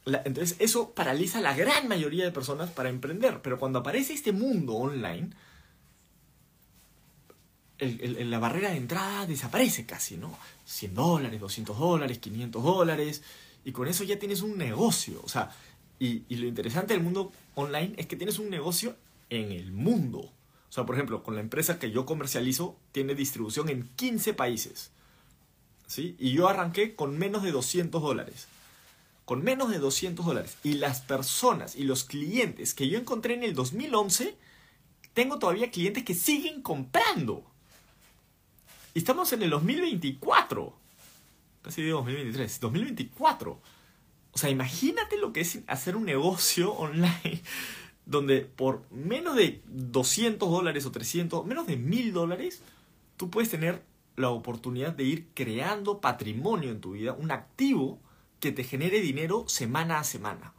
entonces 0.07 0.57
eso 0.59 0.91
paraliza 0.91 1.39
a 1.39 1.43
la 1.43 1.55
gran 1.57 1.89
mayoría 1.89 2.25
de 2.25 2.31
personas 2.33 2.71
para 2.71 2.91
emprender. 2.91 3.41
Pero 3.43 3.59
cuando 3.59 3.79
aparece 3.79 4.13
este 4.13 4.33
mundo 4.33 4.75
online, 4.75 5.31
el- 7.79 8.31
la 8.31 8.39
barrera 8.39 8.71
de 8.71 8.77
entrada 8.77 9.27
desaparece 9.27 9.85
casi, 9.87 10.17
¿no? 10.17 10.37
100 10.67 10.95
dólares, 10.95 11.41
200 11.41 11.79
dólares, 11.79 12.19
500 12.19 12.63
dólares. 12.63 13.23
Y 13.65 13.73
con 13.73 13.89
eso 13.89 14.05
ya 14.05 14.19
tienes 14.19 14.43
un 14.43 14.57
negocio. 14.59 15.21
O 15.25 15.29
sea, 15.29 15.51
y, 15.99 16.23
y 16.29 16.37
lo 16.37 16.47
interesante 16.47 16.95
del 16.95 17.03
mundo 17.03 17.33
online 17.55 17.95
es 17.97 18.07
que 18.07 18.17
tienes 18.17 18.39
un 18.39 18.51
negocio 18.51 18.97
en 19.31 19.53
el 19.53 19.73
mundo. 19.73 20.19
O 20.21 20.73
sea, 20.75 20.85
por 20.87 20.97
ejemplo, 20.97 21.23
con 21.23 21.35
la 21.35 21.41
empresa 21.41 21.79
que 21.79 21.91
yo 21.91 22.05
comercializo, 22.07 22.77
tiene 22.93 23.15
distribución 23.15 23.69
en 23.69 23.89
15 23.97 24.35
países. 24.35 24.91
¿Sí? 25.87 26.17
Y 26.19 26.33
yo 26.33 26.49
arranqué 26.49 26.95
con 26.95 27.19
menos 27.19 27.43
de 27.43 27.53
200 27.53 28.01
dólares 28.03 28.49
con 29.25 29.43
menos 29.43 29.71
de 29.71 29.79
200 29.79 30.25
dólares. 30.25 30.57
Y 30.63 30.75
las 30.75 31.01
personas 31.01 31.77
y 31.77 31.85
los 31.85 32.05
clientes 32.05 32.75
que 32.75 32.89
yo 32.89 32.99
encontré 32.99 33.35
en 33.35 33.43
el 33.43 33.55
2011, 33.55 34.37
tengo 35.13 35.39
todavía 35.39 35.71
clientes 35.71 36.05
que 36.05 36.15
siguen 36.15 36.63
comprando. 36.63 37.45
Y 38.93 38.99
estamos 38.99 39.33
en 39.33 39.43
el 39.43 39.51
2024. 39.51 40.77
Casi 41.63 41.83
digo 41.83 41.99
2023. 41.99 42.61
2024. 42.61 43.61
O 44.33 44.39
sea, 44.39 44.51
imagínate 44.51 45.17
lo 45.17 45.33
que 45.33 45.41
es 45.41 45.61
hacer 45.67 45.97
un 45.97 46.05
negocio 46.05 46.73
online 46.75 47.43
donde 48.07 48.43
por 48.43 48.83
menos 48.91 49.35
de 49.37 49.63
200 49.67 50.51
dólares 50.51 50.85
o 50.87 50.93
300, 50.93 51.47
menos 51.47 51.67
de 51.67 51.77
1000 51.77 52.13
dólares, 52.13 52.63
tú 53.17 53.31
puedes 53.31 53.51
tener 53.51 53.83
la 54.17 54.31
oportunidad 54.31 54.93
de 54.93 55.05
ir 55.05 55.29
creando 55.35 56.01
patrimonio 56.01 56.71
en 56.71 56.81
tu 56.81 56.93
vida, 56.93 57.15
un 57.15 57.31
activo 57.31 57.99
que 58.45 58.53
te 58.53 58.63
genere 58.63 59.01
dinero 59.01 59.45
semana 59.49 59.99
a 59.99 60.05
semana. 60.05 60.53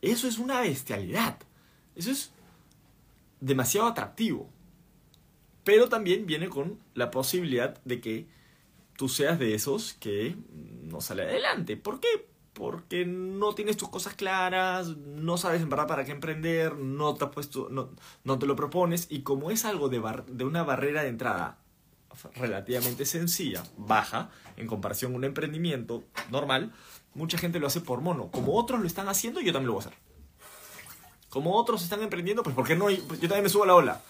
Eso 0.00 0.26
es 0.26 0.38
una 0.38 0.62
bestialidad. 0.62 1.38
Eso 1.94 2.10
es 2.10 2.32
demasiado 3.40 3.86
atractivo. 3.86 4.48
Pero 5.64 5.90
también 5.90 6.24
viene 6.24 6.48
con 6.48 6.78
la 6.94 7.10
posibilidad 7.10 7.78
de 7.84 8.00
que 8.00 8.26
tú 8.96 9.10
seas 9.10 9.38
de 9.38 9.54
esos 9.54 9.92
que 10.00 10.34
no 10.84 11.02
sale 11.02 11.24
adelante. 11.24 11.76
¿Por 11.76 12.00
qué? 12.00 12.08
Porque 12.54 13.04
no 13.04 13.54
tienes 13.54 13.76
tus 13.76 13.90
cosas 13.90 14.14
claras, 14.14 14.96
no 14.96 15.36
sabes 15.36 15.60
en 15.60 15.68
verdad 15.68 15.86
para 15.86 16.06
qué 16.06 16.12
emprender, 16.12 16.76
no 16.76 17.16
te, 17.16 17.26
has 17.26 17.32
puesto, 17.32 17.68
no, 17.68 17.90
no 18.24 18.38
te 18.38 18.46
lo 18.46 18.56
propones 18.56 19.08
y 19.10 19.20
como 19.20 19.50
es 19.50 19.66
algo 19.66 19.90
de, 19.90 19.98
una 20.42 20.62
barrera 20.62 21.02
de 21.02 21.10
entrada 21.10 21.58
relativamente 22.34 23.04
sencilla, 23.06 23.62
baja, 23.76 24.30
en 24.56 24.66
comparación 24.66 25.12
a 25.12 25.16
un 25.16 25.24
emprendimiento 25.24 26.04
normal, 26.30 26.72
mucha 27.14 27.38
gente 27.38 27.58
lo 27.60 27.66
hace 27.66 27.80
por 27.80 28.00
mono. 28.00 28.30
Como 28.30 28.54
otros 28.56 28.80
lo 28.80 28.86
están 28.86 29.08
haciendo, 29.08 29.40
yo 29.40 29.52
también 29.52 29.68
lo 29.68 29.74
voy 29.74 29.84
a 29.84 29.86
hacer. 29.88 29.98
Como 31.28 31.54
otros 31.56 31.82
están 31.82 32.02
emprendiendo, 32.02 32.42
pues 32.42 32.56
¿por 32.56 32.66
qué 32.66 32.74
no? 32.74 32.86
Pues 32.86 33.20
yo 33.20 33.28
también 33.28 33.44
me 33.44 33.48
subo 33.48 33.62
a 33.64 33.66
la 33.68 33.74
ola. 33.74 34.00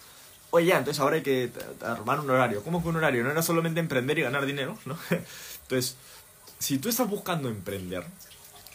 Oye, 0.49 0.65
ya, 0.67 0.79
entonces 0.79 0.99
ahora 0.99 1.15
hay 1.17 1.21
que 1.21 1.47
t- 1.47 1.59
t- 1.59 1.85
armar 1.85 2.19
un 2.19 2.29
horario. 2.29 2.63
¿Cómo 2.63 2.81
que 2.81 2.89
un 2.89 2.97
horario? 2.97 3.23
No 3.23 3.31
era 3.31 3.41
solamente 3.41 3.79
emprender 3.79 4.17
y 4.19 4.23
ganar 4.23 4.45
dinero, 4.45 4.77
¿no? 4.85 4.97
Entonces, 5.61 5.95
si 6.59 6.77
tú 6.77 6.89
estás 6.89 7.07
buscando 7.09 7.47
emprender, 7.47 8.03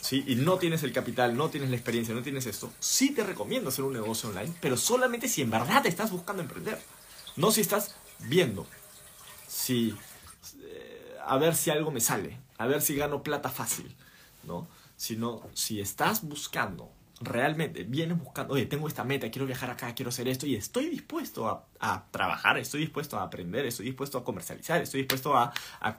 ¿sí? 0.01 0.25
Y 0.27 0.37
no 0.37 0.57
tienes 0.57 0.85
el 0.85 0.93
capital, 0.93 1.37
no 1.37 1.51
tienes 1.51 1.69
la 1.69 1.77
experiencia, 1.77 2.15
no 2.15 2.23
tienes 2.23 2.47
esto, 2.47 2.73
sí 2.81 3.11
te 3.11 3.25
recomiendo 3.25 3.69
hacer 3.69 3.85
un 3.85 3.93
negocio 3.93 4.31
online, 4.31 4.55
pero 4.61 4.77
solamente 4.79 5.29
si 5.29 5.43
en 5.43 5.51
verdad 5.51 5.85
estás 5.87 6.11
buscando 6.13 6.41
emprender. 6.41 6.81
No 7.37 7.51
si 7.51 7.61
estás 7.61 7.95
viendo 8.21 8.67
si 9.57 9.95
eh, 10.63 11.17
a 11.25 11.37
ver 11.39 11.55
si 11.55 11.71
algo 11.71 11.91
me 11.91 12.01
sale, 12.01 12.39
a 12.59 12.67
ver 12.67 12.81
si 12.83 12.97
gano 12.97 13.23
plata 13.23 13.49
fácil, 13.51 13.95
¿no? 14.45 14.67
Sino 14.97 15.43
si 15.55 15.81
estás 15.81 16.23
buscando 16.27 16.91
realmente, 17.21 17.85
vienes 17.85 18.19
buscando, 18.19 18.53
oye, 18.53 18.67
tengo 18.67 18.87
esta 18.89 19.03
meta, 19.03 19.31
quiero 19.31 19.47
viajar 19.47 19.71
acá, 19.71 19.95
quiero 19.95 20.11
hacer 20.11 20.29
esto 20.29 20.47
y 20.47 20.55
estoy 20.55 20.91
dispuesto 20.91 21.49
a, 21.49 21.65
a 21.81 22.05
trabajar, 22.11 22.59
estoy 22.59 22.81
dispuesto 22.83 23.19
a 23.19 23.23
aprender, 23.23 23.65
estoy 23.65 23.87
dispuesto 23.87 24.19
a 24.19 24.25
comercializar, 24.25 24.83
estoy 24.83 25.01
dispuesto 25.01 25.35
a, 25.35 25.51
a, 25.81 25.97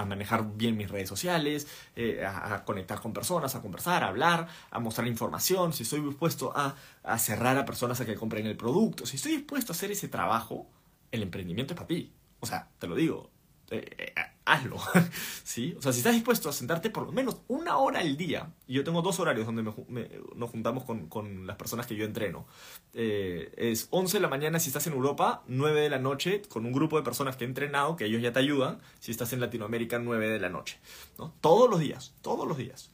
a- 0.00 0.04
manejar 0.06 0.56
bien 0.56 0.76
mis 0.78 0.90
redes 0.90 1.10
sociales, 1.10 1.66
eh, 1.94 2.24
a, 2.24 2.64
conectar 2.64 3.00
con 3.02 3.12
personas, 3.12 3.54
a 3.54 3.60
conversar, 3.60 4.02
a 4.02 4.08
hablar, 4.08 4.48
a 4.70 4.78
mostrar 4.80 5.06
información, 5.06 5.74
si 5.74 5.82
estoy 5.82 6.00
dispuesto 6.00 6.52
a 6.56 6.74
cerrar 7.18 7.58
a 7.58 7.66
personas 7.66 8.00
a 8.00 8.06
que 8.06 8.14
compren 8.14 8.46
el 8.46 8.56
producto, 8.56 9.04
si 9.04 9.16
estoy 9.16 9.32
dispuesto 9.36 9.72
a 9.72 9.74
hacer 9.76 9.90
ese 9.90 10.08
trabajo, 10.08 10.66
el 11.12 11.22
emprendimiento 11.22 11.74
es 11.74 11.76
para 11.76 11.88
ti. 11.88 12.12
O 12.40 12.46
sea, 12.46 12.68
te 12.78 12.86
lo 12.86 12.94
digo, 12.94 13.30
eh, 13.70 13.84
eh, 13.98 14.14
hazlo. 14.44 14.76
¿Sí? 15.44 15.74
O 15.78 15.82
sea, 15.82 15.92
si 15.92 15.98
estás 15.98 16.14
dispuesto 16.14 16.48
a 16.48 16.52
sentarte 16.52 16.90
por 16.90 17.04
lo 17.06 17.12
menos 17.12 17.38
una 17.48 17.78
hora 17.78 18.00
al 18.00 18.16
día, 18.16 18.52
y 18.66 18.74
yo 18.74 18.84
tengo 18.84 19.02
dos 19.02 19.18
horarios 19.20 19.46
donde 19.46 19.62
me 19.62 19.72
me- 19.88 20.10
nos 20.36 20.50
juntamos 20.50 20.84
con, 20.84 21.08
con 21.08 21.46
las 21.46 21.56
personas 21.56 21.86
que 21.86 21.96
yo 21.96 22.04
entreno. 22.04 22.46
Eh, 22.94 23.52
es 23.56 23.88
11 23.90 24.18
de 24.18 24.20
la 24.20 24.28
mañana 24.28 24.60
si 24.60 24.68
estás 24.68 24.86
en 24.86 24.92
Europa, 24.92 25.42
9 25.48 25.80
de 25.80 25.90
la 25.90 25.98
noche 25.98 26.42
con 26.48 26.64
un 26.66 26.72
grupo 26.72 26.96
de 26.96 27.02
personas 27.02 27.36
que 27.36 27.44
he 27.44 27.48
entrenado, 27.48 27.96
que 27.96 28.04
ellos 28.04 28.22
ya 28.22 28.32
te 28.32 28.38
ayudan. 28.38 28.78
Si 29.00 29.10
estás 29.10 29.32
en 29.32 29.40
Latinoamérica, 29.40 29.98
9 29.98 30.28
de 30.28 30.38
la 30.38 30.48
noche. 30.48 30.78
¿no? 31.18 31.34
Todos 31.40 31.68
los 31.68 31.80
días, 31.80 32.14
todos 32.22 32.46
los 32.46 32.56
días. 32.58 32.90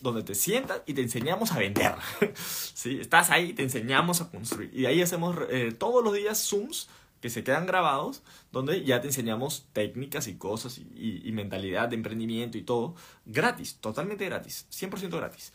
Donde 0.00 0.22
te 0.22 0.34
sientas 0.34 0.82
y 0.86 0.92
te 0.92 1.00
enseñamos 1.00 1.52
a 1.52 1.58
vender. 1.58 1.94
¿Sí? 2.34 2.98
Estás 3.00 3.30
ahí 3.30 3.50
y 3.50 3.52
te 3.54 3.62
enseñamos 3.62 4.20
a 4.20 4.30
construir. 4.30 4.70
Y 4.74 4.84
ahí 4.86 5.00
hacemos 5.00 5.34
eh, 5.48 5.72
todos 5.72 6.04
los 6.04 6.12
días 6.12 6.46
Zooms 6.46 6.88
que 7.24 7.30
se 7.30 7.42
quedan 7.42 7.64
grabados, 7.64 8.22
donde 8.52 8.84
ya 8.84 9.00
te 9.00 9.06
enseñamos 9.06 9.66
técnicas 9.72 10.28
y 10.28 10.34
cosas 10.34 10.76
y, 10.76 11.32
mentalidad 11.32 11.88
de 11.88 11.96
emprendimiento 11.96 12.58
y 12.58 12.62
todo, 12.62 12.96
gratis, 13.24 13.78
totalmente 13.80 14.26
gratis, 14.26 14.66
100% 14.70 15.08
gratis. 15.16 15.54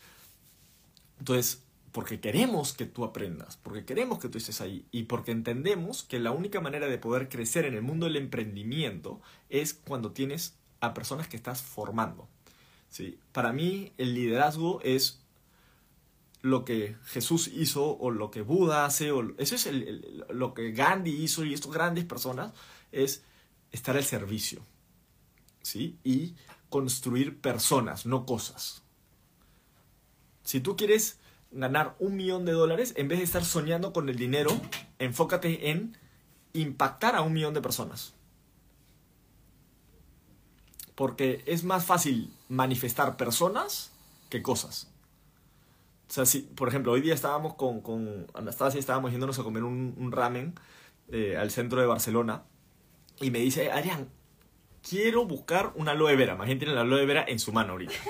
Entonces, 1.20 1.62
porque 1.92 2.18
queremos 2.18 2.72
que 2.72 2.86
tú 2.86 3.04
aprendas, 3.04 3.56
porque 3.56 3.84
queremos 3.84 4.18
que 4.18 4.28
tú 4.28 4.36
estés 4.36 4.60
ahí 4.60 4.84
y 4.90 5.04
porque 5.04 5.30
entendemos 5.30 6.02
que 6.02 6.18
la 6.18 6.32
única 6.32 6.60
manera 6.60 6.88
de 6.88 6.98
poder 6.98 7.28
crecer 7.28 7.64
en 7.64 7.74
el 7.74 7.82
mundo 7.82 8.06
del 8.06 8.16
emprendimiento 8.16 9.20
es 9.48 9.72
cuando 9.72 10.10
tienes 10.10 10.56
a 10.80 10.92
personas 10.92 11.28
que 11.28 11.36
estás 11.36 11.62
formando. 11.62 12.26
¿sí? 12.88 13.20
Para 13.30 13.52
mí 13.52 13.92
el 13.96 14.14
liderazgo 14.14 14.80
es 14.82 15.22
lo 16.42 16.64
que 16.64 16.96
Jesús 17.04 17.48
hizo 17.48 17.96
o 17.98 18.10
lo 18.10 18.30
que 18.30 18.42
Buda 18.42 18.84
hace, 18.86 19.12
o 19.12 19.36
eso 19.38 19.54
es 19.54 19.66
el- 19.66 20.24
lo 20.30 20.54
que 20.54 20.72
Gandhi 20.72 21.10
hizo 21.10 21.44
y 21.44 21.54
estas 21.54 21.72
grandes 21.72 22.04
personas, 22.04 22.52
es 22.92 23.22
estar 23.72 23.96
al 23.96 24.04
servicio, 24.04 24.62
¿sí? 25.62 25.98
Y 26.02 26.34
construir 26.68 27.40
personas, 27.40 28.06
no 28.06 28.24
cosas. 28.24 28.82
Si 30.44 30.60
tú 30.60 30.76
quieres 30.76 31.18
ganar 31.50 31.96
un 31.98 32.16
millón 32.16 32.44
de 32.44 32.52
dólares, 32.52 32.94
en 32.96 33.08
vez 33.08 33.18
de 33.18 33.24
estar 33.24 33.44
soñando 33.44 33.92
con 33.92 34.08
el 34.08 34.16
dinero, 34.16 34.50
enfócate 34.98 35.70
en 35.70 35.96
impactar 36.52 37.16
a 37.16 37.22
un 37.22 37.32
millón 37.32 37.54
de 37.54 37.60
personas. 37.60 38.14
Porque 40.94 41.42
es 41.46 41.64
más 41.64 41.84
fácil 41.84 42.32
manifestar 42.48 43.16
personas 43.16 43.90
que 44.28 44.42
cosas. 44.42 44.89
O 46.10 46.12
sea, 46.12 46.26
si, 46.26 46.40
por 46.40 46.66
ejemplo, 46.66 46.90
hoy 46.90 47.00
día 47.02 47.14
estábamos 47.14 47.54
con, 47.54 47.82
con 47.82 48.26
Anastasia, 48.34 48.80
estábamos 48.80 49.12
yéndonos 49.12 49.38
a 49.38 49.44
comer 49.44 49.62
un, 49.62 49.94
un 49.96 50.10
ramen 50.10 50.54
eh, 51.08 51.36
al 51.36 51.52
centro 51.52 51.80
de 51.80 51.86
Barcelona. 51.86 52.42
Y 53.20 53.30
me 53.30 53.38
dice, 53.38 53.70
Arián, 53.70 54.08
quiero 54.88 55.24
buscar 55.24 55.70
una 55.76 55.92
aloe 55.92 56.16
vera. 56.16 56.34
Más 56.34 56.48
gente 56.48 56.64
tiene 56.64 56.74
la 56.74 56.80
aloe 56.80 57.06
vera 57.06 57.24
en 57.28 57.38
su 57.38 57.52
mano 57.52 57.74
ahorita. 57.74 57.94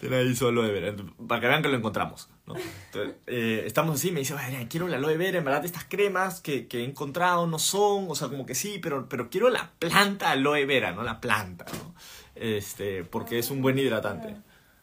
Tiene 0.00 0.16
ahí 0.16 0.34
su 0.34 0.48
aloe 0.48 0.70
vera. 0.70 0.94
Para 1.26 1.40
que 1.40 1.46
vean 1.46 1.62
que 1.62 1.68
lo 1.68 1.76
encontramos. 1.76 2.28
¿no? 2.46 2.56
Entonces, 2.56 3.16
eh, 3.26 3.62
estamos 3.66 3.94
así, 3.94 4.10
me 4.10 4.20
dice, 4.20 4.34
"Oye, 4.34 4.44
Adrián, 4.44 4.66
quiero 4.66 4.88
la 4.88 4.96
aloe 4.96 5.16
vera. 5.16 5.38
En 5.38 5.44
verdad, 5.44 5.64
estas 5.64 5.84
cremas 5.84 6.40
que, 6.40 6.66
que 6.66 6.80
he 6.80 6.84
encontrado 6.84 7.46
no 7.46 7.58
son. 7.58 8.06
O 8.08 8.14
sea, 8.14 8.28
como 8.28 8.44
que 8.44 8.54
sí, 8.54 8.80
pero, 8.82 9.08
pero 9.08 9.30
quiero 9.30 9.48
la 9.48 9.70
planta 9.78 10.30
aloe 10.30 10.66
vera, 10.66 10.92
no 10.92 11.02
la 11.04 11.20
planta. 11.20 11.64
¿no? 11.72 11.94
Este, 12.34 13.04
porque 13.04 13.38
es 13.38 13.50
un 13.50 13.60
buen 13.62 13.78
hidratante. 13.78 14.36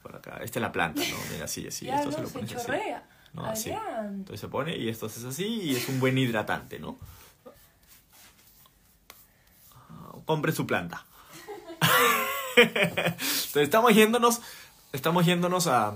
Por 0.03 0.15
acá, 0.15 0.39
esta 0.43 0.59
es 0.59 0.61
la 0.61 0.71
planta, 0.71 1.01
¿no? 1.01 1.17
Mira, 1.33 1.45
así, 1.45 1.67
así. 1.67 1.85
ya 1.85 1.95
esto 1.97 2.11
no 2.11 2.15
se 2.15 2.21
lo 2.21 2.27
se 2.27 2.33
pones 2.33 2.55
así. 2.55 2.65
chorrea. 2.65 3.09
No, 3.33 3.45
así. 3.45 3.71
Entonces 3.71 4.39
se 4.39 4.47
pone 4.47 4.75
y 4.77 4.89
esto 4.89 5.07
es 5.07 5.23
así 5.23 5.45
y 5.45 5.75
es 5.75 5.89
un 5.89 5.99
buen 5.99 6.17
hidratante, 6.17 6.79
¿no? 6.79 6.97
Ah, 9.89 10.13
Compre 10.25 10.51
su 10.51 10.65
planta. 10.65 11.05
Entonces 12.55 13.55
estamos 13.55 13.93
yéndonos, 13.93 14.41
estamos 14.93 15.25
yéndonos 15.25 15.67
a, 15.67 15.89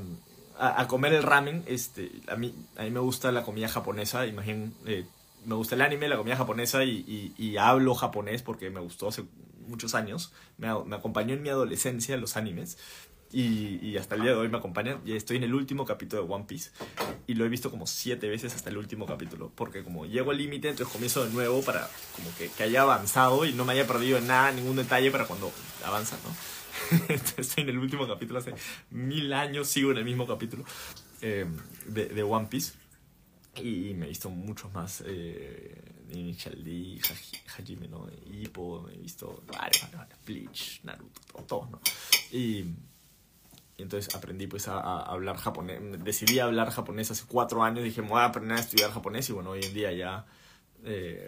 a, 0.60 0.82
a 0.82 0.88
comer 0.88 1.14
el 1.14 1.24
ramen. 1.24 1.64
Este, 1.68 2.12
a 2.28 2.36
mí, 2.36 2.54
a 2.78 2.84
mí 2.84 2.92
me 2.92 3.00
gusta 3.00 3.32
la 3.32 3.44
comida 3.44 3.68
japonesa, 3.68 4.26
imaginen, 4.28 4.74
eh, 4.86 5.06
me 5.46 5.56
gusta 5.56 5.76
el 5.76 5.82
anime, 5.82 6.08
la 6.08 6.18
comida 6.18 6.36
japonesa 6.36 6.84
y, 6.84 7.04
y, 7.08 7.34
y 7.44 7.58
hablo 7.58 7.96
japonés 7.96 8.44
porque 8.44 8.70
me 8.70 8.80
gustó 8.80 9.10
muchos 9.72 9.96
años. 9.96 10.32
Me, 10.58 10.68
me 10.86 10.96
acompañó 10.96 11.34
en 11.34 11.42
mi 11.42 11.50
adolescencia 11.50 12.18
los 12.18 12.38
animes. 12.38 12.78
Y, 13.34 13.80
y 13.82 13.98
hasta 13.98 14.16
el 14.16 14.22
día 14.22 14.32
de 14.32 14.38
hoy 14.38 14.50
me 14.50 14.58
acompañan. 14.58 15.02
Y 15.06 15.14
estoy 15.14 15.38
en 15.38 15.44
el 15.44 15.54
último 15.54 15.86
capítulo 15.86 16.24
de 16.24 16.32
One 16.32 16.46
Piece. 16.46 16.72
Y 17.28 17.34
lo 17.34 17.46
he 17.46 17.50
visto 17.50 17.72
como 17.72 17.88
siete 17.88 18.28
veces 18.28 18.54
hasta 18.54 18.70
el 18.70 18.78
último 18.78 19.06
capítulo. 19.06 19.52
Porque 19.56 19.84
como 19.84 20.06
llego 20.06 20.32
al 20.32 20.38
límite, 20.38 20.70
entonces 20.70 20.92
comienzo 20.92 21.26
de 21.26 21.32
nuevo 21.32 21.62
para 21.64 21.90
como 22.16 22.30
que, 22.38 22.50
que 22.50 22.64
haya 22.64 22.82
avanzado 22.84 23.46
y 23.46 23.54
no 23.54 23.66
me 23.66 23.74
haya 23.74 23.88
perdido 23.88 24.18
en 24.18 24.28
nada, 24.28 24.52
ningún 24.52 24.76
detalle 24.76 25.10
para 25.10 25.26
cuando 25.26 25.52
avanza, 25.86 26.18
¿no? 26.24 26.36
Estoy 27.10 27.64
en 27.64 27.70
el 27.70 27.80
último 27.80 28.08
capítulo 28.08 28.40
hace 28.40 28.54
mil 28.90 29.34
años, 29.34 29.68
sigo 29.68 29.92
en 29.92 29.98
el 29.98 30.06
mismo 30.06 30.28
capítulo 30.28 30.66
eh, 31.22 31.46
de, 31.86 32.06
de 32.08 32.24
One 32.24 32.48
Piece. 32.48 32.74
Y 33.56 33.94
me 33.96 34.06
he 34.06 34.10
visto 34.10 34.30
muchos 34.30 34.72
más. 34.74 35.04
Eh, 35.06 35.82
Initial 36.14 36.64
Hajime, 37.58 37.88
¿no? 37.88 38.08
Hippo, 38.32 38.88
he 38.90 38.98
visto 38.98 39.44
varios, 39.48 39.88
Bleach, 40.26 40.82
Naruto, 40.84 41.22
todo- 41.48 41.68
¿no? 41.72 41.80
Y, 42.32 42.66
y 43.78 43.82
entonces 43.84 44.14
aprendí 44.16 44.48
pues 44.48 44.68
a, 44.68 44.80
hablar 44.80 45.38
japonés. 45.38 45.80
Decidí 46.04 46.40
hablar 46.40 46.70
japonés 46.72 47.12
hace 47.12 47.24
cuatro 47.28 47.64
años. 47.64 47.84
Dije, 47.84 48.02
voy 48.02 48.20
a 48.20 48.26
aprender 48.26 48.58
a 48.58 48.62
estudiar 48.62 48.92
japonés. 48.92 49.30
Y 49.30 49.34
bueno, 49.34 49.52
hoy 49.52 49.64
en 49.64 49.74
día 49.74 49.92
ya... 49.92 50.26
eh, 50.86 51.26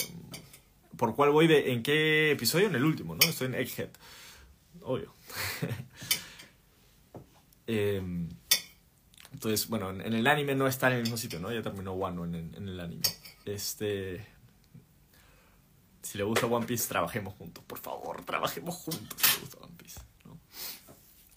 ¿Por 0.98 1.16
cuál 1.16 1.32
voy? 1.32 1.48
De, 1.48 1.72
¿En 1.74 1.82
qué 1.84 2.32
episodio? 2.32 2.68
En 2.68 2.76
el 2.76 2.84
último, 2.84 3.16
¿no? 3.16 3.28
Estoy 3.28 3.48
en 3.48 3.56
Egghead. 3.56 3.90
Obvio. 4.82 5.14
Em, 7.66 8.30
entonces, 9.32 9.68
bueno, 9.70 9.90
en, 9.92 10.02
el 10.14 10.28
anime 10.28 10.54
no 10.56 10.68
está 10.68 10.88
en 10.88 10.94
el 10.98 11.02
mismo 11.02 11.18
sitio, 11.18 11.40
¿no? 11.40 11.52
Ya 11.52 11.62
terminó 11.62 11.94
Wano 11.94 12.26
en- 12.26 12.54
en 12.56 12.68
el 12.70 12.80
anime. 12.80 13.04
Este... 13.46 14.26
Si 16.14 16.20
le 16.20 16.26
gusta 16.26 16.46
One 16.46 16.68
Piece, 16.68 16.88
trabajemos 16.88 17.34
juntos. 17.34 17.64
Por 17.66 17.80
favor, 17.80 18.24
trabajemos 18.24 18.76
juntos 18.76 19.20
si 19.20 19.34
le 19.34 19.40
gusta 19.40 19.58
One 19.64 19.74
Piece. 19.76 20.00
¿no? 20.26 20.40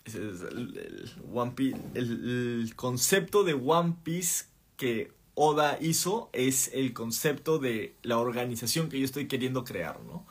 El, 0.05 1.11
One 1.33 1.53
Piece, 1.53 1.81
el, 1.95 2.75
concepto 2.77 3.43
de 3.43 3.55
One 3.55 3.95
Piece 4.03 4.45
que 4.77 5.15
Oda 5.35 5.79
hizo 5.81 6.29
es 6.35 6.69
el 6.75 6.93
concepto 6.93 7.59
de 7.59 7.97
la 8.03 8.19
organización 8.19 8.91
que 8.91 8.99
yo 8.99 9.07
estoy 9.07 9.29
queriendo 9.29 9.65
crear, 9.65 9.99
¿no? 10.01 10.27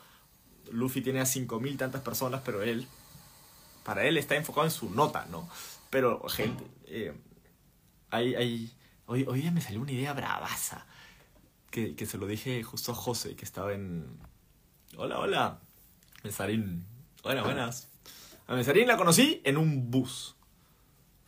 Luffy 0.70 1.02
tiene 1.02 1.22
a 1.22 1.24
5.000 1.24 1.78
tantas 1.80 2.02
personas, 2.02 2.44
pero 2.46 2.62
él, 2.62 2.86
para 3.84 4.04
él 4.04 4.16
está 4.16 4.36
enfocado 4.36 4.68
en 4.68 4.72
su 4.72 4.92
nota, 4.92 5.26
¿no? 5.32 5.50
Pero, 5.90 6.22
gente, 6.30 6.64
eh, 6.86 7.16
hay, 8.12 8.72
hoy, 9.08 9.26
hoy 9.28 9.50
me 9.50 9.62
salió 9.62 9.82
una 9.82 9.92
idea 9.92 10.14
bravaza, 10.14 10.86
que, 11.72 11.96
que 11.96 12.06
se 12.06 12.20
lo 12.20 12.28
dije 12.28 12.62
justo 12.62 12.92
a 12.92 12.96
José, 12.96 13.36
que 13.36 13.44
estaba 13.44 13.74
en... 13.74 14.35
Hola, 14.98 15.20
hola, 15.20 15.60
Mesarín. 16.24 16.86
Buenas, 17.22 17.44
buenas. 17.44 17.90
A 18.48 18.56
Mesarín 18.56 18.88
la 18.88 18.96
conocí 18.96 19.42
en 19.44 19.58
un 19.58 19.92
bus. 19.92 20.38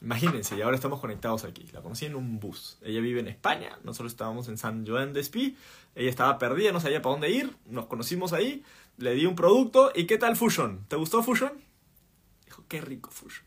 Imagínense, 0.02 0.56
y 0.58 0.62
ahora 0.62 0.76
estamos 0.76 1.02
conectados 1.02 1.44
aquí. 1.44 1.68
La 1.74 1.82
conocí 1.82 2.06
en 2.06 2.16
un 2.16 2.40
bus. 2.40 2.78
Ella 2.82 3.02
vive 3.02 3.20
en 3.20 3.28
España, 3.28 3.78
nosotros 3.84 4.14
estábamos 4.14 4.48
en 4.48 4.58
San 4.58 4.88
Joan 4.88 5.12
de 5.12 5.20
Espí. 5.20 5.58
Ella 5.96 6.10
estaba 6.10 6.38
perdida, 6.38 6.72
no 6.72 6.80
sabía 6.80 7.02
para 7.02 7.14
dónde 7.14 7.30
ir. 7.30 7.58
Nos 7.66 7.88
conocimos 7.88 8.32
ahí, 8.32 8.64
le 8.98 9.16
di 9.16 9.26
un 9.26 9.36
producto. 9.36 9.92
¿Y 9.94 10.06
qué 10.06 10.18
tal 10.18 10.38
Fusion? 10.38 10.86
¿Te 10.88 10.96
gustó 10.96 11.22
Fusion? 11.22 11.52
Dijo, 12.46 12.64
qué 12.70 12.80
rico 12.80 13.12
Fusion. 13.12 13.46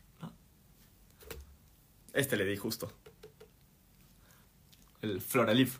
Este 2.13 2.37
le 2.37 2.45
di 2.45 2.57
justo. 2.57 2.93
El 5.01 5.19
Floralif. 5.19 5.79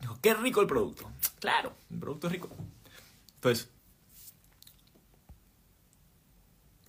Dijo, 0.00 0.16
qué 0.22 0.32
rico 0.34 0.60
el 0.60 0.68
producto. 0.68 1.10
Claro, 1.46 1.72
el 1.92 2.00
producto 2.00 2.26
es 2.26 2.32
rico. 2.32 2.48
Entonces, 3.36 3.70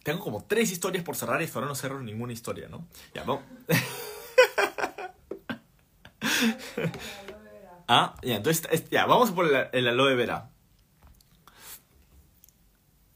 tengo 0.02 0.20
como 0.20 0.46
tres 0.46 0.72
historias 0.72 1.04
por 1.04 1.16
cerrar 1.16 1.40
y 1.44 1.50
ahora 1.54 1.68
no 1.68 1.76
cerro 1.76 2.02
ninguna 2.02 2.34
historia, 2.34 2.68
¿no? 2.68 2.88
Ya, 3.14 3.24
vamos. 3.24 3.44
ah, 7.88 8.16
ya, 8.24 8.38
entonces, 8.38 8.68
es- 8.72 8.90
ya, 8.90 9.06
vamos 9.06 9.30
por 9.30 9.46
el, 9.46 9.68
el 9.74 9.88
aloe 9.90 10.16
vera. 10.16 10.50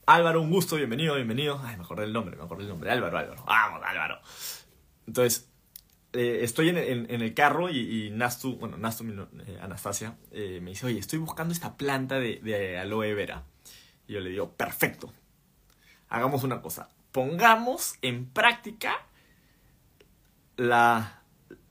Álvaro, 0.05 0.43
un 0.43 0.51
gusto, 0.51 0.75
bienvenido, 0.75 1.15
bienvenido. 1.15 1.59
Ay, 1.63 1.75
me 1.75 1.85
acordé 1.85 2.03
el 2.03 2.13
nombre, 2.13 2.37
me 2.37 2.43
acordé 2.43 2.65
el 2.65 2.69
nombre. 2.69 2.91
Álvaro, 2.91 3.17
Álvaro. 3.17 3.43
Vamos, 3.47 3.81
Álvaro. 3.83 4.19
Entonces, 5.07 5.50
eh, 6.13 6.39
estoy 6.41 6.69
en, 6.69 6.77
el 6.77 7.33
carro 7.33 7.69
y, 7.69 8.07
y 8.07 8.09
Nastu, 8.11 8.57
bueno, 8.57 8.77
Nastu, 8.77 9.05
eh, 9.05 9.59
Anastasia, 9.61 10.17
eh, 10.31 10.59
me 10.61 10.71
dice, 10.71 10.85
oye, 10.87 10.99
estoy 10.99 11.19
buscando 11.19 11.53
esta 11.53 11.77
planta 11.77 12.19
de, 12.19 12.39
de 12.43 12.77
aloe 12.77 13.13
vera. 13.13 13.45
Y 14.07 14.13
yo 14.13 14.19
le 14.19 14.29
digo, 14.29 14.51
perfecto. 14.51 15.13
Hagamos 16.09 16.43
una 16.43 16.61
cosa. 16.61 16.89
Pongamos 17.13 17.95
en 18.01 18.25
práctica 18.25 18.95
la, 20.57 21.21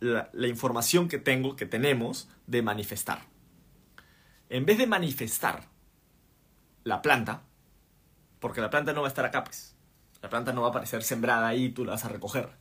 la, 0.01 0.31
la 0.33 0.47
información 0.47 1.09
que 1.09 1.19
tengo, 1.19 1.57
que 1.57 1.67
tenemos, 1.67 2.29
de 2.47 2.63
manifestar. 2.63 3.23
En 4.49 4.65
vez 4.65 4.79
de 4.79 4.87
manifestar 4.87 5.65
la 6.85 7.03
planta, 7.03 7.43
porque 8.41 8.63
la 8.63 8.71
planta 8.71 8.95
no 8.95 9.03
va 9.03 9.09
a 9.09 9.11
estar 9.11 9.25
acá, 9.27 9.45
pues. 9.45 9.77
La 10.23 10.29
planta 10.29 10.53
no 10.53 10.63
va 10.63 10.69
a 10.69 10.71
aparecer 10.71 11.03
sembrada 11.03 11.47
ahí 11.47 11.67
y 11.67 11.69
tú 11.71 11.85
la 11.85 11.93
vas 11.93 12.05
a 12.05 12.09
recoger. 12.09 12.60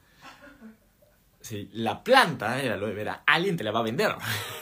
La 1.71 2.03
planta, 2.03 2.61
el 2.61 2.71
aloe 2.71 2.93
vera, 2.93 3.23
alguien 3.25 3.57
te 3.57 3.63
la 3.63 3.71
va 3.71 3.79
a 3.79 3.83
vender. 3.83 4.15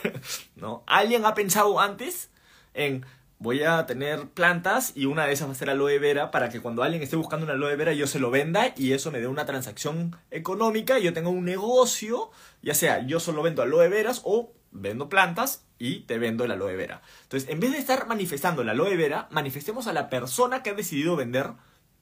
¿No? 0.55 0.83
Alguien 0.87 1.25
ha 1.25 1.33
pensado 1.33 1.79
antes 1.79 2.29
en 2.73 3.05
voy 3.39 3.63
a 3.63 3.85
tener 3.85 4.29
plantas 4.29 4.93
y 4.95 5.05
una 5.05 5.27
de 5.27 5.33
esas 5.33 5.47
va 5.47 5.51
a 5.51 5.55
ser 5.55 5.69
aloe 5.69 5.99
vera 5.99 6.31
para 6.31 6.49
que 6.49 6.59
cuando 6.59 6.83
alguien 6.83 7.03
esté 7.03 7.15
buscando 7.15 7.45
una 7.45 7.53
aloe 7.53 7.75
vera 7.75 7.93
yo 7.93 8.07
se 8.07 8.19
lo 8.19 8.31
venda 8.31 8.73
y 8.75 8.93
eso 8.93 9.11
me 9.11 9.19
dé 9.19 9.27
una 9.27 9.45
transacción 9.45 10.15
económica 10.31 10.97
y 10.97 11.03
yo 11.03 11.13
tenga 11.13 11.29
un 11.29 11.45
negocio, 11.45 12.31
ya 12.61 12.73
sea 12.73 13.05
yo 13.05 13.19
solo 13.19 13.43
vendo 13.43 13.61
aloe 13.61 13.89
veras 13.89 14.21
o 14.23 14.53
vendo 14.71 15.09
plantas 15.09 15.65
y 15.79 16.01
te 16.01 16.17
vendo 16.17 16.45
el 16.45 16.51
aloe 16.51 16.75
vera. 16.75 17.01
Entonces, 17.23 17.49
en 17.49 17.59
vez 17.59 17.71
de 17.71 17.77
estar 17.77 18.07
manifestando 18.07 18.63
el 18.63 18.69
aloe 18.69 18.95
vera, 18.97 19.27
manifestemos 19.31 19.87
a 19.87 19.93
la 19.93 20.09
persona 20.09 20.63
que 20.63 20.71
ha 20.71 20.73
decidido 20.73 21.15
vender 21.15 21.51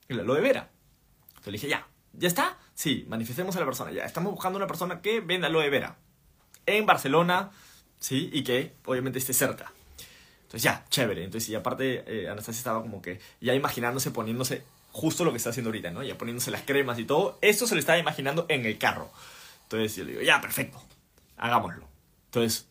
el 0.07 0.21
aloe 0.21 0.41
vera. 0.41 0.69
Entonces 1.29 1.47
le 1.47 1.51
dije, 1.53 1.67
ya, 1.67 1.87
¿ya 2.13 2.27
está? 2.27 2.57
Sí, 2.75 3.05
manifestemos 3.07 3.55
a 3.55 3.59
la 3.61 3.65
persona, 3.65 3.91
ya. 3.91 4.03
Estamos 4.03 4.33
buscando 4.33 4.57
una 4.57 4.67
persona 4.67 5.01
que 5.01 5.21
venda 5.21 5.47
aloe 5.47 5.69
vera 5.69 5.95
en 6.65 6.85
Barcelona, 6.85 7.51
¿sí? 7.99 8.29
Y 8.33 8.43
que 8.43 8.73
obviamente 8.85 9.17
esté 9.17 9.33
cerca. 9.33 9.71
Entonces 10.43 10.63
ya, 10.63 10.85
chévere. 10.89 11.23
Entonces, 11.23 11.49
y 11.49 11.55
aparte, 11.55 12.03
eh, 12.05 12.29
Anastasia 12.29 12.59
estaba 12.59 12.81
como 12.81 13.01
que 13.01 13.19
ya 13.39 13.55
imaginándose, 13.55 14.11
poniéndose 14.11 14.63
justo 14.91 15.23
lo 15.23 15.31
que 15.31 15.37
está 15.37 15.51
haciendo 15.51 15.69
ahorita, 15.69 15.91
¿no? 15.91 16.03
Ya 16.03 16.17
poniéndose 16.17 16.51
las 16.51 16.63
cremas 16.63 16.99
y 16.99 17.05
todo. 17.05 17.39
Esto 17.41 17.65
se 17.65 17.75
lo 17.75 17.79
estaba 17.79 17.97
imaginando 17.97 18.45
en 18.49 18.65
el 18.65 18.77
carro. 18.77 19.09
Entonces 19.63 19.95
yo 19.95 20.03
le 20.03 20.11
digo, 20.11 20.23
ya, 20.23 20.41
perfecto. 20.41 20.81
Hagámoslo. 21.37 21.87
Entonces, 22.25 22.67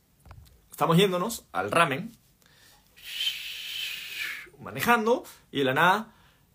estamos 0.70 0.98
yéndonos 0.98 1.44
al 1.52 1.70
ramen. 1.70 2.12
Manejando. 4.60 5.24
Y 5.50 5.58
de 5.58 5.64
la 5.64 5.74
nada, 5.74 6.13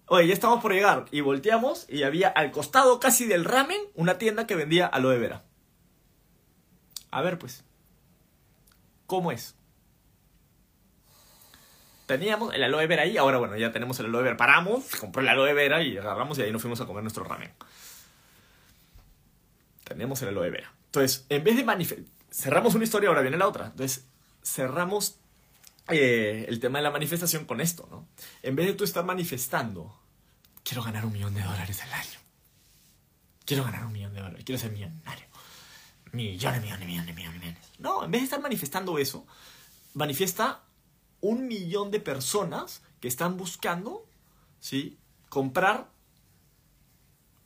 oye, 0.10 0.28
ya 0.28 0.34
estamos 0.34 0.62
por 0.62 0.74
llegar. 0.74 1.06
Y 1.12 1.22
volteamos 1.22 1.86
y 1.90 2.04
había 2.04 2.28
al 2.30 2.52
costado 2.52 3.00
casi 3.00 3.26
del 3.26 3.46
ramen 3.46 3.80
una 3.96 4.18
tienda 4.18 4.46
que 4.46 4.56
vendía 4.56 4.86
aloe 4.86 5.18
vera. 5.18 5.44
A 7.12 7.22
ver, 7.22 7.40
pues. 7.40 7.64
¿Cómo 9.06 9.32
es? 9.32 9.56
Teníamos 12.06 12.54
el 12.54 12.64
aloe 12.64 12.88
vera 12.88 13.04
ahí, 13.04 13.18
ahora 13.18 13.38
bueno, 13.38 13.56
ya 13.56 13.72
tenemos 13.72 14.00
el 14.00 14.08
aloe 14.08 14.24
vera. 14.24 14.38
Paramos, 14.38 14.96
compré 14.96 15.22
el 15.24 15.30
aloe 15.30 15.54
vera 15.54 15.82
y 15.84 15.98
agarramos 15.98 16.38
y 16.40 16.42
ahí 16.42 16.52
nos 16.52 16.62
fuimos 16.62 16.82
a 16.82 16.86
comer 16.86 17.04
nuestro 17.04 17.24
ramen. 17.24 17.52
Tenemos 19.84 20.22
el 20.22 20.30
aloe 20.30 20.50
vera. 20.50 20.74
Entonces, 20.86 21.26
en 21.30 21.44
vez 21.44 21.56
de 21.56 21.64
manifestar, 21.64 22.06
cerramos 22.32 22.76
una 22.76 22.84
historia, 22.84 23.10
ahora 23.10 23.22
viene 23.22 23.38
la 23.38 23.48
otra. 23.48 23.68
Entonces, 23.68 24.08
cerramos 24.44 25.20
eh, 25.90 26.46
el 26.48 26.60
tema 26.60 26.80
de 26.80 26.84
la 26.84 26.92
manifestación 26.92 27.46
con 27.46 27.62
esto, 27.62 27.88
¿no? 27.90 28.08
En 28.44 28.56
vez 28.56 28.68
de 28.68 28.74
tú 28.74 28.84
estar 28.84 29.04
manifestando, 29.06 30.00
quiero 30.64 30.84
ganar 30.84 31.06
un 31.06 31.14
millón 31.14 31.34
de 31.34 31.42
dólares 31.42 31.82
al 31.82 31.94
año. 31.94 32.20
Quiero 33.46 33.64
ganar 33.64 33.86
un 33.86 33.94
millón 33.94 34.14
de 34.14 34.22
dólares, 34.22 34.44
quiero 34.46 34.60
ser 34.60 34.72
millonario. 34.72 35.26
Millones, 36.12 36.62
millones, 36.62 36.88
millones, 36.88 37.16
millones, 37.16 37.40
millones. 37.40 37.58
No, 37.80 38.04
en 38.04 38.12
vez 38.12 38.22
de 38.22 38.26
estar 38.26 38.42
manifestando 38.42 38.98
eso, 38.98 39.26
manifiesta 39.94 40.64
un 41.22 41.48
millón 41.48 41.92
de 41.92 42.00
personas 42.00 42.82
que 43.00 43.08
están 43.08 43.38
buscando, 43.38 44.08
¿sí? 44.60 45.00
Comprar 45.30 45.90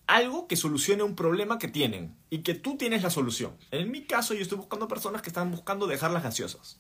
algo 0.08 0.48
que 0.48 0.56
solucione 0.56 1.04
un 1.04 1.16
problema 1.16 1.58
que 1.58 1.68
tienen 1.68 2.18
y 2.30 2.40
que 2.40 2.54
tú 2.54 2.78
tienes 2.78 3.04
la 3.04 3.10
solución. 3.10 3.58
En 3.72 3.92
mi 3.92 4.04
caso, 4.04 4.34
yo 4.34 4.42
estoy 4.42 4.58
buscando 4.58 4.88
personas 4.88 5.22
que 5.22 5.30
están 5.30 5.52
buscando 5.52 5.88
dejar 5.88 6.12
las 6.12 6.24
gaseosas. 6.24 6.80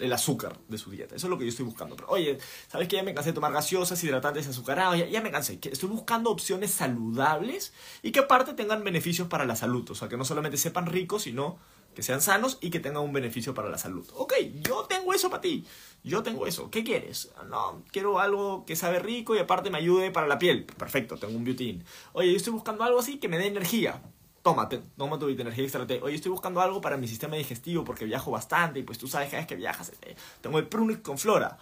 El 0.00 0.12
azúcar 0.12 0.58
de 0.68 0.78
su 0.78 0.90
dieta. 0.90 1.14
Eso 1.16 1.26
es 1.26 1.30
lo 1.30 1.38
que 1.38 1.44
yo 1.44 1.50
estoy 1.50 1.64
buscando. 1.64 1.96
Pero, 1.96 2.08
oye, 2.08 2.38
¿sabes 2.68 2.88
que 2.88 2.96
ya 2.96 3.02
me 3.02 3.14
cansé 3.14 3.30
de 3.30 3.34
tomar 3.34 3.52
gaseosas, 3.52 4.02
hidratantes, 4.02 4.46
azucarados? 4.46 4.98
Ya, 4.98 5.06
ya 5.06 5.20
me 5.20 5.30
cansé. 5.30 5.58
Estoy 5.62 5.88
buscando 5.88 6.30
opciones 6.30 6.70
saludables 6.70 7.72
y 8.02 8.12
que 8.12 8.20
aparte 8.20 8.54
tengan 8.54 8.84
beneficios 8.84 9.28
para 9.28 9.44
la 9.44 9.56
salud. 9.56 9.90
O 9.90 9.94
sea, 9.94 10.08
que 10.08 10.16
no 10.16 10.24
solamente 10.24 10.56
sepan 10.56 10.86
ricos, 10.86 11.22
sino 11.22 11.58
que 11.94 12.02
sean 12.04 12.20
sanos 12.20 12.58
y 12.60 12.70
que 12.70 12.78
tengan 12.78 13.02
un 13.02 13.12
beneficio 13.12 13.54
para 13.54 13.68
la 13.68 13.76
salud. 13.76 14.08
Ok, 14.14 14.34
yo 14.62 14.84
tengo 14.84 15.12
eso 15.14 15.30
para 15.30 15.40
ti. 15.40 15.66
Yo 16.04 16.22
tengo 16.22 16.46
eso. 16.46 16.70
¿Qué 16.70 16.84
quieres? 16.84 17.30
No, 17.48 17.82
quiero 17.90 18.20
algo 18.20 18.64
que 18.64 18.76
sabe 18.76 19.00
rico 19.00 19.34
y 19.34 19.40
aparte 19.40 19.68
me 19.68 19.78
ayude 19.78 20.12
para 20.12 20.28
la 20.28 20.38
piel. 20.38 20.64
Perfecto, 20.64 21.16
tengo 21.16 21.36
un 21.36 21.42
beauty. 21.42 21.82
Oye, 22.12 22.30
yo 22.30 22.36
estoy 22.36 22.52
buscando 22.52 22.84
algo 22.84 23.00
así 23.00 23.18
que 23.18 23.28
me 23.28 23.36
dé 23.36 23.48
energía. 23.48 24.00
Tómate, 24.42 24.82
toma 24.96 25.18
tu 25.18 25.28
energía 25.28 25.64
extra. 25.64 25.86
Oye, 26.02 26.14
estoy 26.14 26.30
buscando 26.30 26.60
algo 26.60 26.80
para 26.80 26.96
mi 26.96 27.08
sistema 27.08 27.36
digestivo 27.36 27.84
porque 27.84 28.04
viajo 28.04 28.30
bastante 28.30 28.78
y 28.78 28.82
pues 28.82 28.98
tú 28.98 29.08
sabes 29.08 29.28
cada 29.28 29.38
vez 29.40 29.46
que 29.46 29.56
viajas. 29.56 29.92
eh, 30.02 30.16
Tengo 30.40 30.58
el 30.58 30.66
Prunic 30.68 31.02
con 31.02 31.18
Flora. 31.18 31.58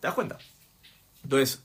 ¿Te 0.00 0.06
das 0.06 0.14
cuenta? 0.14 0.38
Entonces, 1.22 1.62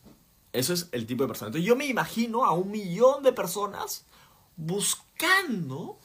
eso 0.54 0.74
es 0.74 0.90
el 0.92 1.06
tipo 1.06 1.24
de 1.24 1.28
persona. 1.28 1.48
Entonces, 1.50 1.68
yo 1.68 1.76
me 1.76 1.86
imagino 1.86 2.46
a 2.46 2.52
un 2.54 2.72
millón 2.72 3.22
de 3.22 3.34
personas 3.34 4.06
buscando 4.56 5.98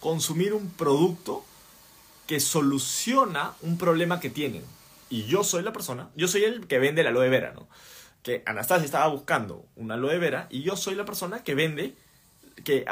consumir 0.00 0.52
un 0.54 0.70
producto 0.70 1.44
que 2.26 2.40
soluciona 2.40 3.54
un 3.60 3.78
problema 3.78 4.20
que 4.20 4.30
tienen. 4.30 4.64
Y 5.10 5.24
yo 5.24 5.44
soy 5.44 5.62
la 5.62 5.72
persona, 5.72 6.08
yo 6.16 6.26
soy 6.26 6.44
el 6.44 6.66
que 6.66 6.78
vende 6.78 7.02
la 7.02 7.10
aloe 7.10 7.28
vera, 7.28 7.52
¿no? 7.52 7.68
Que 8.22 8.42
Anastasia 8.46 8.84
estaba 8.86 9.06
buscando 9.08 9.66
una 9.76 9.94
aloe 9.94 10.18
vera 10.18 10.46
y 10.50 10.62
yo 10.62 10.76
soy 10.76 10.94
la 10.94 11.04
persona 11.04 11.44
que 11.44 11.54
vende, 11.54 11.94
que, 12.64 12.84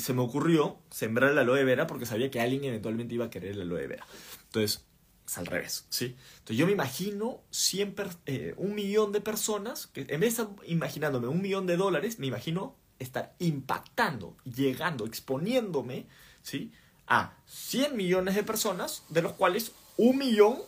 se 0.00 0.12
me 0.14 0.22
ocurrió 0.22 0.78
sembrar 0.90 1.32
la 1.32 1.42
aloe 1.42 1.64
vera 1.64 1.86
porque 1.86 2.06
sabía 2.06 2.30
que 2.30 2.40
alguien 2.40 2.64
eventualmente 2.64 3.14
iba 3.14 3.26
a 3.26 3.30
querer 3.30 3.56
la 3.56 3.62
aloe 3.62 3.86
vera. 3.86 4.06
Entonces, 4.44 4.84
es 5.26 5.38
al 5.38 5.46
revés, 5.46 5.86
¿sí? 5.88 6.16
Entonces 6.34 6.56
yo 6.56 6.66
me 6.66 6.72
imagino 6.72 7.40
100 7.50 7.94
per- 7.94 8.16
eh, 8.26 8.54
un 8.56 8.74
millón 8.74 9.12
de 9.12 9.20
personas, 9.20 9.86
que 9.86 10.02
en 10.02 10.20
vez 10.20 10.20
de 10.20 10.42
estar 10.42 10.48
imaginándome 10.66 11.28
un 11.28 11.40
millón 11.40 11.66
de 11.66 11.76
dólares, 11.76 12.18
me 12.18 12.26
imagino 12.26 12.76
estar 12.98 13.34
impactando, 13.38 14.36
llegando, 14.44 15.06
exponiéndome, 15.06 16.06
¿sí? 16.42 16.72
A 17.06 17.36
100 17.46 17.96
millones 17.96 18.34
de 18.34 18.42
personas, 18.44 19.02
de 19.08 19.22
los 19.22 19.32
cuales 19.32 19.72
un 19.96 20.18
millón 20.18 20.58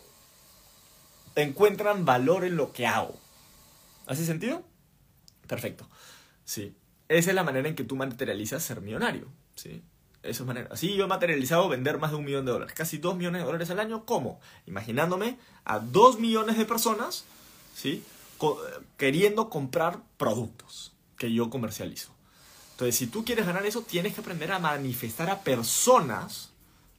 encuentran 1.34 2.04
valor 2.04 2.44
en 2.44 2.56
lo 2.56 2.72
que 2.72 2.86
hago. 2.86 3.18
¿Hace 4.06 4.24
sentido? 4.24 4.64
Perfecto. 5.46 5.88
Sí. 6.44 6.74
Esa 7.08 7.30
es 7.30 7.34
la 7.34 7.44
manera 7.44 7.68
en 7.68 7.74
que 7.74 7.84
tú 7.84 7.96
materializas 7.96 8.62
ser 8.62 8.80
millonario. 8.80 9.28
¿sí? 9.54 9.82
Esa 10.22 10.42
es 10.42 10.46
manera. 10.46 10.68
Así 10.72 10.94
yo 10.94 11.04
he 11.04 11.08
materializado 11.08 11.68
vender 11.68 11.98
más 11.98 12.10
de 12.10 12.16
un 12.16 12.24
millón 12.24 12.44
de 12.46 12.52
dólares. 12.52 12.74
Casi 12.74 12.98
dos 12.98 13.16
millones 13.16 13.42
de 13.42 13.46
dólares 13.46 13.70
al 13.70 13.80
año. 13.80 14.04
¿Cómo? 14.04 14.40
Imaginándome 14.66 15.38
a 15.64 15.78
dos 15.78 16.18
millones 16.18 16.58
de 16.58 16.64
personas 16.64 17.24
¿sí? 17.76 18.02
Queriendo 18.96 19.50
comprar 19.50 20.02
productos 20.16 20.94
que 21.16 21.32
yo 21.32 21.50
comercializo. 21.50 22.14
Entonces, 22.72 22.96
si 22.96 23.06
tú 23.06 23.24
quieres 23.24 23.46
ganar 23.46 23.64
eso, 23.64 23.82
tienes 23.82 24.14
que 24.14 24.20
aprender 24.20 24.52
a 24.52 24.58
manifestar 24.58 25.30
a 25.30 25.40
personas, 25.42 26.52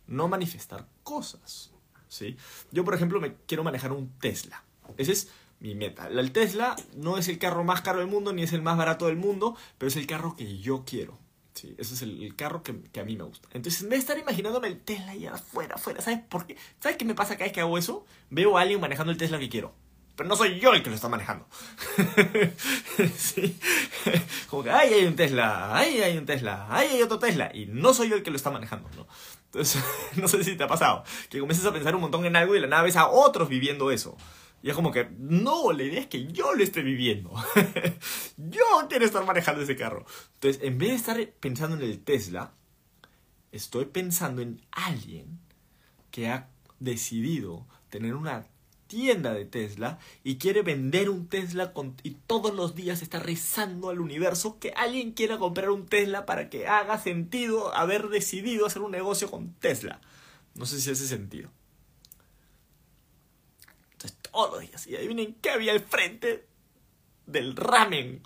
no 0.08 0.28
manifestar 0.28 0.88
cosas. 1.04 1.72
¿sí? 2.08 2.38
Yo, 2.72 2.84
por 2.84 2.96
ejemplo, 2.96 3.20
me 3.20 3.36
quiero 3.48 3.64
manejar 3.64 3.92
un 3.92 4.10
Tesla. 4.20 4.64
Ese 4.98 5.12
es 5.12 5.30
mi 5.60 5.76
meta. 5.76 6.08
El 6.08 6.32
Tesla 6.32 6.76
no 6.96 7.18
es 7.18 7.28
el 7.28 7.38
carro 7.40 7.64
más 7.64 7.82
caro 7.82 8.00
del 8.00 8.08
mundo, 8.08 8.34
ni 8.34 8.44
es 8.44 8.54
el 8.54 8.62
más 8.62 8.78
barato 8.78 9.08
del 9.08 9.18
mundo, 9.18 9.56
pero 9.78 9.88
es 9.88 9.96
el 9.96 10.08
carro 10.08 10.36
que 10.36 10.58
yo 10.60 10.84
quiero. 10.86 11.18
Sí, 11.54 11.74
ese 11.80 11.96
es 11.96 12.04
el, 12.04 12.22
el 12.22 12.36
carro 12.36 12.62
que, 12.62 12.80
que 12.92 13.00
a 13.00 13.04
mí 13.04 13.16
me 13.16 13.24
gusta. 13.24 13.50
Entonces, 13.52 13.90
de 13.90 13.96
estar 13.96 14.18
imaginándome 14.18 14.68
el 14.68 14.80
Tesla 14.80 15.12
allá 15.12 15.34
afuera, 15.34 15.76
afuera, 15.76 16.02
¿sabes 16.02 16.20
por 16.30 16.46
qué? 16.46 16.56
¿Sabes 16.80 16.98
qué 16.98 17.06
me 17.06 17.16
pasa 17.16 17.34
cada 17.34 17.46
vez 17.46 17.54
que 17.54 17.62
hago 17.62 17.78
eso? 17.80 18.06
Veo 18.30 18.58
a 18.58 18.62
alguien 18.62 18.80
manejando 18.80 19.12
el 19.12 19.18
Tesla 19.18 19.40
que 19.40 19.50
quiero. 19.50 19.74
Pero 20.18 20.30
no 20.30 20.36
soy 20.36 20.60
yo 20.60 20.74
el 20.74 20.82
que 20.82 20.90
lo 20.90 20.96
está 20.96 21.10
manejando. 21.10 21.48
sí. 23.16 23.56
Como 24.50 24.64
que, 24.64 24.72
ay, 24.72 24.92
hay 24.94 25.06
un 25.06 25.16
Tesla, 25.16 25.76
ay, 25.78 26.02
hay 26.02 26.18
un 26.18 26.26
Tesla, 26.26 26.66
ay, 26.70 26.88
hay 26.90 27.02
otro 27.04 27.20
Tesla. 27.20 27.52
Y 27.54 27.68
no 27.68 27.94
soy 27.94 28.10
yo 28.10 28.16
el 28.16 28.24
que 28.24 28.32
lo 28.32 28.36
está 28.36 28.50
manejando, 28.50 28.90
¿no? 28.96 29.08
Entonces, 29.46 29.84
no 30.16 30.28
sé 30.28 30.44
si 30.44 30.56
te 30.56 30.64
ha 30.64 30.68
pasado. 30.68 31.04
Que 31.30 31.40
comienzas 31.40 31.68
a 31.68 31.72
pensar 31.72 31.94
un 31.94 32.02
montón 32.02 32.26
en 32.26 32.36
algo 32.36 32.56
y 32.56 32.60
la 32.60 32.66
nada 32.66 32.82
ves 32.82 32.96
a 32.96 33.08
otros 33.08 33.48
viviendo 33.48 33.92
eso. 33.92 34.18
Y 34.62 34.70
es 34.70 34.76
como 34.76 34.92
que, 34.92 35.10
no, 35.18 35.72
la 35.72 35.84
idea 35.84 36.00
es 36.00 36.08
que 36.08 36.26
yo 36.28 36.54
lo 36.54 36.64
esté 36.64 36.82
viviendo. 36.82 37.32
yo 38.38 38.64
quiero 38.90 39.06
estar 39.06 39.26
manejando 39.26 39.62
ese 39.62 39.76
carro. 39.76 40.06
Entonces, 40.36 40.64
en 40.64 40.78
vez 40.78 40.90
de 40.90 40.96
estar 40.96 41.30
pensando 41.40 41.78
en 41.78 41.84
el 41.84 42.00
Tesla, 42.00 42.54
estoy 43.52 43.86
pensando 43.86 44.42
en 44.42 44.62
alguien 44.72 45.40
que 46.12 46.30
ha 46.30 46.50
decidido 46.80 47.68
tener 47.90 48.16
una 48.16 48.48
tienda 48.88 49.34
de 49.34 49.46
Tesla 49.46 50.00
y 50.24 50.38
quiere 50.38 50.62
vender 50.62 51.10
un 51.10 51.28
Tesla 51.28 51.74
y 52.04 52.12
todos 52.26 52.56
los 52.56 52.74
días 52.74 53.02
está 53.02 53.20
rezando 53.20 53.90
al 53.90 54.00
universo 54.00 54.60
que 54.60 54.72
alguien 54.72 55.12
quiera 55.12 55.38
comprar 55.38 55.70
un 55.70 55.86
Tesla 55.86 56.26
para 56.26 56.50
que 56.50 56.68
haga 56.68 56.98
sentido 56.98 57.76
haber 57.76 58.08
decidido 58.08 58.66
hacer 58.66 58.82
un 58.82 58.92
negocio 58.92 59.30
con 59.30 59.54
Tesla. 59.54 60.02
No 60.56 60.66
sé 60.66 60.82
si 60.82 60.90
hace 60.90 61.08
sentido. 61.08 61.52
Todos 64.32 64.52
los 64.52 64.62
días. 64.62 64.88
Y 64.88 64.96
adivinen 64.96 65.36
qué 65.42 65.52
había 65.52 65.72
al 65.72 65.80
frente 65.80 66.48
del 67.26 67.56
ramen. 67.56 68.22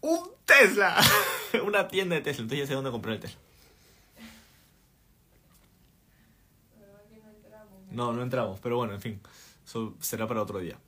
Un 0.00 0.30
Tesla. 0.44 0.96
Una 1.66 1.88
tienda 1.88 2.16
de 2.16 2.22
Tesla. 2.22 2.42
Entonces 2.42 2.64
ya 2.64 2.66
sé 2.66 2.74
dónde 2.74 2.90
comprar 2.90 3.14
el 3.14 3.20
Tesla. 3.20 3.40
No. 7.90 8.12
No, 8.12 8.22
entramos, 8.22 8.60
pero 8.60 8.76
bueno, 8.76 8.92
en 8.92 9.00
fin, 9.00 9.20
eso 9.64 9.94
será 10.00 10.26
para 10.26 10.42
otro 10.42 10.58
día. 10.58 10.78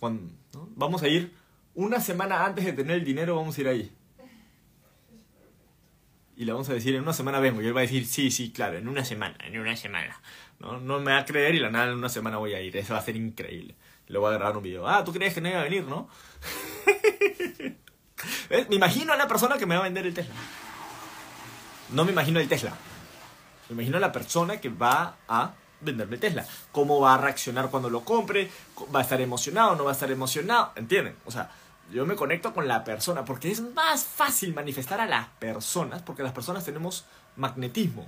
Cuando. 0.00 0.32
Vamos 0.74 1.02
a 1.02 1.08
ir 1.08 1.32
una 1.74 2.00
semana 2.00 2.44
antes 2.44 2.64
de 2.64 2.72
tener 2.72 2.96
el 2.96 3.04
dinero, 3.04 3.36
vamos 3.36 3.56
a 3.56 3.60
ir 3.60 3.68
ahí. 3.68 3.92
Y 6.38 6.44
le 6.44 6.52
vamos 6.52 6.68
a 6.68 6.72
decir, 6.72 6.94
en 6.94 7.02
una 7.02 7.12
semana 7.12 7.40
vengo. 7.40 7.60
Y 7.60 7.66
él 7.66 7.74
va 7.74 7.80
a 7.80 7.82
decir, 7.82 8.06
sí, 8.06 8.30
sí, 8.30 8.52
claro, 8.52 8.78
en 8.78 8.86
una 8.86 9.04
semana, 9.04 9.36
en 9.44 9.58
una 9.58 9.74
semana. 9.74 10.20
No, 10.60 10.78
no 10.78 11.00
me 11.00 11.10
va 11.10 11.18
a 11.18 11.24
creer 11.24 11.56
y 11.56 11.58
la 11.58 11.68
nada, 11.68 11.90
en 11.90 11.98
una 11.98 12.08
semana 12.08 12.36
voy 12.36 12.54
a 12.54 12.60
ir. 12.60 12.76
Eso 12.76 12.92
va 12.94 13.00
a 13.00 13.02
ser 13.02 13.16
increíble. 13.16 13.74
Le 14.06 14.18
voy 14.20 14.32
a 14.32 14.38
grabar 14.38 14.56
un 14.56 14.62
video. 14.62 14.86
Ah, 14.86 15.02
tú 15.02 15.12
creías 15.12 15.34
que 15.34 15.40
no 15.40 15.48
iba 15.48 15.58
a 15.58 15.64
venir, 15.64 15.82
¿no? 15.82 16.08
Me 18.70 18.76
imagino 18.76 19.12
a 19.12 19.16
la 19.16 19.26
persona 19.26 19.58
que 19.58 19.66
me 19.66 19.74
va 19.74 19.80
a 19.80 19.84
vender 19.84 20.06
el 20.06 20.14
Tesla. 20.14 20.34
No 21.90 22.04
me 22.04 22.12
imagino 22.12 22.38
el 22.38 22.48
Tesla. 22.48 22.72
Me 23.68 23.74
imagino 23.74 23.96
a 23.96 24.00
la 24.00 24.12
persona 24.12 24.60
que 24.60 24.68
va 24.68 25.16
a 25.28 25.54
venderme 25.80 26.14
el 26.14 26.20
Tesla. 26.20 26.46
¿Cómo 26.72 27.00
va 27.00 27.14
a 27.14 27.18
reaccionar 27.18 27.68
cuando 27.68 27.90
lo 27.90 28.04
compre? 28.04 28.50
¿Va 28.94 29.00
a 29.00 29.02
estar 29.02 29.20
emocionado? 29.20 29.74
¿No 29.76 29.84
va 29.84 29.90
a 29.90 29.94
estar 29.94 30.10
emocionado? 30.10 30.72
¿Entienden? 30.76 31.16
O 31.26 31.30
sea, 31.30 31.50
yo 31.90 32.06
me 32.06 32.16
conecto 32.16 32.52
con 32.52 32.68
la 32.68 32.84
persona 32.84 33.24
porque 33.24 33.50
es 33.50 33.60
más 33.60 34.04
fácil 34.04 34.54
manifestar 34.54 35.00
a 35.00 35.06
las 35.06 35.28
personas 35.38 36.02
porque 36.02 36.22
las 36.22 36.32
personas 36.32 36.64
tenemos 36.64 37.04
magnetismo. 37.36 38.06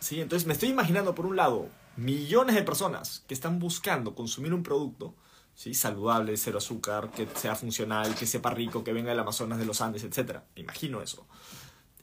¿Sí? 0.00 0.20
Entonces 0.20 0.46
me 0.46 0.52
estoy 0.52 0.68
imaginando, 0.68 1.14
por 1.14 1.26
un 1.26 1.36
lado, 1.36 1.68
millones 1.96 2.54
de 2.54 2.62
personas 2.62 3.24
que 3.26 3.34
están 3.34 3.58
buscando 3.58 4.14
consumir 4.14 4.54
un 4.54 4.62
producto 4.62 5.14
¿sí? 5.54 5.74
saludable, 5.74 6.36
cero 6.36 6.58
azúcar, 6.58 7.10
que 7.10 7.26
sea 7.34 7.56
funcional, 7.56 8.14
que 8.14 8.26
sepa 8.26 8.50
rico, 8.50 8.84
que 8.84 8.92
venga 8.92 9.10
del 9.10 9.18
Amazonas, 9.18 9.58
de 9.58 9.66
los 9.66 9.80
Andes, 9.80 10.04
etc. 10.04 10.38
Me 10.54 10.62
imagino 10.62 11.02
eso. 11.02 11.26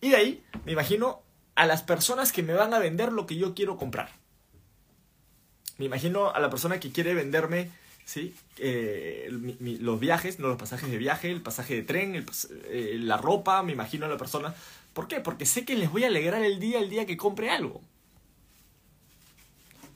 Y 0.02 0.10
de 0.10 0.16
ahí 0.18 0.46
me 0.66 0.74
imagino 0.74 1.24
a 1.56 1.66
las 1.66 1.82
personas 1.82 2.32
que 2.34 2.44
me 2.44 2.54
van 2.54 2.74
a 2.74 2.80
vender 2.80 3.14
lo 3.14 3.26
que 3.26 3.38
yo 3.38 3.56
quiero 3.56 3.78
comprar. 3.78 4.10
Me 5.78 5.86
imagino 5.86 6.32
a 6.32 6.40
la 6.40 6.50
persona 6.50 6.80
que 6.80 6.92
quiere 6.92 7.14
venderme 7.14 7.72
¿sí? 8.06 8.34
Eh, 8.58 9.28
los 9.82 10.00
viajes, 10.00 10.40
no 10.40 10.48
los 10.48 10.58
pasajes 10.58 10.90
de 10.90 10.98
viaje, 10.98 11.32
el 11.32 11.42
pasaje 11.42 11.76
de 11.76 11.82
tren, 11.84 12.16
el 12.16 12.26
eh, 12.66 12.98
la 13.02 13.18
ropa, 13.18 13.62
me 13.64 13.74
imagino 13.74 14.06
a 14.06 14.10
la 14.10 14.18
persona. 14.18 14.56
¿Por 14.94 15.08
qué? 15.08 15.20
Porque 15.20 15.46
sé 15.46 15.66
que 15.66 15.76
les 15.76 15.92
voy 15.92 16.04
a 16.06 16.08
alegrar 16.08 16.42
el 16.44 16.60
día 16.60 16.80
el 16.80 16.90
día 16.90 17.06
que 17.06 17.18
compre 17.18 17.50
algo. 17.50 17.82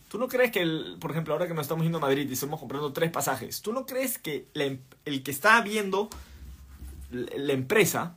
¿Tú 0.09 0.17
no 0.17 0.27
crees 0.27 0.51
que, 0.51 0.61
el- 0.61 0.97
por 0.99 1.11
ejemplo, 1.11 1.33
ahora 1.33 1.47
que 1.47 1.53
nos 1.53 1.63
estamos 1.63 1.83
yendo 1.83 1.99
a 1.99 2.01
Madrid 2.01 2.27
y 2.29 2.33
estamos 2.33 2.59
comprando 2.59 2.91
tres 2.93 3.11
pasajes, 3.11 3.61
¿tú 3.61 3.71
no 3.73 3.85
crees 3.85 4.17
que 4.17 4.47
em- 4.55 4.79
el 5.05 5.21
que 5.23 5.31
está 5.31 5.61
viendo 5.61 6.09
la 7.11 7.27
la 7.37 7.53
empresa, 7.53 8.15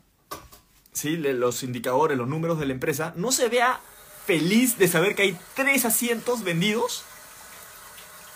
¿sí? 0.93 1.17
Los 1.17 1.63
indicadores, 1.63 2.17
los 2.19 2.29
números 2.29 2.59
de 2.59 2.67
la 2.67 2.73
empresa, 2.73 3.13
no 3.17 3.31
se 3.31 3.49
vea 3.49 3.79
feliz 4.27 4.79
de 4.79 4.89
saber 4.89 5.15
que 5.15 5.23
hay 5.23 5.39
tres 5.55 5.85
asientos 5.85 6.43
vendidos? 6.45 7.05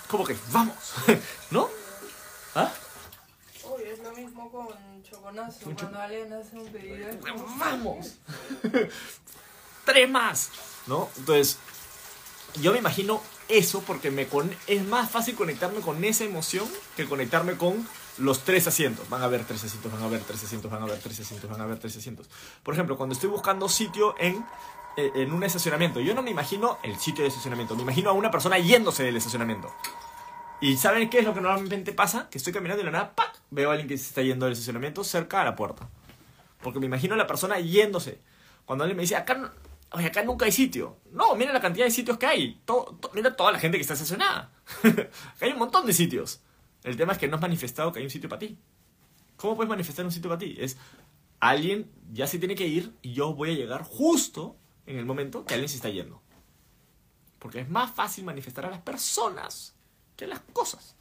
Como 0.09 0.25
que, 0.25 0.37
vamos, 0.53 0.75
¿no? 1.51 1.69
¿Ah? 2.55 2.73
Uy, 3.65 3.83
es 3.85 3.99
lo 4.01 4.13
mismo 4.13 4.51
con 4.51 4.69
Choconazo. 5.03 5.61
Con 5.65 5.77
Cho- 5.77 5.83
Cuando 5.87 6.01
alguien 6.01 6.33
hace 6.33 6.57
un 6.57 6.69
pedido 6.69 7.09
es 7.09 7.17
como, 7.17 7.57
¡Vamos! 7.59 8.15
¡Tres 9.85 10.11
más! 10.11 10.51
¿No? 10.87 11.09
Entonces, 11.17 11.59
yo 12.61 12.73
me 12.73 12.79
imagino 12.79 13.21
eso 13.49 13.81
porque 13.83 14.11
me 14.11 14.27
con... 14.27 14.55
es 14.67 14.85
más 14.85 15.11
fácil 15.11 15.35
conectarme 15.37 15.81
con 15.81 16.03
esa 16.05 16.25
emoción 16.25 16.69
que 16.97 17.07
conectarme 17.07 17.57
con 17.57 17.87
los 18.19 18.41
tres 18.45 18.67
asientos. 18.67 19.09
Van 19.09 19.23
a 19.23 19.27
haber 19.27 19.45
tres 19.45 19.63
asientos, 19.65 19.93
van 19.93 20.03
a 20.03 20.07
haber 20.07 20.23
tres 20.23 20.43
asientos, 20.43 20.71
van 20.71 20.81
a 20.81 20.85
haber 20.85 20.99
tres 20.99 21.21
asientos, 21.21 21.51
van 21.51 21.61
a 21.61 21.65
haber 21.65 21.79
tres 21.79 21.97
asientos. 21.97 22.27
Por 22.63 22.75
ejemplo, 22.75 22.97
cuando 22.97 23.15
estoy 23.15 23.29
buscando 23.29 23.69
sitio 23.69 24.15
en, 24.19 24.45
en 24.97 25.33
un 25.33 25.43
estacionamiento, 25.45 26.01
yo 26.01 26.15
no 26.15 26.23
me 26.23 26.31
imagino 26.31 26.79
el 26.83 26.97
sitio 26.99 27.23
de 27.23 27.29
estacionamiento, 27.29 27.77
me 27.77 27.83
imagino 27.83 28.11
a 28.11 28.13
una 28.15 28.31
persona 28.31 28.59
yéndose 28.59 29.05
del 29.05 29.17
estacionamiento. 29.17 29.73
¿Y 30.61 30.77
saben 30.79 31.11
qué 31.11 31.19
es 31.19 31.25
lo 31.25 31.35
que 31.35 31.41
normalmente 31.43 31.93
pasa? 31.93 32.29
Que 32.31 32.39
estoy 32.39 32.53
caminando 32.53 32.83
y 32.83 32.87
de 32.87 32.91
la 32.91 32.99
nada, 32.99 33.15
¡pac! 33.15 33.39
Veo 33.51 33.69
a 33.69 33.73
alguien 33.73 33.89
que 33.89 33.99
se 33.99 34.05
está 34.09 34.23
yendo 34.23 34.47
del 34.47 34.55
estacionamiento 34.55 35.05
cerca 35.05 35.43
a 35.43 35.45
la 35.45 35.55
puerta. 35.55 35.89
Porque 36.63 36.81
me 36.81 36.87
imagino 36.87 37.15
a 37.15 37.19
la 37.19 37.27
persona 37.27 37.59
yéndose. 37.61 38.21
Cuando 38.65 38.85
alguien 38.85 38.97
me 38.97 39.03
dice, 39.03 39.17
acá, 39.17 39.53
oye, 39.93 40.07
acá 40.07 40.23
nunca 40.23 40.47
hay 40.47 40.53
sitio. 40.53 40.97
No, 41.13 41.35
mira 41.37 41.53
la 41.53 41.61
cantidad 41.61 41.85
de 41.85 41.91
sitios 41.91 42.17
que 42.17 42.25
hay. 42.27 42.61
To- 42.65 42.97
to- 43.01 43.11
mira 43.13 43.37
toda 43.37 43.53
la 43.53 43.59
gente 43.59 43.77
que 43.77 43.83
está 43.83 43.93
estacionada. 43.95 44.51
Acá 44.83 45.09
hay 45.43 45.53
un 45.53 45.59
montón 45.59 45.85
de 45.87 45.93
sitios. 45.93 46.41
El 46.83 46.97
tema 46.97 47.13
es 47.13 47.19
que 47.19 47.29
no 47.29 47.37
has 47.37 47.43
manifestado 47.43 47.93
que 47.93 47.99
hay 47.99 48.07
un 48.07 48.11
sitio 48.11 48.29
para 48.31 48.41
ti. 48.41 48.57
¿Cómo 49.37 49.57
puedes 49.57 49.69
manifestar 49.69 50.07
un 50.07 50.11
sitio 50.11 50.31
para 50.31 50.39
ti? 50.39 50.57
Es, 50.59 50.79
alguien 51.39 51.91
ya 52.13 52.27
se 52.27 52.39
tiene 52.39 52.55
que 52.55 52.67
ir 52.67 52.95
y 53.03 53.13
yo 53.13 53.35
voy 53.35 53.51
a 53.51 53.55
llegar 53.55 53.83
justo 53.85 54.57
en 54.87 54.99
el 54.99 55.05
momento 55.05 55.45
que 55.45 55.55
alguien 55.55 55.69
se 55.69 55.77
está 55.77 55.89
yendo. 55.89 56.21
Porque 57.39 57.61
es 57.61 57.69
más 57.69 57.91
fácil 57.95 58.25
manifestar 58.25 58.65
a 58.67 58.71
las 58.71 58.81
personas 58.81 59.75
que 60.17 60.25
a 60.25 60.29
las 60.29 60.41
cosas. 60.53 60.95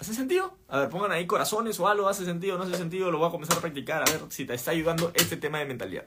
¿Hace 0.00 0.14
sentido? 0.14 0.56
A 0.68 0.78
ver, 0.80 0.88
pongan 0.90 1.12
ahí 1.12 1.26
corazones 1.26 1.78
o 1.80 1.88
algo, 1.88 2.08
¿hace 2.08 2.24
sentido 2.24 2.56
no 2.56 2.64
hace 2.64 2.76
sentido? 2.76 3.10
Lo 3.10 3.18
voy 3.18 3.28
a 3.28 3.30
comenzar 3.30 3.58
a 3.58 3.60
practicar, 3.60 4.02
a 4.08 4.10
ver 4.12 4.22
si 4.30 4.44
te 4.46 4.54
está 4.54 4.70
ayudando 4.70 5.10
este 5.14 5.36
tema 5.36 5.58
de 5.58 5.66
mentalidad. 5.66 6.06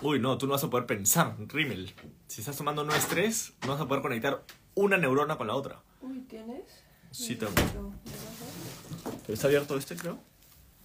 Uy, 0.00 0.18
no, 0.18 0.36
tú 0.36 0.46
no 0.46 0.52
vas 0.52 0.64
a 0.64 0.70
poder 0.70 0.86
pensar, 0.86 1.36
Rimmel. 1.48 1.94
Si 2.26 2.40
estás 2.40 2.56
tomando 2.56 2.82
no 2.82 2.92
estrés, 2.94 3.52
no 3.62 3.68
vas 3.68 3.80
a 3.80 3.86
poder 3.86 4.02
conectar 4.02 4.42
una 4.74 4.96
neurona 4.96 5.36
con 5.38 5.46
la 5.46 5.54
otra. 5.54 5.80
Uy, 6.00 6.20
¿tienes? 6.28 6.64
Sí, 7.12 7.36
tengo. 7.36 7.52
No, 7.74 7.82
¿me 7.90 7.94
vas 8.10 9.14
¿Pero 9.22 9.34
está 9.34 9.46
abierto 9.46 9.76
este, 9.76 9.94
creo? 9.94 10.18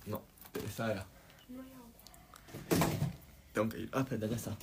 No, 0.05 0.21
está 0.67 0.85
allá. 0.87 1.01
a- 1.01 1.05
No 1.51 1.63
hay 1.63 1.69
agua. 1.71 1.87
Tengo 3.53 3.69
que 3.69 3.79
ir. 3.79 3.89
Ah, 3.93 3.99
espera, 4.01 4.27
ya 4.27 4.35
está. 4.35 4.57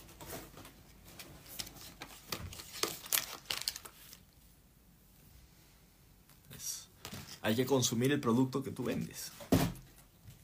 Es- 6.55 6.89
Hay 7.43 7.55
que 7.57 7.67
consumir 7.67 8.13
el 8.13 8.21
producto 8.21 8.63
que 8.63 8.71
tú 8.71 8.85
vendes. 8.85 9.33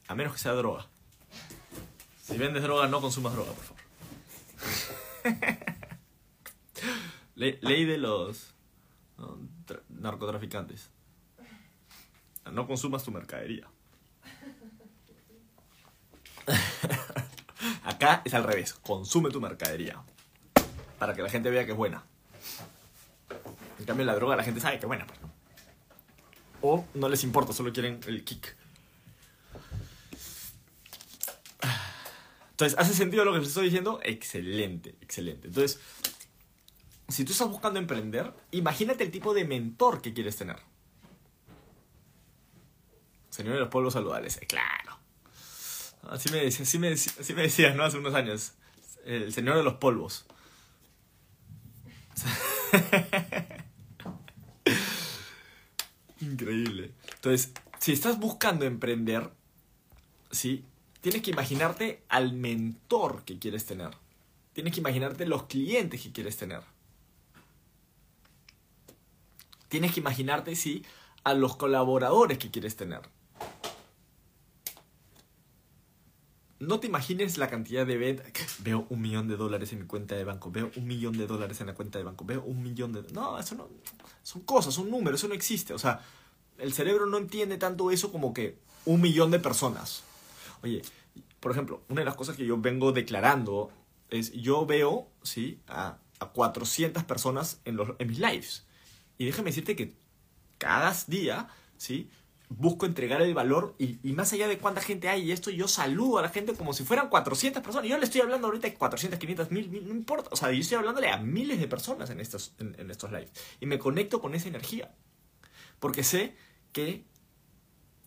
A 0.07 0.15
menos 0.15 0.33
que 0.33 0.39
sea 0.39 0.53
droga. 0.53 0.87
Si 2.21 2.37
vendes 2.37 2.63
droga, 2.63 2.87
no 2.87 3.01
consumas 3.01 3.33
droga, 3.33 3.51
por 3.53 3.63
favor. 3.63 3.81
Le- 7.35 7.59
ley 7.61 7.85
de 7.85 7.97
los 7.97 8.53
narcotraficantes. 9.89 10.89
No 12.51 12.67
consumas 12.67 13.03
tu 13.03 13.11
mercadería. 13.11 13.67
Acá 17.83 18.21
es 18.25 18.33
al 18.33 18.43
revés. 18.43 18.73
Consume 18.73 19.29
tu 19.29 19.41
mercadería. 19.41 20.01
Para 20.99 21.13
que 21.13 21.21
la 21.21 21.29
gente 21.29 21.49
vea 21.49 21.65
que 21.65 21.71
es 21.71 21.77
buena. 21.77 22.03
En 23.79 23.85
cambio, 23.85 24.05
la 24.05 24.13
droga 24.13 24.35
la 24.35 24.43
gente 24.43 24.61
sabe 24.61 24.77
que 24.77 24.85
es 24.85 24.87
buena. 24.87 25.07
pues. 25.07 25.19
O 26.61 26.85
no 26.93 27.09
les 27.09 27.23
importa, 27.23 27.53
solo 27.53 27.73
quieren 27.73 27.99
el 28.05 28.23
kick. 28.23 28.55
Entonces, 32.51 32.77
¿hace 32.77 32.93
sentido 32.93 33.25
lo 33.25 33.33
que 33.33 33.39
les 33.39 33.47
estoy 33.47 33.65
diciendo? 33.65 33.99
Excelente, 34.03 34.95
excelente. 35.01 35.47
Entonces, 35.47 35.79
si 37.07 37.25
tú 37.25 37.31
estás 37.31 37.49
buscando 37.49 37.79
emprender, 37.79 38.31
imagínate 38.51 39.03
el 39.03 39.09
tipo 39.09 39.33
de 39.33 39.45
mentor 39.45 39.99
que 39.99 40.13
quieres 40.13 40.37
tener. 40.37 40.57
Señor 43.31 43.55
de 43.55 43.61
los 43.61 43.69
pueblos 43.69 43.93
saludables, 43.93 44.37
eh, 44.37 44.45
claro. 44.45 44.90
Así 46.09 46.31
me, 46.31 46.41
así, 46.47 46.63
así 46.63 46.77
me 47.33 47.41
decías, 47.41 47.75
¿no? 47.75 47.83
Hace 47.83 47.97
unos 47.97 48.13
años. 48.13 48.53
El 49.05 49.33
señor 49.33 49.57
de 49.57 49.63
los 49.63 49.75
polvos. 49.75 50.25
Increíble. 56.21 56.91
Entonces, 57.15 57.51
si 57.79 57.91
estás 57.93 58.19
buscando 58.19 58.65
emprender, 58.65 59.31
¿sí? 60.31 60.65
Tienes 61.01 61.23
que 61.23 61.31
imaginarte 61.31 62.03
al 62.09 62.33
mentor 62.33 63.23
que 63.25 63.39
quieres 63.39 63.65
tener. 63.65 63.89
Tienes 64.53 64.73
que 64.73 64.79
imaginarte 64.81 65.25
los 65.25 65.43
clientes 65.43 66.01
que 66.01 66.11
quieres 66.11 66.37
tener. 66.37 66.61
Tienes 69.67 69.93
que 69.93 69.99
imaginarte, 69.99 70.55
sí, 70.55 70.85
a 71.23 71.33
los 71.33 71.55
colaboradores 71.55 72.37
que 72.37 72.51
quieres 72.51 72.75
tener. 72.75 73.01
No 76.61 76.79
te 76.79 76.85
imagines 76.85 77.39
la 77.39 77.49
cantidad 77.49 77.87
de 77.87 77.97
ventas. 77.97 78.31
Veo 78.59 78.85
un 78.89 79.01
millón 79.01 79.27
de 79.27 79.35
dólares 79.35 79.73
en 79.73 79.79
mi 79.79 79.85
cuenta 79.87 80.15
de 80.15 80.23
banco. 80.23 80.51
Veo 80.51 80.71
un 80.75 80.85
millón 80.85 81.17
de 81.17 81.25
dólares 81.25 81.59
en 81.59 81.67
la 81.67 81.73
cuenta 81.73 81.97
de 81.97 82.05
banco. 82.05 82.23
Veo 82.23 82.43
un 82.43 82.61
millón 82.61 82.93
de... 82.93 83.01
No, 83.13 83.39
eso 83.39 83.55
no... 83.55 83.67
Son 84.21 84.43
cosas, 84.43 84.75
son 84.75 84.91
números, 84.91 85.19
eso 85.19 85.27
no 85.27 85.33
existe. 85.33 85.73
O 85.73 85.79
sea, 85.79 86.01
el 86.59 86.71
cerebro 86.71 87.07
no 87.07 87.17
entiende 87.17 87.57
tanto 87.57 87.89
eso 87.89 88.11
como 88.11 88.31
que 88.31 88.59
un 88.85 89.01
millón 89.01 89.31
de 89.31 89.39
personas. 89.39 90.03
Oye, 90.61 90.83
por 91.39 91.51
ejemplo, 91.51 91.81
una 91.89 92.01
de 92.01 92.05
las 92.05 92.15
cosas 92.15 92.37
que 92.37 92.45
yo 92.45 92.55
vengo 92.57 92.91
declarando 92.91 93.71
es, 94.11 94.31
yo 94.31 94.67
veo, 94.67 95.07
¿sí? 95.23 95.59
A, 95.67 95.97
a 96.19 96.27
400 96.27 97.03
personas 97.05 97.59
en, 97.65 97.75
los, 97.75 97.89
en 97.97 98.07
mis 98.07 98.19
lives. 98.19 98.67
Y 99.17 99.25
déjame 99.25 99.49
decirte 99.49 99.75
que 99.75 99.95
cada 100.59 100.95
día, 101.07 101.47
¿sí? 101.77 102.11
Busco 102.53 102.85
entregar 102.85 103.21
el 103.21 103.33
valor 103.33 103.75
y, 103.79 103.99
y 104.03 104.11
más 104.11 104.33
allá 104.33 104.47
de 104.47 104.57
cuánta 104.57 104.81
gente 104.81 105.07
hay 105.07 105.21
y 105.23 105.31
esto, 105.31 105.51
yo 105.51 105.69
saludo 105.69 106.17
a 106.17 106.21
la 106.21 106.29
gente 106.29 106.53
como 106.53 106.73
si 106.73 106.83
fueran 106.83 107.07
400 107.09 107.63
personas. 107.63 107.89
Yo 107.89 107.97
le 107.97 108.03
estoy 108.03 108.19
hablando 108.21 108.47
ahorita 108.47 108.67
de 108.67 108.73
400, 108.75 109.17
500, 109.19 109.51
1000, 109.51 109.69
1000, 109.69 109.87
no 109.87 109.93
importa. 109.95 110.29
O 110.33 110.35
sea, 110.35 110.51
yo 110.51 110.59
estoy 110.59 110.77
hablándole 110.77 111.09
a 111.09 111.17
miles 111.17 111.59
de 111.61 111.67
personas 111.69 112.09
en 112.09 112.19
estos, 112.19 112.53
en, 112.59 112.75
en 112.77 112.91
estos 112.91 113.09
lives. 113.11 113.31
Y 113.61 113.67
me 113.67 113.79
conecto 113.79 114.19
con 114.19 114.35
esa 114.35 114.49
energía. 114.49 114.93
Porque 115.79 116.03
sé 116.03 116.35
que 116.73 117.05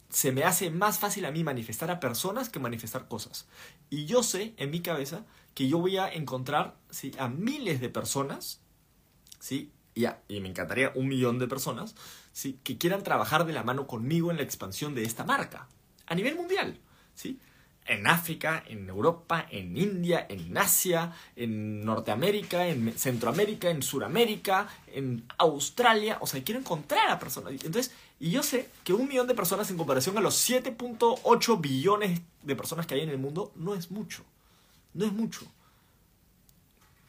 se 0.08 0.30
me 0.32 0.44
hace 0.44 0.70
más 0.70 0.98
fácil 0.98 1.24
a 1.24 1.30
mí 1.32 1.42
manifestar 1.42 1.90
a 1.90 1.98
personas 2.00 2.48
que 2.48 2.60
manifestar 2.60 3.08
cosas. 3.08 3.46
Y 3.90 4.04
yo 4.06 4.22
sé 4.22 4.54
en 4.58 4.70
mi 4.70 4.80
cabeza 4.80 5.24
que 5.54 5.68
yo 5.68 5.78
voy 5.78 5.96
a 5.96 6.08
encontrar 6.12 6.76
¿sí? 6.90 7.12
a 7.18 7.28
miles 7.28 7.80
de 7.80 7.88
personas, 7.88 8.60
¿sí? 9.40 9.72
y, 9.94 10.04
a- 10.06 10.22
y 10.28 10.40
me 10.40 10.48
encantaría 10.48 10.92
un 10.94 11.08
millón 11.08 11.38
de 11.38 11.48
personas, 11.48 11.94
que 12.64 12.78
quieran 12.78 13.02
trabajar 13.02 13.46
de 13.46 13.52
la 13.52 13.62
mano 13.62 13.86
conmigo 13.86 14.30
en 14.30 14.36
la 14.36 14.42
expansión 14.42 14.94
de 14.94 15.04
esta 15.04 15.24
marca, 15.24 15.68
a 16.06 16.14
nivel 16.14 16.34
mundial. 16.34 16.78
¿sí? 17.14 17.38
En 17.86 18.06
África, 18.06 18.64
en 18.66 18.88
Europa, 18.88 19.46
en 19.50 19.76
India, 19.76 20.26
en 20.28 20.56
Asia, 20.56 21.12
en 21.36 21.84
Norteamérica, 21.84 22.66
en 22.66 22.96
Centroamérica, 22.98 23.70
en 23.70 23.82
Suramérica, 23.82 24.68
en 24.88 25.24
Australia. 25.38 26.18
O 26.20 26.26
sea, 26.26 26.42
quiero 26.42 26.60
encontrar 26.60 27.10
a 27.10 27.18
personas. 27.18 27.52
Entonces, 27.52 27.92
y 28.18 28.30
yo 28.30 28.42
sé 28.42 28.70
que 28.84 28.94
un 28.94 29.06
millón 29.06 29.26
de 29.26 29.34
personas 29.34 29.70
en 29.70 29.76
comparación 29.76 30.16
a 30.16 30.20
los 30.20 30.48
7.8 30.48 31.60
billones 31.60 32.20
de 32.42 32.56
personas 32.56 32.86
que 32.86 32.94
hay 32.94 33.02
en 33.02 33.10
el 33.10 33.18
mundo 33.18 33.52
no 33.54 33.74
es 33.74 33.90
mucho. 33.90 34.24
No 34.94 35.04
es 35.04 35.12
mucho. 35.12 35.46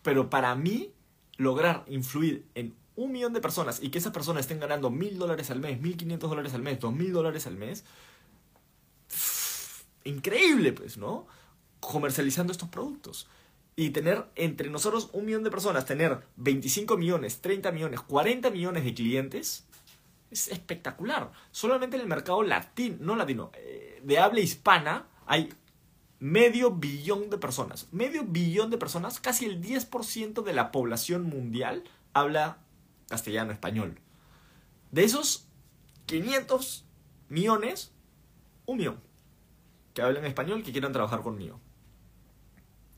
Pero 0.03 0.29
para 0.29 0.53
mí, 0.55 0.91
lograr 1.37 1.85
influir 1.87 2.45
en 2.53 2.75
un 2.95 3.11
millón 3.11 3.33
de 3.33 3.41
personas 3.41 3.81
y 3.81 3.89
que 3.89 3.97
esas 3.97 4.13
personas 4.13 4.41
estén 4.41 4.59
ganando 4.59 4.89
mil 4.89 5.17
dólares 5.17 5.51
al 5.51 5.59
mes, 5.59 5.79
mil 5.81 5.97
quinientos 5.97 6.29
dólares 6.29 6.53
al 6.53 6.61
mes, 6.61 6.79
dos 6.79 6.93
mil 6.93 7.11
dólares 7.11 7.45
al 7.47 7.57
mes, 7.57 7.83
increíble, 10.05 10.71
pues, 10.73 10.97
¿no? 10.97 11.27
Comercializando 11.79 12.51
estos 12.51 12.69
productos. 12.69 13.27
Y 13.75 13.89
tener 13.89 14.25
entre 14.35 14.69
nosotros 14.69 15.09
un 15.11 15.25
millón 15.25 15.43
de 15.43 15.51
personas, 15.51 15.85
tener 15.85 16.21
25 16.37 16.95
millones, 16.95 17.41
30 17.41 17.71
millones, 17.73 17.99
40 18.01 18.49
millones 18.49 18.85
de 18.85 18.93
clientes, 18.93 19.65
es 20.31 20.47
espectacular. 20.47 21.31
Solamente 21.51 21.97
en 21.97 22.03
el 22.03 22.07
mercado 22.07 22.41
latino, 22.43 22.97
no 23.01 23.15
latino, 23.17 23.51
eh, 23.55 24.01
de 24.03 24.19
habla 24.19 24.39
hispana, 24.39 25.07
hay 25.25 25.49
medio 26.19 26.71
billón 26.71 27.29
de 27.29 27.37
personas. 27.37 27.89
Medio 27.91 28.23
billón 28.23 28.69
de 28.69 28.77
personas, 28.77 29.19
casi 29.19 29.45
el 29.45 29.61
10% 29.61 30.41
de 30.43 30.53
la 30.53 30.71
población 30.71 31.23
mundial 31.23 31.83
habla 32.13 32.59
castellano, 33.07 33.51
español. 33.51 33.99
De 34.91 35.03
esos 35.03 35.47
500 36.05 36.85
millones, 37.29 37.91
un 38.65 38.77
millón 38.77 39.05
que 39.95 40.01
hablan 40.01 40.25
español 40.25 40.61
que 40.61 40.71
quieran 40.71 40.91
trabajar 40.91 41.21
conmigo. 41.21 41.59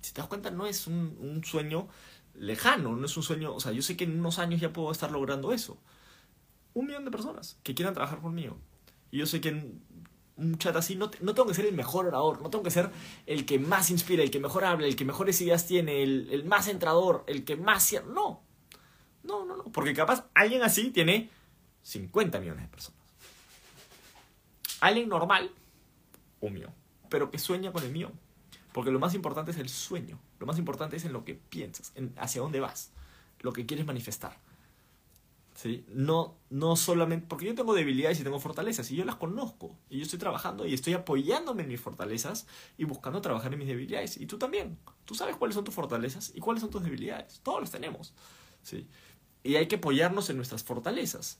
Si 0.01 0.13
te 0.13 0.19
das 0.19 0.27
cuenta, 0.27 0.49
no 0.49 0.65
es 0.65 0.87
un, 0.87 1.41
sueño 1.45 1.87
lejano, 2.33 2.95
no 2.95 3.05
es 3.05 3.15
un 3.15 3.23
sueño, 3.23 3.53
o 3.53 3.59
sea, 3.59 3.71
yo 3.71 3.81
sé 3.81 3.95
que 3.95 4.03
en 4.03 4.19
unos 4.19 4.39
años 4.39 4.59
ya 4.59 4.73
puedo 4.73 4.91
estar 4.91 5.11
logrando 5.11 5.53
eso. 5.53 5.77
Un 6.73 6.87
millón 6.87 7.05
de 7.05 7.11
personas 7.11 7.59
que 7.63 7.75
quieran 7.75 7.93
trabajar 7.93 8.19
conmigo. 8.19 8.57
Y 9.11 9.19
yo 9.19 9.27
sé 9.27 9.41
que 9.41 9.49
en 9.49 9.81
un 10.37 10.57
chat 10.57 10.75
así 10.75 10.95
no, 10.95 11.11
no 11.21 11.33
tengo 11.35 11.47
que 11.47 11.53
ser 11.53 11.65
el 11.65 11.75
mejor 11.75 12.07
orador, 12.07 12.41
no 12.41 12.49
tengo 12.49 12.63
que 12.63 12.71
ser 12.71 12.89
el 13.27 13.45
que 13.45 13.59
más 13.59 13.91
inspira, 13.91 14.23
el 14.23 14.31
que 14.31 14.39
mejor 14.39 14.65
habla, 14.65 14.87
el 14.87 14.95
que 14.95 15.05
mejores 15.05 15.39
ideas 15.41 15.67
tiene, 15.67 16.01
el, 16.01 16.45
más 16.45 16.67
entrador, 16.67 17.23
el 17.27 17.45
que 17.45 17.57
más... 17.57 17.93
No, 18.07 18.43
no, 19.27 19.45
no, 19.45 19.57
no, 19.57 19.63
porque 19.65 19.93
capaz 19.93 20.25
alguien 20.33 20.63
así 20.63 20.89
tiene 20.91 21.29
50 21.83 22.39
millones 22.39 22.63
de 22.63 22.69
personas. 22.69 22.99
Alguien 24.79 25.09
normal, 25.09 25.51
un 26.39 26.53
millón, 26.53 26.73
pero 27.09 27.29
que 27.29 27.37
sueña 27.37 27.71
con 27.71 27.83
el 27.83 27.91
millón. 27.91 28.13
Porque 28.77 28.91
lo 28.91 28.99
más 28.99 29.15
importante 29.15 29.49
es 29.49 29.57
el 29.57 29.69
sueño. 29.69 30.19
Lo 30.39 30.45
más 30.45 30.59
importante 30.59 30.97
es 30.97 31.05
en 31.05 31.11
lo 31.11 31.25
que 31.25 31.33
piensas, 31.33 31.91
en 31.95 32.13
hacia 32.17 32.41
dónde 32.41 32.59
vas, 32.59 32.91
lo 33.39 33.51
que 33.51 33.65
quieres 33.65 33.87
manifestar. 33.87 34.37
¿Sí? 35.55 35.83
No, 35.87 36.35
no 36.51 36.75
solamente. 36.75 37.25
Porque 37.27 37.45
yo 37.45 37.55
tengo 37.55 37.73
debilidades 37.73 38.19
y 38.19 38.23
tengo 38.23 38.39
fortalezas, 38.39 38.91
y 38.91 38.95
yo 38.95 39.03
las 39.03 39.15
conozco. 39.15 39.75
Y 39.89 39.97
yo 39.97 40.03
estoy 40.03 40.19
trabajando 40.19 40.67
y 40.67 40.75
estoy 40.75 40.93
apoyándome 40.93 41.63
en 41.63 41.69
mis 41.69 41.81
fortalezas 41.81 42.45
y 42.77 42.83
buscando 42.83 43.19
trabajar 43.19 43.51
en 43.51 43.57
mis 43.57 43.67
debilidades. 43.67 44.17
Y 44.17 44.27
tú 44.27 44.37
también. 44.37 44.77
Tú 45.05 45.15
sabes 45.15 45.35
cuáles 45.37 45.55
son 45.55 45.63
tus 45.63 45.73
fortalezas 45.73 46.31
y 46.35 46.39
cuáles 46.39 46.61
son 46.61 46.69
tus 46.69 46.83
debilidades. 46.83 47.39
Todos 47.41 47.61
las 47.61 47.71
tenemos. 47.71 48.13
¿Sí? 48.61 48.87
Y 49.47 49.55
hay 49.55 49.67
que 49.67 49.77
apoyarnos 49.77 50.29
en 50.29 50.35
nuestras 50.35 50.61
fortalezas 50.61 51.39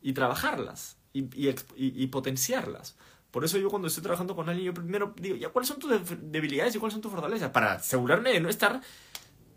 y 0.00 0.12
trabajarlas 0.12 0.96
y, 1.12 2.06
potenciarlas. 2.06 2.96
Por 3.32 3.44
eso 3.44 3.58
yo 3.58 3.68
cuando 3.68 3.88
estoy 3.88 4.04
trabajando 4.04 4.36
con 4.36 4.48
alguien, 4.48 4.66
yo 4.66 4.74
primero 4.74 5.12
digo, 5.20 5.34
ya, 5.34 5.48
¿cuáles 5.48 5.66
son 5.68 5.80
tus 5.80 5.90
debilidades 6.22 6.76
y 6.76 6.78
cuáles 6.78 6.92
son 6.92 7.02
tus 7.02 7.10
fortalezas? 7.10 7.50
Para 7.50 7.72
asegurarme 7.72 8.32
de 8.32 8.38
no 8.38 8.48
estar 8.48 8.80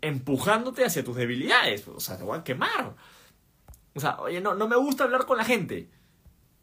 empujándote 0.00 0.84
hacia 0.84 1.04
tus 1.04 1.14
debilidades. 1.14 1.86
O 1.86 2.00
sea, 2.00 2.18
te 2.18 2.24
voy 2.24 2.36
a 2.36 2.42
quemar. 2.42 2.96
O 3.94 4.00
sea, 4.00 4.18
oye, 4.18 4.40
no, 4.40 4.54
no 4.56 4.66
me 4.66 4.74
gusta 4.74 5.04
hablar 5.04 5.24
con 5.24 5.38
la 5.38 5.44
gente 5.44 5.88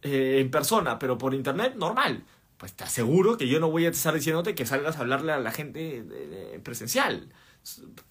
eh, 0.02 0.40
en 0.42 0.52
persona, 0.52 1.00
pero 1.00 1.18
por 1.18 1.34
internet, 1.34 1.76
normal. 1.78 2.26
Pues 2.58 2.74
te 2.74 2.84
aseguro 2.84 3.38
que 3.38 3.48
yo 3.48 3.62
no 3.62 3.72
voy 3.72 3.86
a 3.86 3.92
estar 3.92 4.14
diciéndote 4.14 4.56
que 4.56 4.66
salgas 4.66 4.98
a 4.98 5.00
hablarle 5.00 5.32
a 5.32 5.40
la 5.40 5.52
gente 5.52 6.60
presencial. 6.66 7.32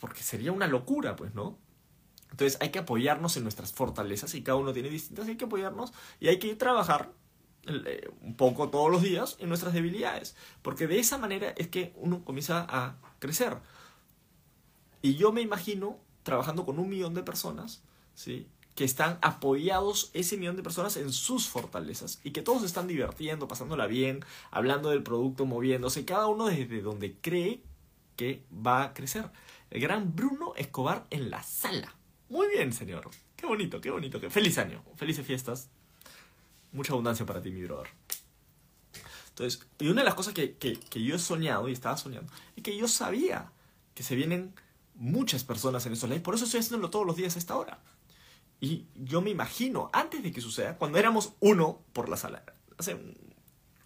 Porque 0.00 0.22
sería 0.22 0.50
una 0.50 0.66
locura, 0.66 1.14
pues, 1.14 1.34
¿no? 1.34 1.58
Entonces 2.38 2.56
hay 2.60 2.68
que 2.68 2.78
apoyarnos 2.78 3.36
en 3.36 3.42
nuestras 3.42 3.72
fortalezas 3.72 4.32
y 4.36 4.42
cada 4.42 4.58
uno 4.58 4.72
tiene 4.72 4.90
distintas 4.90 5.26
hay 5.26 5.36
que 5.36 5.46
apoyarnos 5.46 5.92
y 6.20 6.28
hay 6.28 6.38
que 6.38 6.54
trabajar 6.54 7.10
eh, 7.66 8.08
un 8.22 8.36
poco 8.36 8.68
todos 8.68 8.92
los 8.92 9.02
días 9.02 9.36
en 9.40 9.48
nuestras 9.48 9.74
debilidades. 9.74 10.36
Porque 10.62 10.86
de 10.86 11.00
esa 11.00 11.18
manera 11.18 11.52
es 11.56 11.66
que 11.66 11.92
uno 11.96 12.24
comienza 12.24 12.64
a 12.68 12.94
crecer. 13.18 13.58
Y 15.02 15.16
yo 15.16 15.32
me 15.32 15.40
imagino 15.40 15.98
trabajando 16.22 16.64
con 16.64 16.78
un 16.78 16.88
millón 16.88 17.12
de 17.12 17.24
personas, 17.24 17.82
¿sí? 18.14 18.46
Que 18.76 18.84
están 18.84 19.18
apoyados 19.20 20.12
ese 20.14 20.36
millón 20.36 20.54
de 20.54 20.62
personas 20.62 20.96
en 20.96 21.12
sus 21.12 21.48
fortalezas 21.48 22.20
y 22.22 22.30
que 22.30 22.42
todos 22.42 22.62
están 22.62 22.86
divirtiendo, 22.86 23.48
pasándola 23.48 23.88
bien, 23.88 24.24
hablando 24.52 24.90
del 24.90 25.02
producto, 25.02 25.44
moviéndose, 25.44 26.04
cada 26.04 26.28
uno 26.28 26.46
desde 26.46 26.82
donde 26.82 27.16
cree 27.20 27.64
que 28.14 28.44
va 28.54 28.84
a 28.84 28.94
crecer. 28.94 29.28
El 29.70 29.80
gran 29.80 30.14
Bruno 30.14 30.54
Escobar 30.54 31.04
en 31.10 31.30
la 31.30 31.42
sala. 31.42 31.97
Muy 32.28 32.48
bien, 32.48 32.72
señor. 32.72 33.10
Qué 33.36 33.46
bonito, 33.46 33.80
qué 33.80 33.90
bonito. 33.90 34.20
Qué... 34.20 34.30
Feliz 34.30 34.58
año. 34.58 34.82
Felices 34.96 35.26
fiestas. 35.26 35.68
Mucha 36.72 36.92
abundancia 36.92 37.24
para 37.24 37.40
ti, 37.40 37.50
mi 37.50 37.62
brother. 37.64 37.88
Entonces, 39.30 39.66
y 39.78 39.88
una 39.88 40.02
de 40.02 40.06
las 40.06 40.14
cosas 40.14 40.34
que, 40.34 40.56
que, 40.56 40.78
que 40.78 41.02
yo 41.02 41.14
he 41.14 41.18
soñado 41.18 41.68
y 41.68 41.72
estaba 41.72 41.96
soñando 41.96 42.32
es 42.56 42.62
que 42.62 42.76
yo 42.76 42.88
sabía 42.88 43.52
que 43.94 44.02
se 44.02 44.16
vienen 44.16 44.52
muchas 44.94 45.44
personas 45.44 45.86
en 45.86 45.92
estos 45.92 46.08
lives. 46.08 46.24
Por 46.24 46.34
eso 46.34 46.44
estoy 46.44 46.60
haciéndolo 46.60 46.90
todos 46.90 47.06
los 47.06 47.16
días 47.16 47.36
a 47.36 47.38
esta 47.38 47.56
hora. 47.56 47.80
Y 48.60 48.86
yo 48.94 49.20
me 49.20 49.30
imagino, 49.30 49.88
antes 49.92 50.22
de 50.22 50.32
que 50.32 50.40
suceda, 50.40 50.76
cuando 50.76 50.98
éramos 50.98 51.34
uno 51.40 51.80
por 51.92 52.08
la 52.08 52.16
sala, 52.16 52.42
hace 52.76 52.98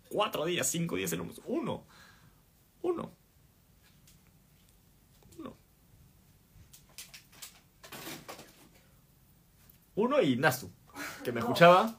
cuatro 0.08 0.46
días, 0.46 0.66
cinco 0.70 0.96
días 0.96 1.12
éramos. 1.12 1.40
Uno. 1.44 1.84
Uno. 2.80 3.12
Uno 9.94 10.20
y 10.20 10.36
Nasu, 10.36 10.70
que 11.24 11.32
me 11.32 11.40
escuchaba 11.40 11.98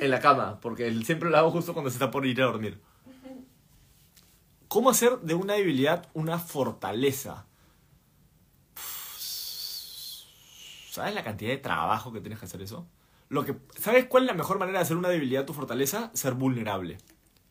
en 0.00 0.10
la 0.10 0.20
cama, 0.20 0.60
porque 0.60 0.86
él 0.86 1.04
siempre 1.04 1.30
lo 1.30 1.38
hago 1.38 1.50
justo 1.50 1.72
cuando 1.72 1.90
se 1.90 1.96
está 1.96 2.10
por 2.10 2.26
ir 2.26 2.42
a 2.42 2.46
dormir. 2.46 2.80
¿Cómo 4.68 4.90
hacer 4.90 5.18
de 5.20 5.34
una 5.34 5.54
debilidad 5.54 6.08
una 6.14 6.38
fortaleza? 6.38 7.46
¿Sabes 10.90 11.14
la 11.14 11.24
cantidad 11.24 11.50
de 11.50 11.58
trabajo 11.58 12.12
que 12.12 12.20
tienes 12.20 12.38
que 12.38 12.46
hacer 12.46 12.62
eso? 12.62 12.86
Lo 13.28 13.44
que, 13.44 13.56
¿Sabes 13.78 14.06
cuál 14.06 14.24
es 14.24 14.26
la 14.28 14.34
mejor 14.34 14.58
manera 14.58 14.78
de 14.78 14.84
hacer 14.84 14.96
una 14.96 15.08
debilidad 15.08 15.46
tu 15.46 15.54
fortaleza? 15.54 16.10
Ser 16.12 16.34
vulnerable. 16.34 16.98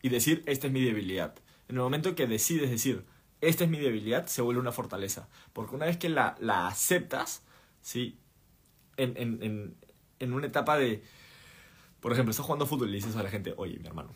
Y 0.00 0.10
decir, 0.10 0.44
esta 0.46 0.68
es 0.68 0.72
mi 0.72 0.80
debilidad. 0.80 1.34
En 1.68 1.76
el 1.76 1.82
momento 1.82 2.14
que 2.14 2.28
decides 2.28 2.70
decir, 2.70 3.04
esta 3.40 3.64
es 3.64 3.70
mi 3.70 3.78
debilidad, 3.78 4.26
se 4.26 4.42
vuelve 4.42 4.60
una 4.60 4.70
fortaleza. 4.70 5.28
Porque 5.52 5.74
una 5.74 5.86
vez 5.86 5.96
que 5.96 6.08
la, 6.08 6.36
la 6.38 6.68
aceptas, 6.68 7.42
¿sí? 7.80 8.16
En, 8.96 9.16
en, 9.16 9.42
en, 9.42 9.76
en 10.18 10.32
una 10.32 10.46
etapa 10.46 10.76
de... 10.76 11.02
Por 12.00 12.12
ejemplo, 12.12 12.30
estás 12.30 12.46
jugando 12.46 12.66
fútbol 12.66 12.88
y 12.88 12.92
le 12.92 12.96
dices 12.96 13.16
a 13.16 13.22
la 13.22 13.30
gente, 13.30 13.54
oye, 13.56 13.78
mi 13.78 13.86
hermano, 13.86 14.10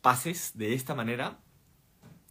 pases 0.00 0.56
de 0.56 0.74
esta 0.74 0.94
manera, 0.94 1.40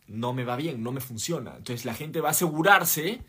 no 0.07 0.33
me 0.33 0.45
va 0.45 0.55
bien, 0.55 0.81
no 0.81 0.91
me 0.91 1.01
funciona. 1.01 1.51
Entonces 1.57 1.85
la 1.85 1.93
gente 1.93 2.21
va 2.21 2.29
a 2.29 2.31
asegurarse 2.31 3.23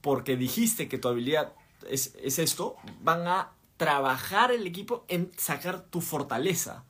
porque 0.00 0.36
dijiste 0.36 0.88
que 0.88 0.98
tu 0.98 1.08
habilidad 1.08 1.54
es, 1.88 2.14
es 2.22 2.38
esto, 2.38 2.76
van 3.00 3.26
a 3.26 3.52
trabajar 3.76 4.52
el 4.52 4.66
equipo 4.66 5.04
en 5.08 5.30
sacar 5.36 5.86
tu 5.86 6.00
fortaleza. 6.00 6.84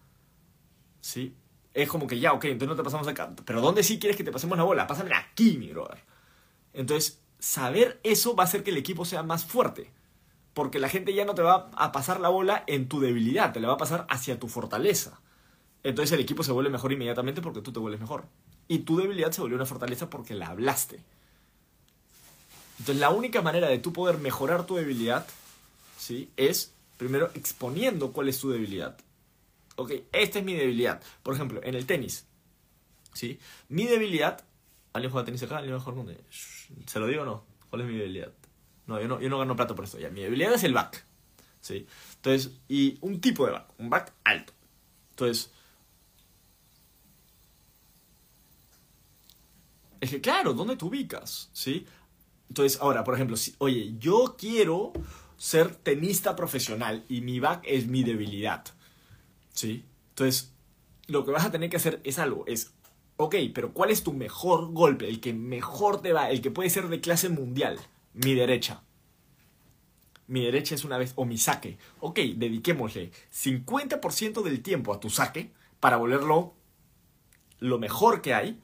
¿Sí? 1.00 1.36
Es 1.74 1.88
como 1.88 2.06
que 2.06 2.18
ya, 2.18 2.32
ok, 2.32 2.44
entonces 2.46 2.68
no 2.68 2.76
te 2.76 2.82
pasamos 2.82 3.08
acá. 3.08 3.34
Pero 3.44 3.60
¿dónde 3.60 3.82
sí 3.82 3.98
quieres 3.98 4.16
que 4.16 4.24
te 4.24 4.32
pasemos 4.32 4.58
la 4.58 4.64
bola? 4.64 4.86
Pásamela 4.86 5.18
aquí, 5.18 5.56
mi 5.56 5.72
brother. 5.72 6.04
Entonces, 6.74 7.22
saber 7.38 8.00
eso 8.02 8.34
va 8.36 8.44
a 8.44 8.46
hacer 8.46 8.62
que 8.62 8.70
el 8.70 8.76
equipo 8.76 9.04
sea 9.04 9.22
más 9.22 9.44
fuerte. 9.44 9.90
Porque 10.54 10.78
la 10.78 10.88
gente 10.88 11.14
ya 11.14 11.24
no 11.24 11.34
te 11.34 11.42
va 11.42 11.70
a 11.74 11.92
pasar 11.92 12.20
la 12.20 12.28
bola 12.28 12.64
en 12.66 12.88
tu 12.88 13.00
debilidad, 13.00 13.52
te 13.52 13.60
la 13.60 13.68
va 13.68 13.74
a 13.74 13.78
pasar 13.78 14.06
hacia 14.10 14.38
tu 14.38 14.48
fortaleza. 14.48 15.20
Entonces 15.82 16.12
el 16.12 16.20
equipo 16.20 16.42
se 16.42 16.52
vuelve 16.52 16.70
mejor 16.70 16.92
inmediatamente 16.92 17.42
porque 17.42 17.60
tú 17.60 17.72
te 17.72 17.80
vuelves 17.80 18.00
mejor. 18.00 18.24
Y 18.68 18.80
tu 18.80 18.96
debilidad 18.96 19.32
se 19.32 19.40
volvió 19.40 19.56
una 19.56 19.66
fortaleza 19.66 20.10
porque 20.10 20.34
la 20.34 20.48
hablaste. 20.48 21.00
Entonces 22.78 23.00
la 23.00 23.10
única 23.10 23.42
manera 23.42 23.68
de 23.68 23.78
tú 23.78 23.92
poder 23.92 24.18
mejorar 24.18 24.66
tu 24.66 24.76
debilidad, 24.76 25.26
¿sí? 25.98 26.30
Es 26.36 26.72
primero 26.96 27.30
exponiendo 27.34 28.12
cuál 28.12 28.28
es 28.28 28.38
tu 28.38 28.50
debilidad. 28.50 28.96
Ok, 29.76 29.92
esta 30.12 30.38
es 30.38 30.44
mi 30.44 30.54
debilidad. 30.54 31.02
Por 31.22 31.34
ejemplo, 31.34 31.60
en 31.64 31.74
el 31.74 31.86
tenis, 31.86 32.26
¿sí? 33.12 33.38
Mi 33.68 33.86
debilidad... 33.86 34.44
¿Alguien 34.92 35.10
juega 35.10 35.24
tenis 35.24 35.42
acá? 35.42 35.56
¿Alguien 35.56 35.74
mejor 35.74 35.94
con 35.94 36.14
¿Se 36.86 36.98
lo 37.00 37.06
digo 37.06 37.22
o 37.22 37.24
no? 37.24 37.44
¿Cuál 37.70 37.82
es 37.82 37.88
mi 37.88 37.96
debilidad? 37.96 38.32
No, 38.92 39.00
yo 39.00 39.08
no, 39.08 39.20
yo 39.20 39.30
no 39.30 39.38
gano 39.38 39.56
plata 39.56 39.74
por 39.74 39.86
esto. 39.86 39.98
Ya, 39.98 40.10
mi 40.10 40.20
debilidad 40.20 40.52
es 40.52 40.64
el 40.64 40.74
back. 40.74 41.04
¿Sí? 41.62 41.86
Entonces, 42.16 42.52
y 42.68 42.98
un 43.00 43.20
tipo 43.20 43.46
de 43.46 43.52
back. 43.52 43.68
Un 43.78 43.88
back 43.88 44.12
alto. 44.24 44.52
Entonces, 45.10 45.50
es 50.00 50.10
que 50.10 50.20
claro, 50.20 50.52
¿dónde 50.52 50.76
te 50.76 50.84
ubicas? 50.84 51.48
¿Sí? 51.52 51.86
Entonces, 52.48 52.78
ahora, 52.82 53.02
por 53.02 53.14
ejemplo, 53.14 53.36
si, 53.36 53.54
oye, 53.58 53.94
yo 53.98 54.36
quiero 54.38 54.92
ser 55.38 55.74
tenista 55.74 56.36
profesional 56.36 57.04
y 57.08 57.22
mi 57.22 57.40
back 57.40 57.62
es 57.64 57.86
mi 57.86 58.02
debilidad. 58.02 58.64
¿Sí? 59.54 59.86
Entonces, 60.10 60.52
lo 61.06 61.24
que 61.24 61.30
vas 61.30 61.46
a 61.46 61.50
tener 61.50 61.70
que 61.70 61.76
hacer 61.76 62.00
es 62.04 62.18
algo, 62.18 62.44
es, 62.46 62.74
ok, 63.16 63.36
pero 63.54 63.72
¿cuál 63.72 63.90
es 63.90 64.02
tu 64.02 64.12
mejor 64.12 64.72
golpe? 64.72 65.08
El 65.08 65.20
que 65.20 65.32
mejor 65.32 66.02
te 66.02 66.12
va, 66.12 66.30
el 66.30 66.42
que 66.42 66.50
puede 66.50 66.68
ser 66.68 66.88
de 66.88 67.00
clase 67.00 67.30
mundial. 67.30 67.78
Mi 68.14 68.34
derecha. 68.34 68.82
Mi 70.26 70.44
derecha 70.44 70.74
es 70.74 70.84
una 70.84 70.98
vez, 70.98 71.12
o 71.16 71.24
mi 71.24 71.38
saque. 71.38 71.78
Ok, 72.00 72.18
dediquémosle 72.36 73.10
50% 73.32 74.42
del 74.42 74.62
tiempo 74.62 74.92
a 74.92 75.00
tu 75.00 75.10
saque 75.10 75.52
para 75.80 75.96
volverlo 75.96 76.54
lo 77.58 77.78
mejor 77.78 78.22
que 78.22 78.34
hay. 78.34 78.62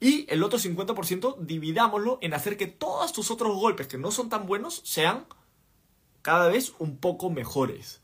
Y 0.00 0.26
el 0.28 0.42
otro 0.42 0.58
50% 0.58 1.38
dividámoslo 1.38 2.18
en 2.20 2.34
hacer 2.34 2.56
que 2.56 2.66
todos 2.66 3.12
tus 3.12 3.30
otros 3.30 3.56
golpes 3.56 3.86
que 3.86 3.98
no 3.98 4.10
son 4.10 4.28
tan 4.28 4.46
buenos 4.46 4.82
sean 4.84 5.26
cada 6.22 6.48
vez 6.48 6.74
un 6.78 6.96
poco 6.96 7.30
mejores. 7.30 8.00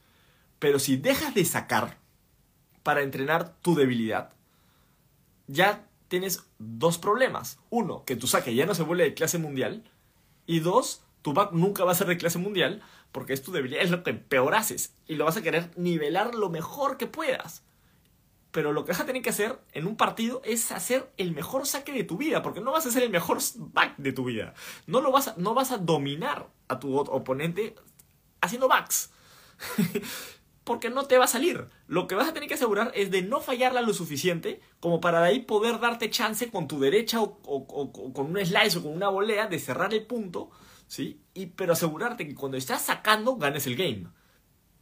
Pero 0.58 0.78
si 0.78 0.96
dejas 0.96 1.34
de 1.34 1.44
sacar 1.44 1.98
para 2.82 3.02
entrenar 3.02 3.56
tu 3.60 3.74
debilidad, 3.74 4.34
ya 5.46 5.88
tienes 6.08 6.44
dos 6.58 6.98
problemas. 6.98 7.58
Uno, 7.70 8.04
que 8.04 8.16
tu 8.16 8.26
saque 8.26 8.54
ya 8.54 8.66
no 8.66 8.74
se 8.74 8.82
vuelve 8.82 9.04
de 9.04 9.14
clase 9.14 9.38
mundial. 9.38 9.84
Y 10.50 10.58
dos, 10.58 11.04
tu 11.22 11.32
back 11.32 11.52
nunca 11.52 11.84
va 11.84 11.92
a 11.92 11.94
ser 11.94 12.08
de 12.08 12.16
clase 12.16 12.38
mundial 12.38 12.82
porque 13.12 13.32
es 13.32 13.40
tu 13.40 13.52
debilidad, 13.52 13.84
es 13.84 13.92
lo 13.92 14.02
que 14.02 14.14
peor. 14.14 14.52
Y 15.06 15.14
lo 15.14 15.24
vas 15.24 15.36
a 15.36 15.42
querer 15.42 15.70
nivelar 15.76 16.34
lo 16.34 16.50
mejor 16.50 16.96
que 16.96 17.06
puedas. 17.06 17.62
Pero 18.50 18.72
lo 18.72 18.84
que 18.84 18.90
vas 18.90 19.00
a 19.00 19.06
tener 19.06 19.22
que 19.22 19.30
hacer 19.30 19.60
en 19.74 19.86
un 19.86 19.96
partido 19.96 20.42
es 20.44 20.72
hacer 20.72 21.08
el 21.18 21.30
mejor 21.30 21.68
saque 21.68 21.92
de 21.92 22.02
tu 22.02 22.16
vida, 22.16 22.42
porque 22.42 22.60
no 22.60 22.72
vas 22.72 22.84
a 22.84 22.90
ser 22.90 23.04
el 23.04 23.10
mejor 23.10 23.38
back 23.58 23.96
de 23.96 24.12
tu 24.12 24.24
vida. 24.24 24.54
No, 24.88 25.00
lo 25.00 25.12
vas 25.12 25.28
a, 25.28 25.34
no 25.36 25.54
vas 25.54 25.70
a 25.70 25.78
dominar 25.78 26.48
a 26.66 26.80
tu 26.80 26.98
oponente 26.98 27.76
haciendo 28.40 28.66
backs. 28.66 29.12
porque 30.70 30.88
no 30.88 31.06
te 31.06 31.18
va 31.18 31.24
a 31.24 31.26
salir. 31.26 31.66
Lo 31.88 32.06
que 32.06 32.14
vas 32.14 32.28
a 32.28 32.32
tener 32.32 32.48
que 32.48 32.54
asegurar 32.54 32.92
es 32.94 33.10
de 33.10 33.22
no 33.22 33.40
fallarla 33.40 33.80
lo 33.80 33.92
suficiente 33.92 34.60
como 34.78 35.00
para 35.00 35.20
de 35.20 35.26
ahí 35.26 35.40
poder 35.40 35.80
darte 35.80 36.10
chance 36.10 36.48
con 36.48 36.68
tu 36.68 36.78
derecha 36.78 37.20
o, 37.20 37.66
con 38.14 38.26
un 38.26 38.38
slice 38.38 38.78
o 38.78 38.82
con 38.84 38.92
una 38.92 39.08
volea 39.08 39.48
de 39.48 39.58
cerrar 39.58 39.92
el 39.92 40.06
punto, 40.06 40.52
¿sí? 40.86 41.20
Y, 41.34 41.46
pero 41.46 41.72
asegurarte 41.72 42.24
que 42.24 42.36
cuando 42.36 42.56
estás 42.56 42.82
sacando 42.82 43.34
ganes 43.34 43.66
el 43.66 43.74
game. 43.74 44.06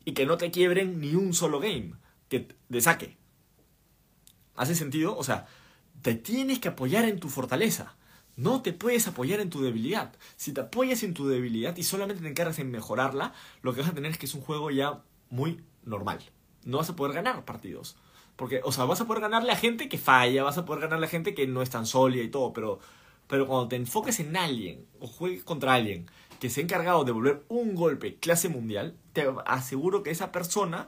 Y 0.04 0.12
que 0.12 0.26
no 0.26 0.36
te 0.36 0.50
quiebren 0.50 1.00
ni 1.00 1.14
un 1.14 1.32
solo 1.32 1.58
game 1.58 1.94
que 2.28 2.48
de 2.68 2.80
saque. 2.82 3.16
¿Hace 4.56 4.74
sentido? 4.74 5.16
O 5.16 5.24
sea, 5.24 5.46
te 6.02 6.14
tienes 6.16 6.58
que 6.58 6.68
apoyar 6.68 7.06
en 7.06 7.18
tu 7.18 7.30
fortaleza. 7.30 7.96
No 8.36 8.60
te 8.60 8.74
puedes 8.74 9.08
apoyar 9.08 9.40
en 9.40 9.48
tu 9.48 9.62
debilidad. 9.62 10.12
Si 10.36 10.52
te 10.52 10.60
apoyas 10.60 11.02
en 11.02 11.14
tu 11.14 11.28
debilidad 11.28 11.74
y 11.78 11.82
solamente 11.82 12.22
te 12.22 12.28
encargas 12.28 12.58
en 12.58 12.70
mejorarla, 12.70 13.32
lo 13.62 13.72
que 13.72 13.80
vas 13.80 13.88
a 13.88 13.94
tener 13.94 14.10
es 14.10 14.18
que 14.18 14.26
es 14.26 14.34
un 14.34 14.42
juego 14.42 14.70
ya 14.70 15.02
muy 15.30 15.62
normal. 15.84 16.18
No 16.64 16.78
vas 16.78 16.90
a 16.90 16.96
poder 16.96 17.14
ganar 17.14 17.44
partidos. 17.44 17.96
Porque, 18.36 18.60
o 18.62 18.70
sea, 18.70 18.84
vas 18.84 19.00
a 19.00 19.06
poder 19.06 19.22
ganarle 19.22 19.50
a 19.50 19.56
gente 19.56 19.88
que 19.88 19.98
falla, 19.98 20.44
vas 20.44 20.58
a 20.58 20.64
poder 20.64 20.82
ganarle 20.82 21.06
a 21.06 21.10
gente 21.10 21.34
que 21.34 21.46
no 21.46 21.60
es 21.60 21.70
tan 21.70 21.86
sólida 21.86 22.22
y 22.22 22.28
todo, 22.28 22.52
pero, 22.52 22.78
pero 23.26 23.48
cuando 23.48 23.66
te 23.66 23.76
enfoques 23.76 24.20
en 24.20 24.36
alguien 24.36 24.86
o 25.00 25.08
juegues 25.08 25.42
contra 25.42 25.74
alguien 25.74 26.06
que 26.38 26.48
se 26.48 26.60
ha 26.60 26.64
encargado 26.64 27.02
de 27.04 27.10
volver 27.10 27.44
un 27.48 27.74
golpe 27.74 28.14
clase 28.14 28.48
mundial, 28.48 28.96
te 29.12 29.26
aseguro 29.44 30.04
que 30.04 30.10
esa 30.10 30.30
persona 30.30 30.86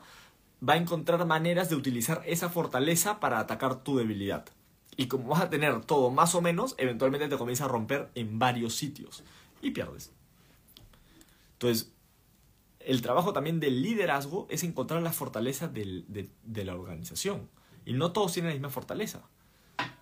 va 0.66 0.74
a 0.74 0.76
encontrar 0.76 1.26
maneras 1.26 1.68
de 1.68 1.76
utilizar 1.76 2.22
esa 2.24 2.50
fortaleza 2.50 3.18
para 3.18 3.40
atacar 3.40 3.82
tu 3.82 3.96
debilidad. 3.96 4.44
Y 4.96 5.06
como 5.06 5.28
vas 5.28 5.40
a 5.40 5.50
tener 5.50 5.84
todo 5.84 6.10
más 6.10 6.34
o 6.34 6.42
menos, 6.42 6.74
eventualmente 6.78 7.28
te 7.28 7.38
comienza 7.38 7.64
a 7.64 7.68
romper 7.68 8.10
en 8.14 8.38
varios 8.38 8.76
sitios 8.76 9.24
y 9.62 9.70
pierdes. 9.70 10.12
Entonces, 11.54 11.92
el 12.80 13.02
trabajo 13.02 13.32
también 13.32 13.60
del 13.60 13.82
liderazgo 13.82 14.46
es 14.50 14.64
encontrar 14.64 15.02
la 15.02 15.12
fortaleza 15.12 15.68
del, 15.68 16.04
de, 16.08 16.30
de, 16.42 16.64
la 16.64 16.74
organización. 16.74 17.48
Y 17.84 17.92
no 17.92 18.12
todos 18.12 18.32
tienen 18.32 18.50
la 18.50 18.54
misma 18.54 18.70
fortaleza. 18.70 19.22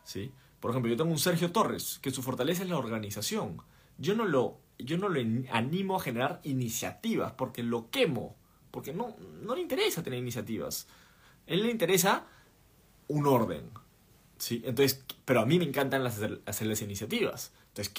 ¿sí? 0.04 0.32
Por 0.60 0.70
ejemplo, 0.70 0.90
yo 0.90 0.96
tengo 0.96 1.10
un 1.10 1.18
Sergio 1.18 1.52
Torres, 1.52 1.98
que 2.02 2.10
su 2.10 2.22
fortaleza 2.22 2.62
es 2.62 2.68
la 2.68 2.78
organización. 2.78 3.62
Yo 3.98 4.14
no 4.14 4.24
lo, 4.24 4.58
yo 4.78 4.98
no 4.98 5.08
lo 5.08 5.20
animo 5.52 5.96
a 5.96 6.00
generar 6.00 6.40
iniciativas, 6.44 7.32
porque 7.32 7.62
lo 7.62 7.90
quemo 7.90 8.36
porque 8.70 8.92
no, 8.92 9.16
no 9.42 9.54
le 9.54 9.62
interesa 9.62 10.02
tener 10.02 10.18
iniciativas. 10.18 10.86
A 11.46 11.52
él 11.52 11.62
le 11.62 11.70
interesa 11.70 12.26
un 13.08 13.26
orden. 13.26 13.70
¿sí? 14.36 14.62
Entonces, 14.64 15.04
pero 15.24 15.40
a 15.40 15.46
mí 15.46 15.58
me 15.58 15.64
encantan 15.64 16.04
las, 16.04 16.20
hacer 16.46 16.66
las 16.66 16.82
iniciativas. 16.82 17.52
Entonces, 17.68 17.94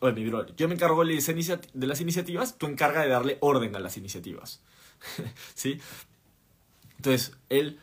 oye, 0.00 0.12
mi 0.12 0.26
bro, 0.28 0.46
yo 0.56 0.68
me 0.68 0.74
encargo 0.74 1.04
de 1.04 1.86
las 1.86 2.00
iniciativas, 2.00 2.58
tú 2.58 2.66
encarga 2.66 3.02
de 3.02 3.08
darle 3.08 3.38
orden 3.40 3.74
a 3.76 3.80
las 3.80 3.96
iniciativas. 3.96 4.62
¿Sí? 5.54 5.80
Entonces, 6.96 7.36
él, 7.48 7.78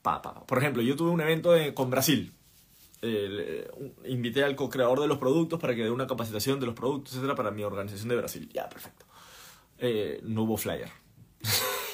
pa, 0.00 0.22
pa, 0.22 0.46
por 0.46 0.58
ejemplo, 0.58 0.82
yo 0.82 0.96
tuve 0.96 1.10
un 1.10 1.20
evento 1.20 1.52
con 1.74 1.90
Brasil. 1.90 2.32
Eh, 3.04 3.68
invité 4.04 4.44
al 4.44 4.54
co-creador 4.54 5.00
de 5.00 5.08
los 5.08 5.18
productos 5.18 5.58
para 5.58 5.74
que 5.74 5.82
dé 5.82 5.90
una 5.90 6.06
capacitación 6.06 6.60
de 6.60 6.66
los 6.66 6.74
productos, 6.74 7.14
etcétera, 7.14 7.34
para 7.34 7.50
mi 7.50 7.64
organización 7.64 8.08
de 8.08 8.16
Brasil. 8.16 8.48
Ya, 8.52 8.68
perfecto. 8.68 9.04
Eh, 9.78 10.20
no 10.22 10.44
hubo 10.44 10.56
flyer. 10.56 10.88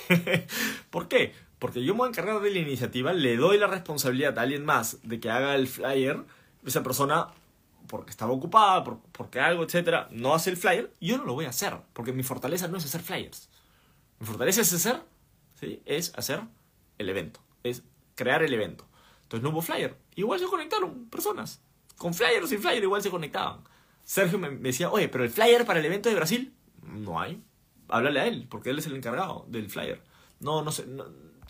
¿Por 0.91 1.09
qué? 1.09 1.33
Porque 1.59 1.83
yo 1.83 1.95
me 1.95 1.99
voy 2.01 2.07
a 2.07 2.11
encargar 2.11 2.41
de 2.41 2.51
la 2.51 2.59
iniciativa, 2.59 3.13
le 3.13 3.37
doy 3.37 3.59
la 3.59 3.67
responsabilidad 3.67 4.39
a 4.39 4.43
alguien 4.43 4.65
más 4.65 4.99
de 5.03 5.19
que 5.19 5.31
haga 5.31 5.55
el 5.55 5.67
flyer, 5.67 6.25
esa 6.65 6.83
persona, 6.83 7.29
porque 7.89 8.11
estaba 8.11 8.33
ocupada, 8.33 8.85
por, 8.85 9.01
porque 9.13 9.41
algo, 9.41 9.65
etcétera, 9.65 10.09
no 10.13 10.35
hace 10.35 10.51
el 10.51 10.57
flyer, 10.57 10.95
yo 11.01 11.19
no 11.19 11.25
lo 11.25 11.35
voy 11.35 11.47
a 11.47 11.51
hacer, 11.51 11.77
porque 11.93 12.13
mi 12.13 12.23
fortaleza 12.23 12.69
no 12.69 12.79
es 12.79 12.85
hacer 12.85 13.01
flyers. 13.01 13.49
Mi 14.21 14.27
fortaleza 14.27 14.61
es 14.61 14.73
hacer, 14.73 15.03
¿sí? 15.55 15.83
Es 15.85 16.13
hacer 16.17 16.43
el 16.99 17.09
evento, 17.09 17.41
es 17.63 17.83
crear 18.15 18.43
el 18.43 18.55
evento. 18.55 18.87
Entonces 19.23 19.43
no 19.43 19.51
hubo 19.51 19.63
flyer. 19.63 19.97
Igual 20.15 20.39
se 20.39 20.47
conectaron 20.47 21.09
personas. 21.09 21.61
Con 21.97 22.15
flyer 22.15 22.43
o 22.43 22.47
sin 22.47 22.61
flyer 22.61 22.83
igual 22.83 23.03
se 23.03 23.11
conectaban. 23.11 23.65
Sergio 24.05 24.39
me 24.39 24.51
decía, 24.51 24.91
oye, 24.91 25.09
pero 25.09 25.25
el 25.25 25.31
flyer 25.31 25.67
para 25.67 25.81
el 25.81 25.87
evento 25.87 26.09
de 26.09 26.15
Brasil, 26.15 26.55
no 26.83 27.21
hay 27.21 27.43
háblale 27.89 28.21
a 28.21 28.27
él, 28.27 28.47
porque 28.49 28.71
él 28.71 28.79
es 28.79 28.87
el 28.87 28.97
encargado 28.97 29.47
del 29.49 29.69
flyer. 29.71 30.03
No, 30.41 30.63
no 30.63 30.71
sé, 30.71 30.87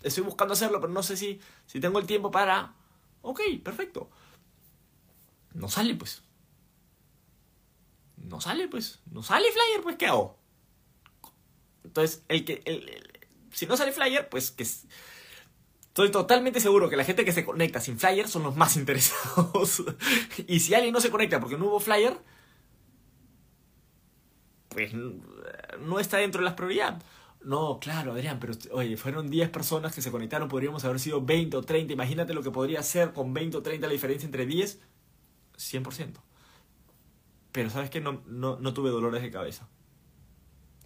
estoy 0.03 0.23
buscando 0.23 0.53
hacerlo, 0.53 0.79
pero 0.79 0.91
no 0.91 1.03
sé 1.03 1.17
si, 1.17 1.39
si 1.65 1.79
tengo 1.79 1.99
el 1.99 2.07
tiempo 2.07 2.31
para... 2.31 2.73
Ok, 3.21 3.41
perfecto. 3.63 4.09
No 5.53 5.67
sale, 5.67 5.95
pues. 5.95 6.23
No 8.29 8.39
sale, 8.39 8.67
pues. 8.67 8.99
No 9.11 9.23
sale 9.23 9.47
flyer, 9.51 9.81
pues, 9.81 9.95
¿qué 9.97 10.07
hago? 10.07 10.37
Entonces, 11.83 12.23
el 12.27 12.45
que... 12.45 12.61
El, 12.65 12.87
si 13.51 13.65
no 13.65 13.75
sale 13.75 13.91
flyer, 13.91 14.29
pues 14.29 14.51
que... 14.51 14.63
Estoy 14.63 16.11
totalmente 16.11 16.59
seguro 16.59 16.89
que 16.89 16.95
la 16.95 17.03
gente 17.03 17.25
que 17.25 17.31
se 17.31 17.43
conecta 17.43 17.81
sin 17.81 17.97
flyer 17.99 18.27
son 18.27 18.43
los 18.43 18.55
más 18.55 18.77
interesados. 18.77 19.83
y 20.47 20.59
si 20.59 20.73
alguien 20.75 20.93
no 20.93 21.01
se 21.01 21.09
conecta 21.09 21.39
porque 21.39 21.57
no 21.57 21.65
hubo 21.65 21.79
flyer, 21.79 22.17
pues 24.69 24.93
no 24.93 25.99
está 25.99 26.17
dentro 26.17 26.41
de 26.41 26.45
las 26.45 26.53
prioridades. 26.53 27.03
No, 27.41 27.79
claro, 27.79 28.11
Adrián, 28.13 28.39
pero 28.39 28.53
oye, 28.71 28.95
fueron 28.97 29.29
10 29.29 29.49
personas 29.49 29.95
que 29.95 30.01
se 30.01 30.11
conectaron, 30.11 30.49
podríamos 30.49 30.85
haber 30.85 30.99
sido 30.99 31.21
20 31.21 31.57
o 31.57 31.63
30. 31.63 31.93
Imagínate 31.93 32.33
lo 32.33 32.43
que 32.43 32.51
podría 32.51 32.83
ser 32.83 33.11
con 33.11 33.33
20 33.33 33.57
o 33.57 33.61
30 33.63 33.87
la 33.87 33.93
diferencia 33.93 34.25
entre 34.27 34.45
10. 34.45 34.79
100%. 35.57 36.28
Pero 37.51 37.69
sabes 37.69 37.89
que 37.89 38.01
no, 38.01 38.23
no, 38.25 38.57
no 38.57 38.73
tuve 38.73 38.89
dolores 38.89 39.21
de 39.21 39.31
cabeza. 39.31 39.67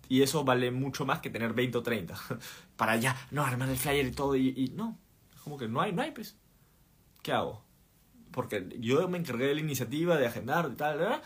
Y 0.09 0.21
eso 0.21 0.43
vale 0.43 0.71
mucho 0.71 1.05
más 1.05 1.19
que 1.19 1.29
tener 1.29 1.53
20 1.53 1.77
o 1.77 1.83
30. 1.83 2.15
Para 2.75 2.95
ya, 2.97 3.15
no, 3.31 3.43
armar 3.43 3.69
el 3.69 3.77
flyer 3.77 4.05
y 4.05 4.11
todo. 4.11 4.35
Y, 4.35 4.49
y 4.49 4.69
no, 4.69 4.97
como 5.43 5.57
que 5.57 5.67
no 5.67 5.81
hay, 5.81 5.91
no 5.91 6.01
hay, 6.01 6.11
pues. 6.11 6.37
¿Qué 7.21 7.31
hago? 7.31 7.63
Porque 8.31 8.67
yo 8.79 9.07
me 9.07 9.17
encargué 9.17 9.47
de 9.47 9.55
la 9.55 9.61
iniciativa, 9.61 10.17
de 10.17 10.27
agendar, 10.27 10.69
y 10.71 10.75
tal, 10.75 10.97
¿verdad? 10.97 11.21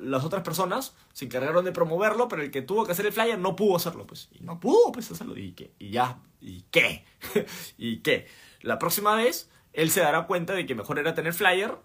las 0.00 0.24
otras 0.24 0.42
personas 0.42 0.94
se 1.12 1.24
encargaron 1.24 1.64
de 1.64 1.72
promoverlo, 1.72 2.28
pero 2.28 2.42
el 2.42 2.50
que 2.50 2.62
tuvo 2.62 2.86
que 2.86 2.92
hacer 2.92 3.06
el 3.06 3.12
flyer 3.12 3.38
no 3.38 3.56
pudo 3.56 3.76
hacerlo, 3.76 4.06
pues. 4.06 4.28
Y 4.32 4.42
no 4.44 4.60
pudo, 4.60 4.92
pues, 4.92 5.10
hacerlo. 5.10 5.36
¿Y 5.36 5.52
qué? 5.52 5.74
Y 5.78 5.90
ya. 5.90 6.20
¿Y 6.40 6.62
qué? 6.70 7.04
¿Y 7.78 7.98
qué? 7.98 8.26
La 8.62 8.78
próxima 8.78 9.14
vez, 9.14 9.50
él 9.72 9.90
se 9.90 10.00
dará 10.00 10.26
cuenta 10.26 10.54
de 10.54 10.66
que 10.66 10.74
mejor 10.74 10.98
era 10.98 11.14
tener 11.14 11.34
flyer 11.34 11.76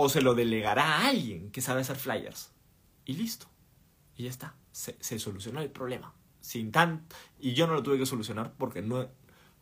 o 0.00 0.08
se 0.08 0.20
lo 0.20 0.36
delegará 0.36 0.84
a 0.84 1.08
alguien 1.08 1.50
que 1.50 1.60
sabe 1.60 1.80
hacer 1.80 1.96
flyers. 1.96 2.52
Y 3.04 3.14
listo. 3.14 3.48
Y 4.14 4.22
ya 4.22 4.30
está. 4.30 4.54
Se, 4.70 4.96
se 5.00 5.18
solucionó 5.18 5.60
el 5.60 5.70
problema. 5.70 6.14
Sin 6.40 6.70
tan... 6.70 7.04
Y 7.40 7.54
yo 7.54 7.66
no 7.66 7.74
lo 7.74 7.82
tuve 7.82 7.98
que 7.98 8.06
solucionar 8.06 8.54
porque 8.56 8.80
no, 8.80 9.08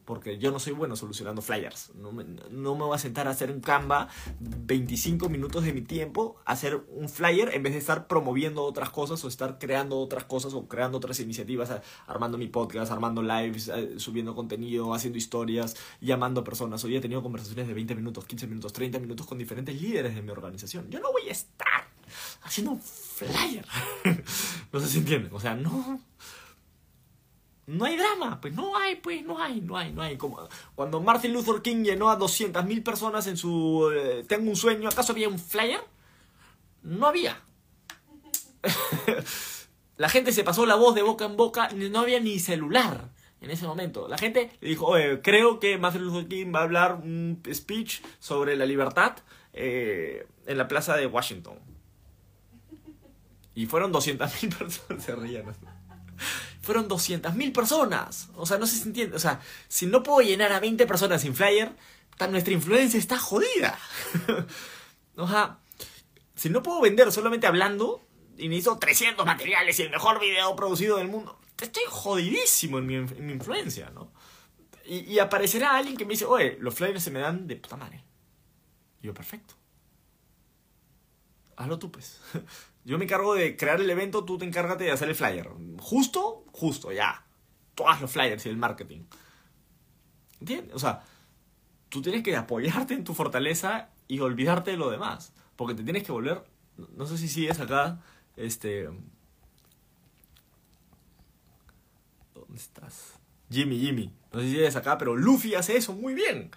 porque 0.07 0.39
yo 0.39 0.53
no 0.53 0.59
soy 0.59 0.73
bueno 0.73 0.97
solucionando 0.97 1.43
flyers. 1.43 1.95
No 1.97 2.13
me, 2.13 2.25
no 2.25 2.75
me 2.75 2.85
voy 2.85 2.95
a 2.95 2.99
sentar 2.99 3.27
a 3.27 3.33
hacer 3.33 3.51
un 3.51 3.61
Canva 3.61 4.09
25 4.41 5.29
minutos 5.29 5.65
de 5.65 5.73
mi 5.73 5.83
tiempo, 5.83 6.37
hacer 6.47 6.81
un 6.89 7.09
flyer 7.09 7.51
en 7.53 7.63
vez 7.63 7.73
de 7.73 7.81
estar 7.81 8.07
promoviendo 8.07 8.63
otras 8.63 8.89
cosas 8.91 9.23
o 9.25 9.29
estar 9.29 9.59
creando 9.59 9.99
otras 9.99 10.25
cosas 10.25 10.55
o 10.55 10.69
creando 10.69 10.99
otras 10.99 11.19
iniciativas, 11.21 11.71
armando 12.07 12.39
mi 12.39 12.47
podcast, 12.47 12.93
armando 12.93 13.21
lives, 13.21 13.69
eh, 13.69 13.99
subiendo 13.99 14.35
contenido, 14.35 14.95
haciendo 14.95 15.19
historias, 15.19 15.77
llamando 16.01 16.45
personas. 16.45 16.83
Hoy 16.85 16.97
he 16.97 17.01
tenido 17.01 17.23
conversaciones 17.23 17.67
de 17.67 17.75
20 17.75 17.97
minutos, 17.97 18.25
15 18.25 18.47
minutos, 18.47 18.73
30 18.73 19.01
minutos 19.01 19.27
con 19.27 19.39
diferentes 19.39 19.81
líderes 19.81 20.15
de 20.15 20.23
mi 20.23 20.31
organización. 20.31 20.89
Yo 20.89 21.01
no 21.01 21.11
voy 21.11 21.29
a 21.29 21.33
estar 21.33 21.89
haciendo 22.43 22.73
un 22.73 22.81
flyer. 22.81 23.67
no 24.73 24.81
sé 24.81 24.87
si 24.87 24.99
entienden. 24.99 25.33
O 25.33 25.41
sea, 25.41 25.57
no 25.57 26.01
no 27.67 27.85
hay 27.85 27.97
drama, 27.97 28.41
pues 28.41 28.55
no 28.55 28.77
hay, 28.77 28.97
pues 28.97 29.25
no 29.25 29.43
hay, 29.43 29.61
no 29.61 29.77
hay, 29.77 29.93
no 29.93 30.03
hay. 30.03 30.17
Como 30.17 30.49
cuando 30.75 31.01
Martin 31.01 31.33
Luther 31.33 31.63
King 31.63 31.83
llenó 31.83 32.11
a 32.11 32.19
200.000 32.19 32.83
personas 32.85 33.27
en 33.27 33.37
su 33.37 33.91
eh, 33.93 34.25
Tengo 34.29 34.49
un 34.49 34.57
sueño, 34.57 34.89
¿acaso 34.89 35.13
había 35.13 35.29
un 35.29 35.39
flyer? 35.39 35.81
No 36.83 37.07
había. 37.07 37.41
la 39.97 40.09
gente 40.09 40.33
se 40.33 40.45
pasó 40.45 40.65
la 40.65 40.77
voz 40.77 40.95
de 40.95 41.03
boca 41.03 41.25
en 41.25 41.37
boca, 41.37 41.69
no 41.75 42.01
había 42.01 42.21
ni 42.21 42.39
celular 42.39 43.11
en 43.41 43.51
ese 43.51 43.67
momento. 43.67 44.07
La 44.07 44.19
gente 44.19 44.51
dijo, 44.61 44.95
creo 45.23 45.59
que 45.59 45.77
Martin 45.79 46.03
Luther 46.03 46.29
King 46.29 46.53
va 46.55 46.61
a 46.61 46.63
hablar 46.63 46.95
un 46.95 47.43
speech 47.53 48.01
sobre 48.21 48.57
la 48.57 48.67
libertad 48.67 49.17
eh, 49.53 50.27
en 50.47 50.59
la 50.59 50.69
plaza 50.69 50.97
de 50.97 51.07
Washington. 51.07 51.59
Y 53.55 53.67
fueron 53.67 53.93
200.000 53.93 54.59
personas, 54.59 55.03
se 55.03 55.13
fueron 56.67 56.89
200.000 56.89 57.53
personas. 57.53 58.29
O 58.35 58.45
sea, 58.45 58.59
no 58.59 58.67
sé 58.67 58.77
si 58.77 58.89
entiende. 58.89 59.17
O 59.17 59.21
sea, 59.21 59.41
si 59.69 59.87
no 59.87 60.03
puedo 60.03 60.21
llenar 60.21 60.53
a 60.53 60.61
20 60.61 60.85
personas 60.87 61.23
sin 61.23 61.35
flyer, 61.35 61.73
nuestra 62.29 62.53
influencia 62.53 62.99
está 62.99 63.19
jodida. 63.19 63.79
o 65.17 65.29
sea, 65.29 65.59
si 66.35 66.51
no 66.51 66.63
puedo 66.63 66.81
vender 66.81 67.11
solamente 67.13 67.47
hablando 67.47 68.05
y 68.37 68.49
necesito 68.49 68.79
300 68.79 69.25
materiales 69.25 69.79
y 69.79 69.83
el 69.83 69.91
mejor 69.91 70.21
video 70.21 70.57
producido 70.57 70.99
del 70.99 71.09
mundo, 71.09 71.39
estoy 71.59 71.85
jodidísimo 71.89 72.79
en 72.79 72.87
mi, 72.87 72.95
en 72.97 73.27
mi 73.27 73.33
influencia, 73.33 73.91
¿no? 73.91 74.13
Y, 74.85 74.99
y 75.01 75.19
aparecerá 75.21 75.77
alguien 75.77 75.97
que 75.97 76.05
me 76.05 76.13
dice, 76.13 76.27
oye, 76.27 76.59
los 76.61 76.75
flyers 76.75 77.03
se 77.03 77.11
me 77.11 77.21
dan 77.21 77.47
de 77.47 77.57
puta 77.57 77.77
madre. 77.77 78.05
Y 79.01 79.07
yo, 79.07 79.15
perfecto. 79.15 79.55
Hazlo 81.57 81.79
tú, 81.79 81.91
pues. 81.91 82.21
Yo 82.87 82.99
me 82.99 83.05
encargo 83.05 83.35
de 83.35 83.57
crear 83.57 83.81
el 83.81 83.91
evento, 83.91 84.25
tú 84.25 84.39
te 84.39 84.45
encárgate 84.45 84.85
de 84.85 84.93
hacer 84.93 85.09
el 85.09 85.17
flyer. 85.17 85.51
Justo, 85.81 86.45
justo, 86.53 86.93
ya. 86.93 87.27
Haz 87.85 88.01
los 88.01 88.13
flyers 88.13 88.47
y 88.47 88.49
el 88.49 88.57
marketing. 88.57 89.01
¿Entiendes? 90.39 90.73
O 90.73 90.79
sea, 90.79 91.03
tú 91.89 92.01
tienes 92.01 92.23
que 92.23 92.37
apoyarte 92.37 92.95
en 92.95 93.03
tu 93.03 93.13
fortaleza 93.13 93.91
y 94.07 94.21
olvidarte 94.21 94.71
de 94.71 94.77
lo 94.77 94.89
demás. 94.89 95.33
Porque 95.57 95.75
te 95.75 95.83
tienes 95.83 96.05
que 96.05 96.13
volver. 96.13 96.45
No 96.95 97.07
sé 97.07 97.19
si 97.19 97.27
sigues 97.27 97.59
acá. 97.59 98.01
Este. 98.37 98.85
¿Dónde 102.35 102.55
estás? 102.55 103.15
Jimmy, 103.51 103.81
Jimmy. 103.81 104.15
No 104.33 104.39
sé 104.39 104.47
si 104.47 104.53
sigues 104.53 104.77
acá, 104.77 104.97
pero 104.97 105.17
Luffy 105.17 105.57
hace 105.57 105.77
eso 105.77 105.93
muy 105.93 106.15
bien. 106.15 106.53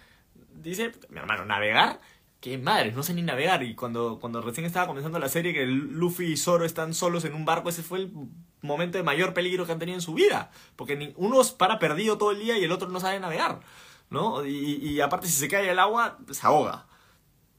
Dice, 0.53 0.91
mi 1.09 1.17
hermano, 1.17 1.45
navegar. 1.45 1.99
Qué 2.39 2.57
madre, 2.57 2.91
no 2.93 3.03
sé 3.03 3.13
ni 3.13 3.21
navegar. 3.21 3.63
Y 3.63 3.75
cuando, 3.75 4.19
cuando 4.19 4.41
recién 4.41 4.65
estaba 4.65 4.87
comenzando 4.87 5.19
la 5.19 5.29
serie, 5.29 5.53
que 5.53 5.65
Luffy 5.65 6.33
y 6.33 6.37
Zoro 6.37 6.65
están 6.65 6.93
solos 6.93 7.25
en 7.25 7.33
un 7.33 7.45
barco, 7.45 7.69
ese 7.69 7.83
fue 7.83 7.99
el 7.99 8.11
momento 8.61 8.97
de 8.97 9.03
mayor 9.03 9.33
peligro 9.33 9.65
que 9.65 9.73
han 9.73 9.79
tenido 9.79 9.97
en 9.97 10.01
su 10.01 10.13
vida. 10.13 10.51
Porque 10.75 11.13
uno 11.17 11.41
para 11.57 11.79
perdido 11.79 12.17
todo 12.17 12.31
el 12.31 12.39
día 12.39 12.57
y 12.57 12.63
el 12.63 12.71
otro 12.71 12.87
no 12.89 12.99
sabe 12.99 13.19
navegar. 13.19 13.59
¿No? 14.09 14.45
Y, 14.45 14.75
y 14.75 15.01
aparte, 15.01 15.27
si 15.27 15.33
se 15.33 15.47
cae 15.49 15.69
al 15.69 15.79
agua, 15.79 16.17
se 16.31 16.47
ahoga. 16.47 16.87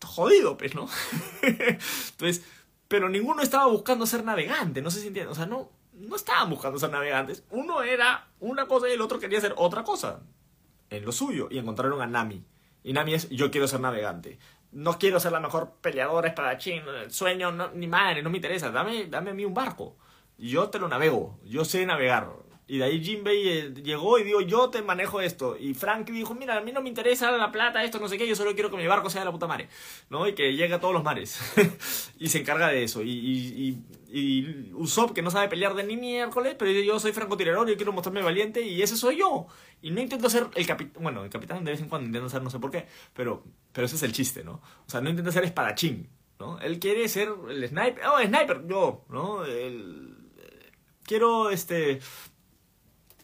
Jodido, 0.03 0.57
pues, 0.57 0.75
¿no? 0.75 0.89
Entonces, 1.43 2.43
pero 2.89 3.09
ninguno 3.09 3.43
estaba 3.43 3.67
buscando 3.67 4.07
ser 4.07 4.25
navegante, 4.25 4.83
no 4.83 4.91
sé 4.91 5.01
si. 5.01 5.21
O 5.21 5.35
sea, 5.35 5.47
no, 5.47 5.71
no 5.93 6.17
estaban 6.17 6.51
buscando 6.51 6.79
ser 6.79 6.91
navegantes. 6.91 7.45
Uno 7.51 7.83
era 7.83 8.29
una 8.41 8.67
cosa 8.67 8.89
y 8.89 8.93
el 8.93 9.01
otro 9.01 9.19
quería 9.19 9.39
hacer 9.39 9.55
otra 9.57 9.85
cosa. 9.85 10.21
En 10.89 11.05
lo 11.05 11.13
suyo. 11.13 11.49
Y 11.51 11.59
encontraron 11.59 12.01
a 12.01 12.07
Nami. 12.07 12.45
Y 12.83 12.93
Nami 12.93 13.15
es, 13.15 13.29
yo 13.29 13.51
quiero 13.51 13.69
ser 13.69 13.81
navegante. 13.81 14.39
No 14.73 14.99
quiero 14.99 15.19
ser 15.19 15.33
la 15.33 15.41
mejor 15.41 15.73
peleadora, 15.81 16.29
espadachín, 16.29 16.83
sueño, 17.09 17.51
no, 17.51 17.71
ni 17.73 17.87
madre, 17.89 18.23
no 18.23 18.31
me 18.31 18.39
interesa. 18.39 18.71
Dame, 18.71 19.07
dame 19.07 19.31
a 19.31 19.35
mí 19.35 19.45
un 19.45 19.55
barco. 19.55 19.97
Yo 20.39 20.71
te 20.71 20.79
lo 20.79 20.89
navego. 20.89 21.39
Yo 21.45 21.65
sé 21.65 21.85
navegar. 21.87 22.29
Y 22.71 22.79
de 22.79 22.85
ahí 22.85 23.03
Jinbei 23.03 23.49
eh, 23.49 23.75
llegó 23.83 24.17
y 24.21 24.23
dijo, 24.23 24.41
yo 24.43 24.71
te 24.71 24.81
manejo 24.81 25.21
esto. 25.21 25.57
Y 25.59 25.75
Frank 25.75 26.09
dijo, 26.09 26.37
mira, 26.37 26.57
a 26.57 26.61
mí 26.61 26.71
no 26.71 26.81
me 26.81 26.89
interesa 26.89 27.29
la 27.33 27.51
plata, 27.51 27.83
esto, 27.83 27.99
no 27.99 28.07
sé 28.07 28.17
qué, 28.17 28.29
yo 28.29 28.37
solo 28.37 28.55
quiero 28.55 28.71
que 28.71 28.77
mi 28.77 28.87
barco 28.87 29.11
sea 29.11 29.23
de 29.23 29.25
la 29.25 29.33
puta 29.33 29.49
madre. 29.49 29.69
¿No? 30.09 30.29
Y 30.29 30.37
que 30.37 30.53
llegue 30.55 30.75
a 30.75 30.79
todos 30.79 30.95
los 30.95 31.03
mares. 31.03 31.41
y 32.21 32.29
se 32.29 32.39
encarga 32.39 32.69
de 32.69 32.85
eso. 32.85 33.03
Y, 33.03 33.11
y, 33.11 33.83
y, 34.09 34.21
y 34.21 34.73
Usopp, 34.75 35.11
que 35.15 35.21
no 35.21 35.33
sabe 35.33 35.49
pelear 35.49 35.75
de 35.75 35.83
ni 35.83 35.97
miércoles, 35.97 36.55
pero 36.57 36.71
yo 36.71 37.01
soy 37.01 37.11
francotirador, 37.11 37.69
yo 37.69 37.75
quiero 37.75 37.93
mostrarme 37.93 38.23
valiente 38.23 38.61
y 38.61 38.81
ese 38.83 38.97
soy 38.97 39.17
yo. 39.19 39.49
Y 39.83 39.91
no 39.91 40.01
intento 40.01 40.31
ser 40.31 40.47
el 40.55 40.65
capitán, 40.65 41.03
bueno, 41.03 41.25
el 41.25 41.31
capitán 41.31 41.65
de 41.65 41.73
vez 41.73 41.81
en 41.81 41.89
cuando 41.89 42.07
intenta 42.07 42.29
ser, 42.29 42.41
no 42.41 42.51
sé 42.51 42.61
por 42.61 42.71
qué, 42.71 42.87
pero, 43.15 43.43
pero 43.73 43.87
ese 43.87 43.97
es 43.97 44.05
el 44.05 44.13
chiste, 44.13 44.45
¿no? 44.45 44.63
O 44.87 44.89
sea, 44.89 45.01
no 45.01 45.11
intenta 45.11 45.33
ser 45.33 45.43
espadachín, 45.43 46.09
¿no? 46.39 46.61
Él 46.61 46.79
quiere 46.79 47.09
ser 47.09 47.31
el 47.49 47.67
sniper, 47.67 48.05
oh, 48.07 48.25
sniper, 48.25 48.65
yo, 48.69 49.07
¿no? 49.09 49.45
El, 49.45 50.21
quiero, 51.11 51.51
este, 51.51 51.99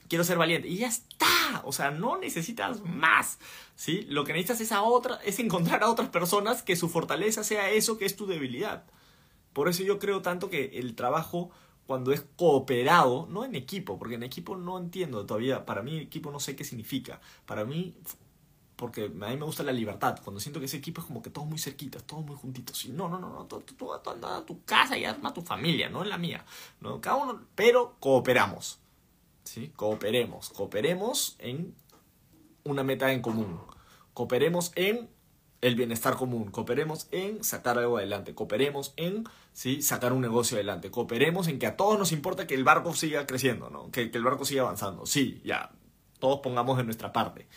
quiero 0.09 0.25
ser 0.25 0.39
valiente. 0.39 0.69
Y 0.69 0.79
ya 0.79 0.89
está. 0.89 1.63
O 1.65 1.73
sea, 1.73 1.91
no 1.91 2.19
necesitas 2.19 2.83
más. 2.85 3.39
¿Sí? 3.75 4.03
Lo 4.09 4.25
que 4.25 4.33
necesitas 4.33 4.61
es 4.61 4.73
a 4.73 4.83
otra, 4.83 5.17
es 5.25 5.39
encontrar 5.39 5.83
a 5.83 5.91
otras 5.91 6.09
personas 6.09 6.63
que 6.63 6.77
su 6.77 6.89
fortaleza 6.89 7.45
sea 7.45 7.71
eso 7.71 7.99
que 7.99 8.07
es 8.07 8.17
tu 8.17 8.27
debilidad. 8.27 8.85
Por 9.53 9.69
eso 9.69 9.83
yo 9.83 9.99
creo 9.99 10.23
tanto 10.23 10.51
que 10.51 10.79
el 10.79 10.95
trabajo, 10.95 11.51
cuando 11.87 12.13
es 12.13 12.25
cooperado, 12.37 13.27
no 13.31 13.45
en 13.45 13.55
equipo, 13.55 13.99
porque 13.99 14.17
en 14.17 14.23
equipo 14.23 14.57
no 14.57 14.79
entiendo 14.79 15.25
todavía, 15.25 15.65
para 15.65 15.83
mí 15.83 15.99
equipo 15.99 16.31
no 16.31 16.41
sé 16.41 16.57
qué 16.57 16.65
significa. 16.65 17.21
Para 17.47 17.65
mí, 17.65 17.95
porque 18.77 19.07
a 19.07 19.09
mí 19.09 19.37
me 19.37 19.45
gusta 19.45 19.63
la 19.63 19.73
libertad, 19.73 20.21
cuando 20.23 20.41
siento 20.41 20.61
que 20.61 20.67
ese 20.67 20.77
equipo 20.77 21.01
es 21.01 21.07
como 21.07 21.23
que 21.23 21.31
todos 21.31 21.49
muy 21.49 21.59
cerquitas, 21.59 22.05
todos 22.05 22.25
muy 22.25 22.37
juntitos. 22.37 22.85
Y 22.85 22.91
no, 22.91 23.09
no, 23.09 23.19
no, 23.19 23.31
no, 23.31 23.47
tú, 23.47 23.61
tú, 23.61 23.75
tú, 23.75 23.91
tú 24.03 24.11
anda 24.11 24.37
a 24.37 24.45
tu 24.45 24.63
casa 24.65 24.99
y 24.99 25.07
arma 25.07 25.33
tu 25.33 25.41
familia, 25.41 25.89
no 25.89 26.03
en 26.03 26.11
la 26.11 26.19
mía. 26.19 26.45
¿no? 26.81 27.01
Cada 27.01 27.17
uno, 27.17 27.41
pero 27.55 27.97
cooperamos. 27.99 28.79
¿Sí? 29.47 29.73
Cooperemos, 29.77 30.51
cooperemos 30.51 31.37
en 31.39 31.75
una 32.65 32.83
meta 32.85 33.13
en 33.13 33.23
común. 33.23 33.61
Cooperemos 34.13 34.73
en 34.75 35.09
el 35.61 35.75
bienestar 35.75 36.17
común, 36.17 36.51
cooperemos 36.51 37.09
en 37.11 37.43
sacar 37.43 37.79
algo 37.79 37.97
adelante, 37.97 38.35
cooperemos 38.35 38.93
en 38.97 39.25
¿sí? 39.53 39.83
sacar 39.83 40.13
un 40.13 40.21
negocio 40.21 40.57
adelante, 40.57 40.91
cooperemos 40.91 41.49
en 41.49 41.59
que 41.59 41.67
a 41.67 41.77
todos 41.77 41.99
nos 41.99 42.13
importa 42.13 42.47
que 42.47 42.55
el 42.55 42.65
barco 42.65 42.95
siga 42.95 43.27
creciendo, 43.27 43.71
¿no? 43.71 43.91
que, 43.91 44.11
que 44.11 44.19
el 44.19 44.25
barco 44.25 44.45
siga 44.45 44.63
avanzando. 44.63 45.07
Sí, 45.07 45.41
ya, 45.45 45.73
todos 46.19 46.41
pongamos 46.41 46.77
de 46.77 46.85
nuestra 46.85 47.13
parte. 47.13 47.49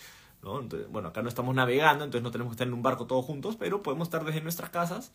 ¿no? 0.42 0.60
Entonces, 0.60 0.90
bueno, 0.90 1.10
acá 1.10 1.22
no 1.22 1.30
estamos 1.30 1.54
navegando, 1.54 2.06
entonces 2.06 2.24
no 2.24 2.32
tenemos 2.32 2.52
que 2.52 2.56
estar 2.56 2.68
en 2.68 2.74
un 2.74 2.82
barco 2.82 3.06
todos 3.06 3.26
juntos, 3.26 3.58
pero 3.58 3.84
podemos 3.84 4.08
estar 4.08 4.24
desde 4.24 4.42
nuestras 4.42 4.70
casas 4.70 5.12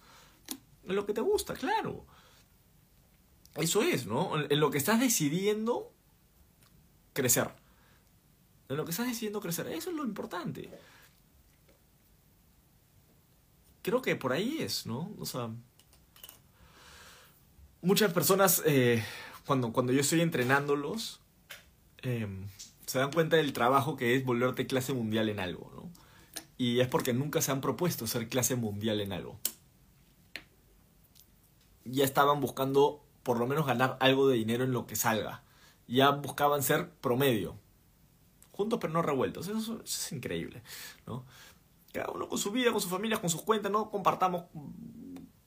en 0.86 0.94
lo 0.94 1.06
que 1.06 1.14
te 1.14 1.22
gusta, 1.22 1.54
claro. 1.54 2.04
Eso 3.54 3.82
es, 3.82 4.06
¿no? 4.06 4.32
En 4.38 4.60
lo 4.60 4.70
que 4.70 4.78
estás 4.78 5.00
decidiendo 5.00 5.93
crecer. 7.14 7.48
En 8.68 8.76
lo 8.76 8.84
que 8.84 8.90
estás 8.90 9.06
decidiendo 9.06 9.40
crecer. 9.40 9.66
Eso 9.68 9.88
es 9.88 9.96
lo 9.96 10.04
importante. 10.04 10.70
Creo 13.80 14.02
que 14.02 14.16
por 14.16 14.32
ahí 14.32 14.58
es, 14.60 14.86
¿no? 14.86 15.14
O 15.18 15.24
sea, 15.24 15.50
muchas 17.80 18.12
personas, 18.12 18.62
eh, 18.66 19.02
cuando, 19.46 19.72
cuando 19.72 19.92
yo 19.92 20.00
estoy 20.00 20.20
entrenándolos, 20.20 21.20
eh, 22.02 22.26
se 22.86 22.98
dan 22.98 23.12
cuenta 23.12 23.36
del 23.36 23.52
trabajo 23.52 23.96
que 23.96 24.16
es 24.16 24.24
volverte 24.24 24.66
clase 24.66 24.92
mundial 24.92 25.28
en 25.28 25.40
algo, 25.40 25.70
¿no? 25.74 25.90
Y 26.56 26.80
es 26.80 26.88
porque 26.88 27.12
nunca 27.12 27.40
se 27.40 27.52
han 27.52 27.60
propuesto 27.60 28.06
ser 28.06 28.28
clase 28.28 28.56
mundial 28.56 29.00
en 29.00 29.12
algo. 29.12 29.38
Ya 31.84 32.04
estaban 32.04 32.40
buscando 32.40 33.04
por 33.22 33.38
lo 33.38 33.46
menos 33.46 33.66
ganar 33.66 33.96
algo 34.00 34.28
de 34.28 34.36
dinero 34.36 34.64
en 34.64 34.72
lo 34.72 34.86
que 34.86 34.96
salga. 34.96 35.43
Ya 35.86 36.10
buscaban 36.10 36.62
ser 36.62 36.90
promedio. 36.90 37.56
Juntos 38.52 38.78
pero 38.80 38.92
no 38.92 39.02
revueltos. 39.02 39.48
Eso, 39.48 39.80
es- 39.84 40.12
increíble, 40.12 40.62
¿no? 41.06 41.24
Cada 41.92 42.10
uno 42.10 42.28
con 42.28 42.38
su 42.38 42.50
vida, 42.50 42.72
con 42.72 42.80
su 42.80 42.88
familia, 42.88 43.20
con 43.20 43.30
sus 43.30 43.42
cuentas. 43.42 43.70
No 43.70 43.90
compartamos 43.90 44.44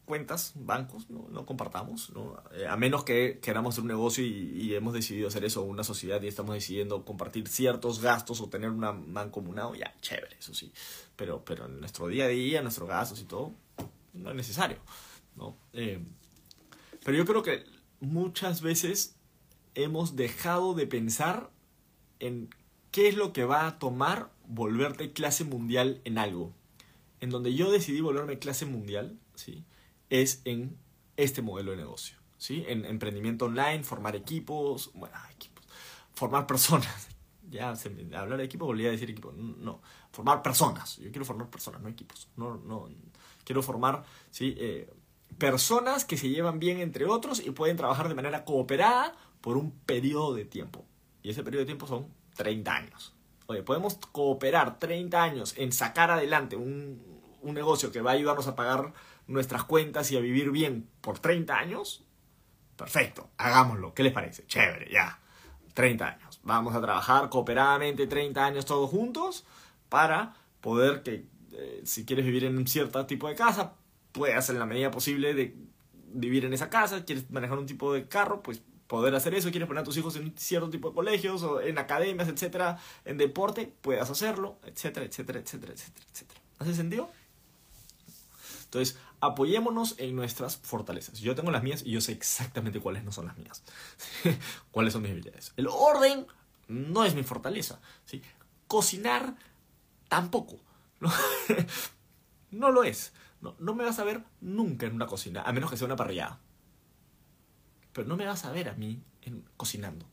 cuentas, 0.06 0.54
bancos, 0.56 1.10
no, 1.10 1.28
no 1.30 1.46
compartamos, 1.46 2.12
¿no? 2.12 2.42
Eh, 2.54 2.66
a 2.66 2.78
menos 2.78 3.04
que 3.04 3.40
queramos 3.42 3.74
hacer 3.76 3.82
un 3.82 3.90
negocio 3.90 4.24
y, 4.24 4.30
y 4.58 4.74
hemos 4.74 4.94
decidido 4.94 5.28
hacer 5.28 5.44
eso, 5.44 5.64
una 5.64 5.84
sociedad 5.84 6.22
y 6.22 6.28
estamos 6.28 6.54
decidiendo 6.56 7.04
compartir 7.04 7.50
ciertos 7.50 8.00
gastos 8.02 8.40
o 8.40 8.48
tener 8.48 8.70
una 8.70 8.94
mancomunado, 8.94 9.76
ya, 9.76 9.94
chévere, 10.00 10.38
eso 10.40 10.54
sí. 10.54 10.72
Pero, 11.18 11.44
pero 11.44 11.66
en 11.66 11.82
nuestro 11.82 12.08
día 12.08 12.24
a 12.24 12.28
día, 12.30 12.62
nuestros 12.62 12.88
gastos 12.88 13.20
y 13.20 13.26
todo, 13.26 13.52
no 14.14 14.30
es 14.30 14.36
necesario, 14.38 14.78
¿no? 15.36 15.58
Eh, 15.74 16.02
pero 17.04 17.18
yo 17.18 17.26
creo 17.26 17.44
que 17.44 17.66
muchas 18.00 18.62
veces 18.62 19.17
hemos 19.78 20.16
dejado 20.16 20.74
de 20.74 20.88
pensar 20.88 21.52
en 22.20 22.50
qué 22.92 23.08
es 23.08 23.16
lo 23.16 23.32
que 23.32 23.46
va 23.46 23.68
a 23.68 23.80
tomar 23.80 24.32
volverte 24.48 25.14
clase 25.14 25.44
mundial 25.44 26.02
en 26.04 26.18
algo. 26.18 26.52
En 27.22 27.30
donde 27.30 27.54
yo 27.54 27.72
decidí 27.72 28.02
volverme 28.02 28.40
clase 28.40 28.66
mundial, 28.66 29.20
¿sí? 29.36 29.66
Es 30.10 30.42
en 30.46 30.78
este 31.16 31.42
modelo 31.42 31.72
de 31.72 31.78
negocio, 31.78 32.18
¿sí? 32.38 32.66
En 32.68 32.86
emprendimiento 32.86 33.46
online, 33.46 33.84
formar 33.84 34.16
equipos, 34.16 34.92
bueno, 34.94 35.16
equipos, 35.32 35.66
formar 36.14 36.46
personas. 36.48 37.08
Ya, 37.50 37.70
hablar 37.70 38.40
de 38.40 38.44
equipo 38.44 38.66
volvía 38.66 38.90
a 38.90 38.92
decir 38.92 39.10
equipo. 39.10 39.32
No, 39.32 39.82
formar 40.12 40.42
personas. 40.42 40.98
Yo 40.98 41.10
quiero 41.12 41.24
formar 41.24 41.50
personas, 41.50 41.80
no 41.80 41.88
equipos. 41.88 42.28
No, 42.36 42.58
no, 42.58 42.90
quiero 43.46 43.64
formar, 43.64 44.04
¿sí? 44.32 44.54
Eh, 44.58 44.94
personas 45.38 46.04
que 46.04 46.18
se 46.18 46.28
llevan 46.28 46.60
bien 46.60 46.82
entre 46.82 47.06
otros 47.06 47.40
y 47.40 47.52
pueden 47.52 47.78
trabajar 47.78 48.10
de 48.10 48.16
manera 48.16 48.44
cooperada 48.44 49.16
por 49.48 49.56
un 49.56 49.72
periodo 49.72 50.34
de 50.34 50.44
tiempo. 50.44 50.86
Y 51.24 51.30
ese 51.30 51.42
periodo 51.42 51.62
de 51.62 51.68
tiempo 51.68 51.88
son 51.88 52.14
30 52.36 52.70
años. 52.70 53.16
Oye, 53.46 53.64
podemos 53.64 53.96
cooperar 54.12 54.78
30 54.78 55.24
años 55.24 55.54
en 55.56 55.72
sacar 55.72 56.12
adelante 56.12 56.58
un, 56.58 57.02
un 57.42 57.54
negocio 57.54 57.90
que 57.90 58.02
va 58.02 58.12
a 58.12 58.16
ayudarnos 58.16 58.46
a 58.48 58.58
pagar 58.58 58.92
nuestras 59.26 59.64
cuentas 59.64 60.12
y 60.12 60.18
a 60.18 60.20
vivir 60.20 60.52
bien 60.52 60.90
por 61.00 61.20
30 61.20 61.58
años. 61.58 62.04
Perfecto, 62.76 63.30
hagámoslo. 63.38 63.94
¿Qué 63.94 64.04
les 64.04 64.12
parece? 64.12 64.46
Chévere, 64.48 64.92
ya. 64.92 65.18
30 65.74 66.06
años. 66.06 66.42
Vamos 66.44 66.76
a 66.76 66.82
trabajar 66.82 67.30
cooperadamente 67.30 68.06
30 68.06 68.46
años 68.46 68.66
todos 68.66 68.90
juntos 68.90 69.46
para 69.88 70.36
poder 70.60 71.04
que, 71.04 71.26
eh, 71.54 71.82
si 71.86 72.04
quieres 72.04 72.26
vivir 72.26 72.44
en 72.44 72.58
un 72.58 72.68
cierto 72.68 73.06
tipo 73.06 73.30
de 73.30 73.36
casa, 73.36 73.76
puedas 74.12 74.50
en 74.50 74.60
la 74.60 74.66
medida 74.66 74.92
posible 74.92 75.34
de 75.34 75.56
vivir 76.08 76.44
en 76.44 76.52
esa 76.52 76.70
casa. 76.70 77.06
¿Quieres 77.06 77.32
manejar 77.32 77.58
un 77.58 77.66
tipo 77.66 77.94
de 77.94 78.10
carro? 78.10 78.44
Pues 78.44 78.62
poder 78.88 79.14
hacer 79.16 79.34
eso. 79.34 79.52
¿Quieres 79.52 79.68
poner 79.68 79.82
a 79.82 79.86
tus 79.86 79.98
hijos 79.98 80.16
en 80.16 80.38
cierto 80.38 80.70
tipo 80.70 80.90
de 80.90 80.96
colegios 80.96 81.44
o 81.44 81.62
en 81.62 81.78
academias, 81.78 82.28
etcétera, 82.28 82.78
en 83.06 83.18
deporte? 83.18 83.74
Puedas 83.82 84.10
hacerlo, 84.10 84.58
etcétera, 84.66 85.06
etcétera, 85.06 85.40
etcétera, 85.40 85.74
etcétera, 85.74 86.06
etcétera. 86.12 86.42
¿Hace 86.60 86.74
sentido? 86.74 87.10
Entonces, 88.66 88.98
apoyémonos 89.22 89.96
en 89.98 90.16
nuestras 90.16 90.58
fortalezas. 90.58 91.20
Yo 91.20 91.36
tengo 91.36 91.52
las 91.52 91.64
mías 91.64 91.84
y 91.86 91.92
yo 91.92 92.02
sé 92.02 92.12
exactamente 92.12 92.80
cuáles 92.80 93.04
no 93.04 93.12
son 93.12 93.28
las 93.28 93.38
mías. 93.38 93.64
cuáles 94.72 94.94
son 94.94 95.04
mis 95.04 95.12
habilidades. 95.12 95.54
El 95.56 95.68
orden 95.68 96.28
no 96.68 97.06
es 97.06 97.16
mi 97.16 97.24
fortaleza. 97.24 97.80
¿sí? 98.06 98.22
Cocinar 98.68 99.36
tampoco. 100.08 100.60
No, 102.50 102.72
lo 102.72 102.86
es. 102.86 103.12
No, 103.42 103.56
no 103.60 103.76
me 103.76 103.84
vas 103.84 104.00
a 104.00 104.06
ver 104.06 104.24
nunca 104.40 104.86
en 104.86 104.96
una 104.96 105.06
cocina, 105.06 105.42
a 105.42 105.52
menos 105.52 105.70
que 105.70 105.76
sea 105.76 105.86
una 105.86 105.98
parrillada. 105.98 106.40
Pero 107.98 108.10
no 108.10 108.16
me 108.16 108.28
vas 108.28 108.46
a 108.46 108.52
ver 108.52 108.70
a 108.70 108.76
mí 108.76 109.02
cocinando. 109.58 110.06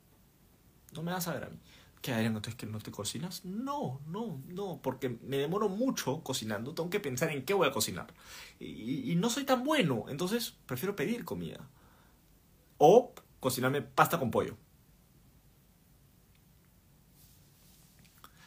No 0.94 1.02
me 1.02 1.12
vas 1.12 1.28
a 1.28 1.34
ver 1.34 1.44
a 1.44 1.50
mí. 1.50 1.58
¿Qué, 2.00 2.14
Adrián, 2.14 2.34
entonces 2.34 2.54
que 2.54 2.64
no 2.64 2.78
te 2.78 2.90
cocinas? 2.90 3.44
No, 3.44 4.00
no, 4.06 4.40
no, 4.46 4.80
porque 4.82 5.18
me 5.20 5.36
demoro 5.36 5.68
mucho 5.68 6.22
cocinando. 6.22 6.72
Tengo 6.72 6.88
que 6.88 6.98
pensar 6.98 7.28
en 7.28 7.44
qué 7.44 7.52
voy 7.52 7.68
a 7.68 7.72
cocinar. 7.72 8.06
Y, 8.58 9.12
y 9.12 9.16
no 9.16 9.28
soy 9.28 9.44
tan 9.44 9.64
bueno, 9.64 10.06
entonces 10.08 10.54
prefiero 10.64 10.96
pedir 10.96 11.26
comida. 11.26 11.68
O 12.78 13.12
cocinarme 13.38 13.82
pasta 13.82 14.18
con 14.18 14.30
pollo. 14.30 14.56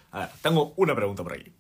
A 0.09 0.21
ver, 0.21 0.29
tengo 0.41 0.73
una 0.77 0.95
pregunta 0.95 1.21
por 1.21 1.33
aquí. 1.33 1.53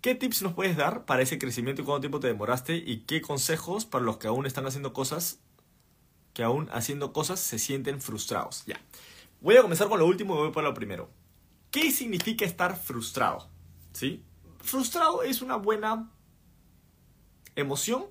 ¿Qué 0.00 0.14
tips 0.14 0.40
nos 0.40 0.54
puedes 0.54 0.78
dar 0.78 1.04
para 1.04 1.20
ese 1.20 1.38
crecimiento 1.38 1.82
y 1.82 1.84
cuánto 1.84 2.00
tiempo 2.00 2.20
te 2.20 2.28
demoraste? 2.28 2.76
¿Y 2.76 3.00
qué 3.00 3.20
consejos 3.20 3.84
para 3.84 4.06
los 4.06 4.16
que 4.16 4.28
aún 4.28 4.46
están 4.46 4.66
haciendo 4.66 4.94
cosas, 4.94 5.40
que 6.34 6.42
aún 6.42 6.68
haciendo 6.72 7.12
cosas 7.12 7.40
se 7.40 7.58
sienten 7.58 8.02
frustrados? 8.02 8.64
Ya. 8.66 8.78
Voy 9.40 9.56
a 9.56 9.62
comenzar 9.62 9.88
con 9.88 9.98
lo 9.98 10.06
último 10.06 10.34
y 10.34 10.38
voy 10.38 10.50
por 10.50 10.64
lo 10.64 10.74
primero. 10.74 11.08
¿Qué 11.70 11.90
significa 11.90 12.44
estar 12.44 12.76
frustrado? 12.76 13.48
¿Sí? 13.92 14.22
Frustrado 14.60 15.22
es 15.22 15.40
una 15.42 15.56
buena 15.56 16.10
emoción. 17.56 18.06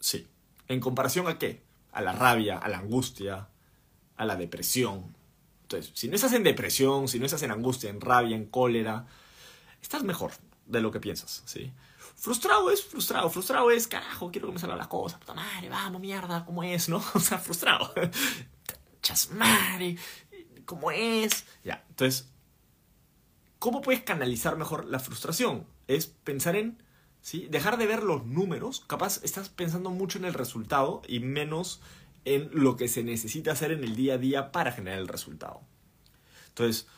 Sí. 0.00 0.26
¿En 0.66 0.80
comparación 0.80 1.28
a 1.28 1.38
qué? 1.38 1.62
A 1.92 2.00
la 2.00 2.12
rabia, 2.12 2.58
a 2.58 2.68
la 2.68 2.78
angustia, 2.78 3.48
a 4.16 4.24
la 4.24 4.36
depresión. 4.36 5.14
Entonces, 5.62 5.90
si 5.94 6.08
no 6.08 6.14
estás 6.14 6.32
en 6.32 6.44
depresión, 6.44 7.08
si 7.08 7.18
no 7.18 7.26
estás 7.26 7.42
en 7.42 7.50
angustia, 7.50 7.90
en 7.90 8.00
rabia, 8.00 8.36
en 8.36 8.46
cólera, 8.46 9.06
estás 9.82 10.02
mejor 10.04 10.32
de 10.66 10.80
lo 10.80 10.90
que 10.90 11.00
piensas, 11.00 11.42
¿sí? 11.44 11.72
Frustrado 12.18 12.68
es 12.72 12.84
frustrado, 12.84 13.30
frustrado 13.30 13.70
es, 13.70 13.86
carajo, 13.86 14.32
quiero 14.32 14.48
que 14.48 14.54
me 14.54 14.58
salgan 14.58 14.78
las 14.78 14.88
cosas, 14.88 15.20
puta 15.20 15.34
madre, 15.34 15.68
vamos, 15.68 16.00
mierda, 16.00 16.44
¿cómo 16.44 16.64
es, 16.64 16.88
no? 16.88 16.96
O 17.14 17.20
sea, 17.20 17.38
frustrado. 17.38 17.94
Chasmare, 19.02 19.96
¿cómo 20.64 20.90
es? 20.90 21.44
Ya, 21.62 21.84
entonces, 21.88 22.28
¿cómo 23.60 23.82
puedes 23.82 24.02
canalizar 24.02 24.56
mejor 24.56 24.86
la 24.86 24.98
frustración? 24.98 25.64
Es 25.86 26.08
pensar 26.08 26.56
en, 26.56 26.82
¿sí? 27.20 27.46
Dejar 27.50 27.78
de 27.78 27.86
ver 27.86 28.02
los 28.02 28.26
números, 28.26 28.80
capaz 28.88 29.22
estás 29.22 29.48
pensando 29.48 29.90
mucho 29.90 30.18
en 30.18 30.24
el 30.24 30.34
resultado 30.34 31.02
y 31.06 31.20
menos 31.20 31.80
en 32.24 32.50
lo 32.52 32.76
que 32.76 32.88
se 32.88 33.04
necesita 33.04 33.52
hacer 33.52 33.70
en 33.70 33.84
el 33.84 33.94
día 33.94 34.14
a 34.14 34.18
día 34.18 34.50
para 34.50 34.72
generar 34.72 34.98
el 34.98 35.06
resultado. 35.06 35.60
Entonces, 36.48 36.88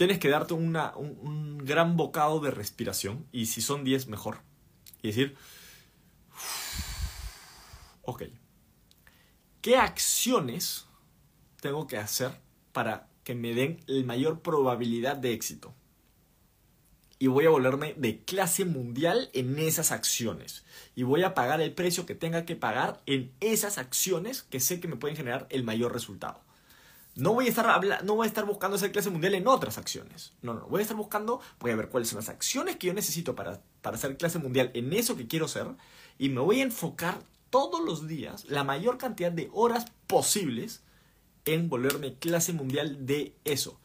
tienes 0.00 0.18
que 0.18 0.30
darte 0.30 0.54
una, 0.54 0.96
un, 0.96 1.18
un, 1.20 1.58
gran 1.58 1.98
bocado 1.98 2.40
de 2.40 2.50
respiración 2.50 3.26
y 3.32 3.44
si 3.44 3.60
son 3.60 3.84
10 3.84 4.06
mejor. 4.06 4.38
Y 5.02 5.08
decir, 5.08 5.36
ok, 8.00 8.22
¿qué 9.60 9.76
acciones 9.76 10.86
tengo 11.60 11.86
que 11.86 11.98
hacer 11.98 12.30
para 12.72 13.10
que 13.24 13.34
me 13.34 13.52
den 13.52 13.78
la 13.84 14.02
mayor 14.06 14.40
probabilidad 14.40 15.16
de 15.16 15.34
éxito? 15.34 15.74
Y 17.18 17.26
voy 17.26 17.44
a 17.44 17.50
volverme 17.50 17.92
de 17.92 18.24
clase 18.24 18.64
mundial 18.64 19.28
en 19.34 19.58
esas 19.58 19.92
acciones. 19.92 20.64
Y 20.94 21.02
voy 21.02 21.24
a 21.24 21.34
pagar 21.34 21.60
el 21.60 21.74
precio 21.74 22.06
que 22.06 22.14
tenga 22.14 22.46
que 22.46 22.56
pagar 22.56 23.02
en 23.04 23.34
esas 23.40 23.76
acciones 23.76 24.44
que 24.44 24.60
sé 24.60 24.80
que 24.80 24.88
me 24.88 24.96
pueden 24.96 25.18
generar 25.18 25.46
el 25.50 25.62
mayor 25.62 25.92
resultado. 25.92 26.40
No 27.20 27.34
voy 27.34 27.46
a 27.46 27.48
estar, 27.50 28.04
no 28.04 28.14
voy 28.14 28.24
a 28.24 28.28
estar 28.28 28.46
buscando 28.46 28.78
ser 28.78 28.92
clase 28.92 29.10
mundial 29.10 29.34
en 29.34 29.46
otras 29.46 29.76
acciones. 29.76 30.32
No, 30.40 30.54
no, 30.54 30.66
voy 30.68 30.78
a 30.78 30.82
estar 30.82 30.96
buscando, 30.96 31.42
voy 31.58 31.70
a 31.70 31.76
ver 31.76 31.90
cuáles 31.90 32.08
son 32.08 32.16
las 32.16 32.30
acciones 32.30 32.76
que 32.76 32.86
yo 32.86 32.94
necesito 32.94 33.34
para, 33.34 33.60
para 33.82 33.98
ser 33.98 34.16
clase 34.16 34.38
mundial 34.38 34.70
en 34.72 34.90
eso 34.94 35.18
que 35.18 35.26
quiero 35.26 35.46
ser. 35.46 35.66
Y 36.18 36.30
me 36.30 36.40
voy 36.40 36.60
a 36.60 36.64
enfocar 36.64 37.18
todos 37.50 37.84
los 37.84 38.08
días, 38.08 38.46
la 38.46 38.64
mayor 38.64 38.96
cantidad 38.96 39.30
de 39.30 39.50
horas 39.52 39.84
posibles, 40.06 40.82
en 41.44 41.68
volverme 41.68 42.14
clase 42.14 42.54
mundial 42.54 43.04
de 43.04 43.34
eso. 43.44 43.78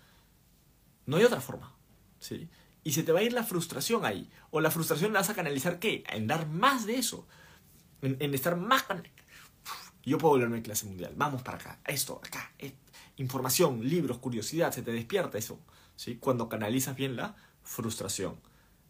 No 1.06 1.18
hay 1.18 1.26
otra 1.26 1.42
forma. 1.42 1.76
¿sí? 2.20 2.48
Y 2.86 2.94
se 2.94 3.04
te 3.04 3.12
va 3.12 3.20
a 3.20 3.24
ir 3.24 3.34
la 3.34 3.44
frustración 3.44 4.06
ahí. 4.06 4.30
O 4.50 4.62
la 4.62 4.72
frustración 4.72 5.12
la 5.12 5.20
vas 5.20 5.30
a 5.30 5.36
canalizar, 5.36 5.80
¿qué? 5.80 6.06
En 6.08 6.28
dar 6.28 6.48
más 6.48 6.86
de 6.86 6.96
eso. 7.00 7.28
En, 8.02 8.16
en 8.22 8.34
estar 8.34 8.56
más... 8.56 8.86
Yo 10.06 10.20
puedo 10.20 10.36
volverme 10.36 10.62
clase 10.62 10.86
mundial. 10.86 11.14
Vamos 11.18 11.42
para 11.42 11.58
acá. 11.58 11.80
Esto, 11.86 12.22
acá. 12.24 12.54
Esto 12.60 12.85
información, 13.18 13.88
libros, 13.88 14.18
curiosidad, 14.20 14.72
se 14.72 14.82
te 14.82 14.92
despierta 14.92 15.38
eso, 15.38 15.60
¿sí? 15.96 16.18
Cuando 16.18 16.50
canalizas 16.50 16.96
bien 16.96 17.16
la 17.16 17.36
frustración. 17.64 18.36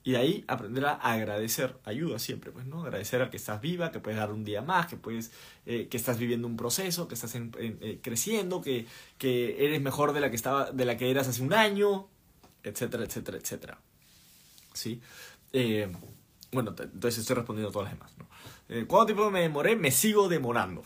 Y 0.03 0.11
de 0.11 0.17
ahí 0.17 0.45
aprender 0.47 0.85
a 0.85 0.93
agradecer, 0.93 1.79
ayuda 1.83 2.19
siempre, 2.19 2.51
pues, 2.51 2.67
¿no? 2.67 2.83
Agradecer 2.83 3.23
a 3.23 3.31
que 3.31 3.37
estás 3.37 3.59
viva, 3.59 3.91
que 3.91 3.99
puedes 3.99 4.19
dar 4.19 4.31
un 4.31 4.43
día 4.43 4.61
más, 4.61 4.85
que 4.85 4.97
puedes, 4.97 5.31
eh, 5.65 5.87
que 5.87 5.97
estás 5.97 6.19
viviendo 6.19 6.47
un 6.47 6.57
proceso, 6.57 7.07
que 7.07 7.15
estás 7.15 7.33
en, 7.33 7.51
eh, 7.57 7.99
creciendo, 8.03 8.61
que, 8.61 8.85
que 9.17 9.65
eres 9.65 9.81
mejor 9.81 10.13
de 10.13 10.19
la 10.19 10.29
que 10.29 10.35
estaba, 10.35 10.71
de 10.71 10.85
la 10.85 10.95
que 10.95 11.09
eras 11.09 11.27
hace 11.27 11.41
un 11.41 11.53
año, 11.53 12.07
etcétera, 12.63 13.03
etcétera, 13.03 13.37
etcétera. 13.39 13.79
¿Sí? 14.73 15.01
Eh, 15.53 15.91
bueno, 16.51 16.75
entonces 16.77 17.17
estoy 17.21 17.37
respondiendo 17.37 17.69
a 17.69 17.73
todas 17.73 17.89
las 17.89 17.97
demás. 17.97 18.85
¿Cuánto 18.87 19.07
tiempo 19.07 19.31
me 19.31 19.41
demoré? 19.41 19.75
Me 19.75 19.89
sigo 19.89 20.29
demorando. 20.29 20.83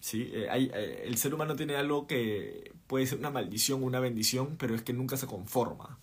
¿Sí? 0.00 0.30
Eh, 0.32 0.48
hay, 0.50 0.70
eh, 0.74 1.04
el 1.06 1.16
ser 1.16 1.34
humano 1.34 1.56
tiene 1.56 1.76
algo 1.76 2.06
que 2.06 2.72
puede 2.86 3.06
ser 3.06 3.18
una 3.18 3.30
maldición 3.30 3.82
o 3.82 3.86
una 3.86 4.00
bendición, 4.00 4.56
pero 4.58 4.74
es 4.74 4.82
que 4.82 4.92
nunca 4.92 5.16
se 5.16 5.26
conforma. 5.26 5.98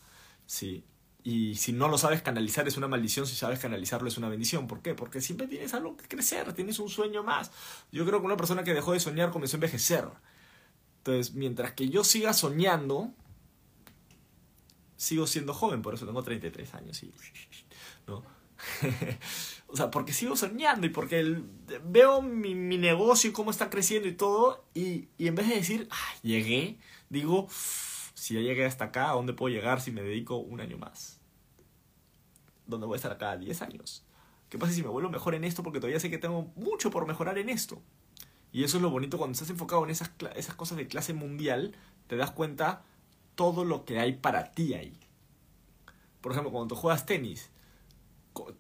¿sí? 0.46 0.86
Y 1.24 1.56
si 1.56 1.72
no 1.72 1.88
lo 1.88 1.98
sabes 1.98 2.22
canalizar 2.22 2.68
es 2.68 2.76
una 2.76 2.90
maldición, 2.90 3.26
si 3.26 3.36
sabes 3.36 3.60
canalizarlo 3.60 4.08
es 4.08 4.18
una 4.18 4.28
bendición. 4.28 4.68
¿Por 4.68 4.82
qué? 4.82 4.94
Porque 4.94 5.22
siempre 5.22 5.48
tienes 5.48 5.74
algo 5.74 5.96
que 5.96 6.08
crecer, 6.08 6.52
tienes 6.54 6.80
un 6.80 6.90
sueño 6.90 7.24
más. 7.24 7.52
Yo 7.92 8.06
creo 8.06 8.20
que 8.20 8.26
una 8.26 8.38
persona 8.38 8.64
que 8.64 8.74
dejó 8.74 8.92
de 8.92 9.00
soñar 9.00 9.32
comenzó 9.32 9.56
a 9.56 9.58
envejecer. 9.58 10.06
Entonces, 10.98 11.34
mientras 11.34 11.74
que 11.74 11.90
yo 11.90 12.04
siga 12.04 12.34
soñando, 12.34 13.12
sigo 14.98 15.26
siendo 15.28 15.54
joven, 15.54 15.82
por 15.82 15.94
eso 15.94 16.06
tengo 16.06 16.24
33 16.24 16.74
años. 16.74 17.02
Y, 17.04 17.14
¿no? 18.08 18.24
o 19.74 19.76
sea, 19.76 19.90
porque 19.90 20.14
sigo 20.14 20.36
soñando 20.36 20.86
y 20.86 20.92
porque 20.92 21.42
veo 21.84 22.22
mi, 22.22 22.54
mi, 22.54 22.78
negocio 22.78 23.32
y 23.32 23.34
cómo 23.34 23.50
está 23.50 23.72
creciendo 23.72 24.08
y 24.08 24.14
todo, 24.14 24.64
y, 24.76 25.08
y 25.18 25.28
en 25.28 25.34
vez 25.34 25.50
de 25.50 25.56
decir, 25.56 25.88
ah, 25.90 26.14
llegué, 26.22 26.78
digo, 27.10 27.48
si 28.14 28.36
ya 28.36 28.42
llegué 28.42 28.66
hasta 28.66 28.86
acá, 28.86 29.10
¿a 29.10 29.14
dónde 29.14 29.34
puedo 29.34 29.52
llegar 29.52 29.82
si 29.82 29.92
me 29.92 30.04
dedico 30.04 30.38
un 30.38 30.62
año 30.62 30.78
más? 30.78 31.20
¿Dónde 32.68 32.86
voy 32.86 32.94
a 32.94 32.98
estar 32.98 33.12
acá 33.12 33.36
10 33.36 33.64
años? 33.64 34.06
¿Qué 34.48 34.60
pasa 34.60 34.74
si 34.74 34.84
me 34.84 34.90
vuelvo 34.90 35.10
mejor 35.10 35.34
en 35.34 35.44
esto? 35.44 35.64
Porque 35.64 35.80
todavía 35.80 36.00
sé 36.00 36.12
que 36.12 36.20
tengo 36.20 36.52
mucho 36.56 36.92
por 36.92 37.08
mejorar 37.08 37.40
en 37.40 37.50
esto. 37.50 37.82
Y 38.52 38.64
eso 38.64 38.78
es 38.78 38.84
lo 38.84 38.92
bonito 38.92 39.18
cuando 39.18 39.34
estás 39.34 39.50
enfocado 39.50 39.84
en 39.86 39.90
esas, 39.90 40.12
esas 40.36 40.54
cosas 40.54 40.78
de 40.78 40.86
clase 40.86 41.16
mundial, 41.16 41.76
te 42.06 42.16
das 42.16 42.30
cuenta 42.30 42.84
todo 43.34 43.66
lo 43.66 43.86
que 43.86 44.00
hay 44.00 44.14
para 44.14 44.52
ti 44.52 44.76
ahí. 44.76 45.00
Por 46.22 46.32
ejemplo, 46.32 46.52
cuando 46.52 46.76
tú 46.76 46.80
juegas 46.80 47.08
tenis, 47.08 47.50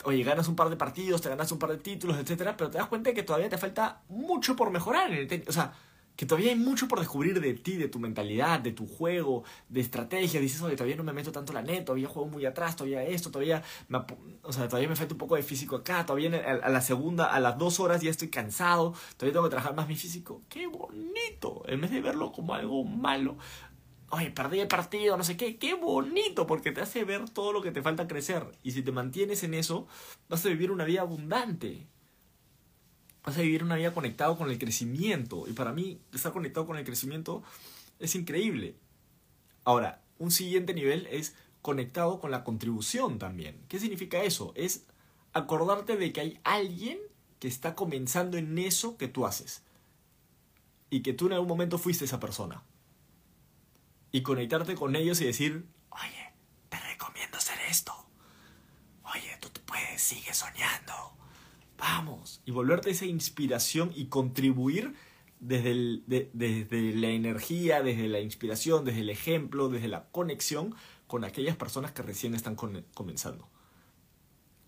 oye, 0.03 0.24
ganas 0.24 0.47
un 0.47 0.55
par 0.55 0.69
de 0.69 0.76
partidos, 0.76 1.21
te 1.21 1.30
ganas 1.30 1.51
un 1.51 1.59
par 1.59 1.71
de 1.71 1.78
títulos, 1.78 2.17
etcétera, 2.17 2.55
pero 2.57 2.69
te 2.69 2.78
das 2.78 2.88
cuenta 2.88 3.13
que 3.13 3.24
todavía 3.24 3.49
te 3.49 3.57
falta 3.57 4.01
mucho 4.09 4.55
por 4.55 4.71
mejorar 4.71 5.11
en 5.11 5.17
el 5.17 5.28
tenis. 5.28 5.47
O 5.47 5.53
sea, 5.53 5.74
que 6.15 6.26
todavía 6.26 6.51
hay 6.51 6.57
mucho 6.57 6.88
por 6.88 6.99
descubrir 6.99 7.39
de 7.39 7.53
ti, 7.55 7.76
de 7.76 7.88
tu 7.88 7.99
mentalidad, 7.99 8.59
de 8.59 8.71
tu 8.71 8.88
juego, 8.88 9.43
de 9.69 9.82
estrategia. 9.82 10.39
Dices, 10.39 10.61
oye, 10.61 10.76
todavía 10.76 10.95
no 10.95 11.03
me 11.03 11.13
meto 11.13 11.32
tanto 11.32 11.53
la 11.53 11.61
net, 11.61 11.86
todavía 11.86 12.07
juego 12.07 12.30
muy 12.30 12.45
atrás, 12.45 12.76
todavía 12.76 13.03
esto, 13.03 13.32
todavía 13.32 13.63
me, 13.88 13.99
o 14.43 14.53
sea, 14.53 14.67
todavía 14.67 14.89
me 14.89 14.95
falta 14.95 15.15
un 15.15 15.17
poco 15.17 15.36
de 15.36 15.43
físico 15.43 15.78
acá, 15.78 16.05
todavía 16.05 16.30
a, 16.63 16.69
la 16.69 16.82
segunda, 16.82 17.34
a 17.34 17.39
las 17.39 17.57
dos 17.57 17.80
horas 17.80 18.01
ya 18.01 18.11
estoy 18.11 18.30
cansado, 18.30 18.93
todavía 19.17 19.34
tengo 19.34 19.45
que 19.45 19.51
trabajar 19.51 19.76
más 19.76 19.88
mi 19.88 19.95
físico. 19.95 20.43
¡Qué 20.49 20.67
bonito! 20.67 21.63
En 21.67 21.82
vez 21.82 21.89
de 21.89 22.01
verlo 22.01 22.32
como 22.32 22.53
algo 22.53 22.84
malo, 22.84 23.38
oye, 24.14 24.30
perdí 24.30 24.59
el 24.59 24.68
partido, 24.68 25.18
no 25.18 25.24
sé 25.24 25.38
qué, 25.38 25.57
qué 25.57 25.74
bonito, 25.74 26.45
porque 26.45 26.72
te 26.72 26.82
hace 26.82 27.03
ver 27.03 27.28
todo 27.30 27.51
lo 27.51 27.64
que 27.64 27.72
te 27.72 27.82
falta 27.82 28.07
crecer. 28.07 28.45
Y 28.61 28.72
si 28.72 28.84
te 28.84 28.91
mantienes 28.91 29.41
en 29.41 29.55
eso, 29.55 29.88
vas 30.30 30.45
a 30.45 30.49
vivir 30.49 30.70
una 30.70 30.86
vida 30.86 31.01
abundante. 31.01 31.88
Vas 33.26 33.39
a 33.39 33.41
vivir 33.41 33.64
una 33.64 33.76
vida 33.76 33.91
conectado 33.91 34.38
con 34.38 34.51
el 34.51 34.59
crecimiento. 34.59 35.45
Y 35.47 35.53
para 35.53 35.74
mí, 35.74 35.99
estar 36.14 36.32
conectado 36.32 36.68
con 36.68 36.78
el 36.78 36.86
crecimiento 36.86 37.41
es 37.97 38.14
increíble. 38.14 38.76
Ahora, 39.64 40.03
un 40.20 40.30
siguiente 40.30 40.76
nivel 40.76 41.07
es 41.09 41.36
conectado 41.64 42.20
con 42.20 42.30
la 42.30 42.43
contribución 42.43 43.18
también. 43.18 43.66
¿Qué 43.68 43.80
significa 43.80 44.22
eso? 44.22 44.53
Es 44.55 44.86
acordarte 45.34 45.97
de 45.97 46.14
que 46.14 46.22
hay 46.22 46.39
alguien 46.43 46.99
que 47.39 47.47
está 47.47 47.74
comenzando 47.74 48.38
en 48.38 48.59
eso 48.59 48.95
que 48.95 49.07
tú 49.07 49.26
haces. 49.26 49.64
Y 50.91 51.01
que 51.01 51.14
tú 51.14 51.26
en 51.26 51.34
algún 51.34 51.47
momento 51.47 51.80
fuiste 51.80 52.05
esa 52.05 52.20
persona 52.20 52.61
y 54.14 54.22
conectarte 54.22 54.76
con 54.76 54.95
ellos 54.95 55.20
y 55.22 55.26
decir, 55.26 55.66
oye, 55.89 56.34
te 56.70 56.80
recomiendo 56.80 57.39
esto. 57.70 57.93
Oye, 59.03 59.38
tú 59.41 59.49
te 59.49 59.59
puedes, 59.61 60.01
sigue 60.01 60.34
soñando. 60.34 60.93
Vamos. 61.80 62.41
Y 62.45 62.51
volverte 62.51 62.91
esa 62.91 63.05
inspiración 63.05 63.91
y 63.95 64.05
contribuir 64.05 64.93
desde, 65.39 66.03
desde 66.05 66.93
la 66.93 67.09
energía, 67.09 67.82
desde 67.82 68.07
la 68.07 68.20
inspiración, 68.20 68.86
desde 68.86 69.01
el 69.01 69.09
ejemplo, 69.09 69.68
desde 69.68 69.88
la 69.88 70.05
conexión 70.11 70.76
con 71.07 71.24
aquellas 71.24 71.57
personas 71.57 71.91
que 71.91 72.03
recién 72.03 72.36
están 72.36 72.55
comenzando. 72.55 73.49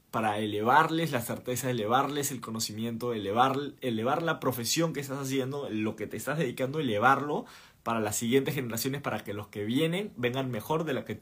Para 0.10 0.40
elevarles 0.40 1.12
la 1.12 1.22
certeza, 1.22 1.70
elevarles 1.70 2.32
el 2.32 2.42
conocimiento, 2.42 3.14
elevar, 3.14 3.58
elevar 3.82 4.24
la 4.24 4.40
profesión 4.40 4.92
que 4.92 5.02
estás 5.02 5.20
haciendo, 5.20 5.70
lo 5.70 5.96
que 5.96 6.08
te 6.08 6.18
estás 6.18 6.40
dedicando, 6.40 6.80
elevarlo 6.80 7.46
para 7.86 8.00
las 8.00 8.16
siguientes 8.16 8.56
generaciones, 8.56 9.04
para 9.04 9.24
que 9.24 9.36
los 9.36 9.50
que 9.50 9.64
vienen 9.64 10.12
vengan 10.18 10.50
mejor 10.50 10.86
de 10.86 10.94
la 10.96 11.06
que 11.06 11.22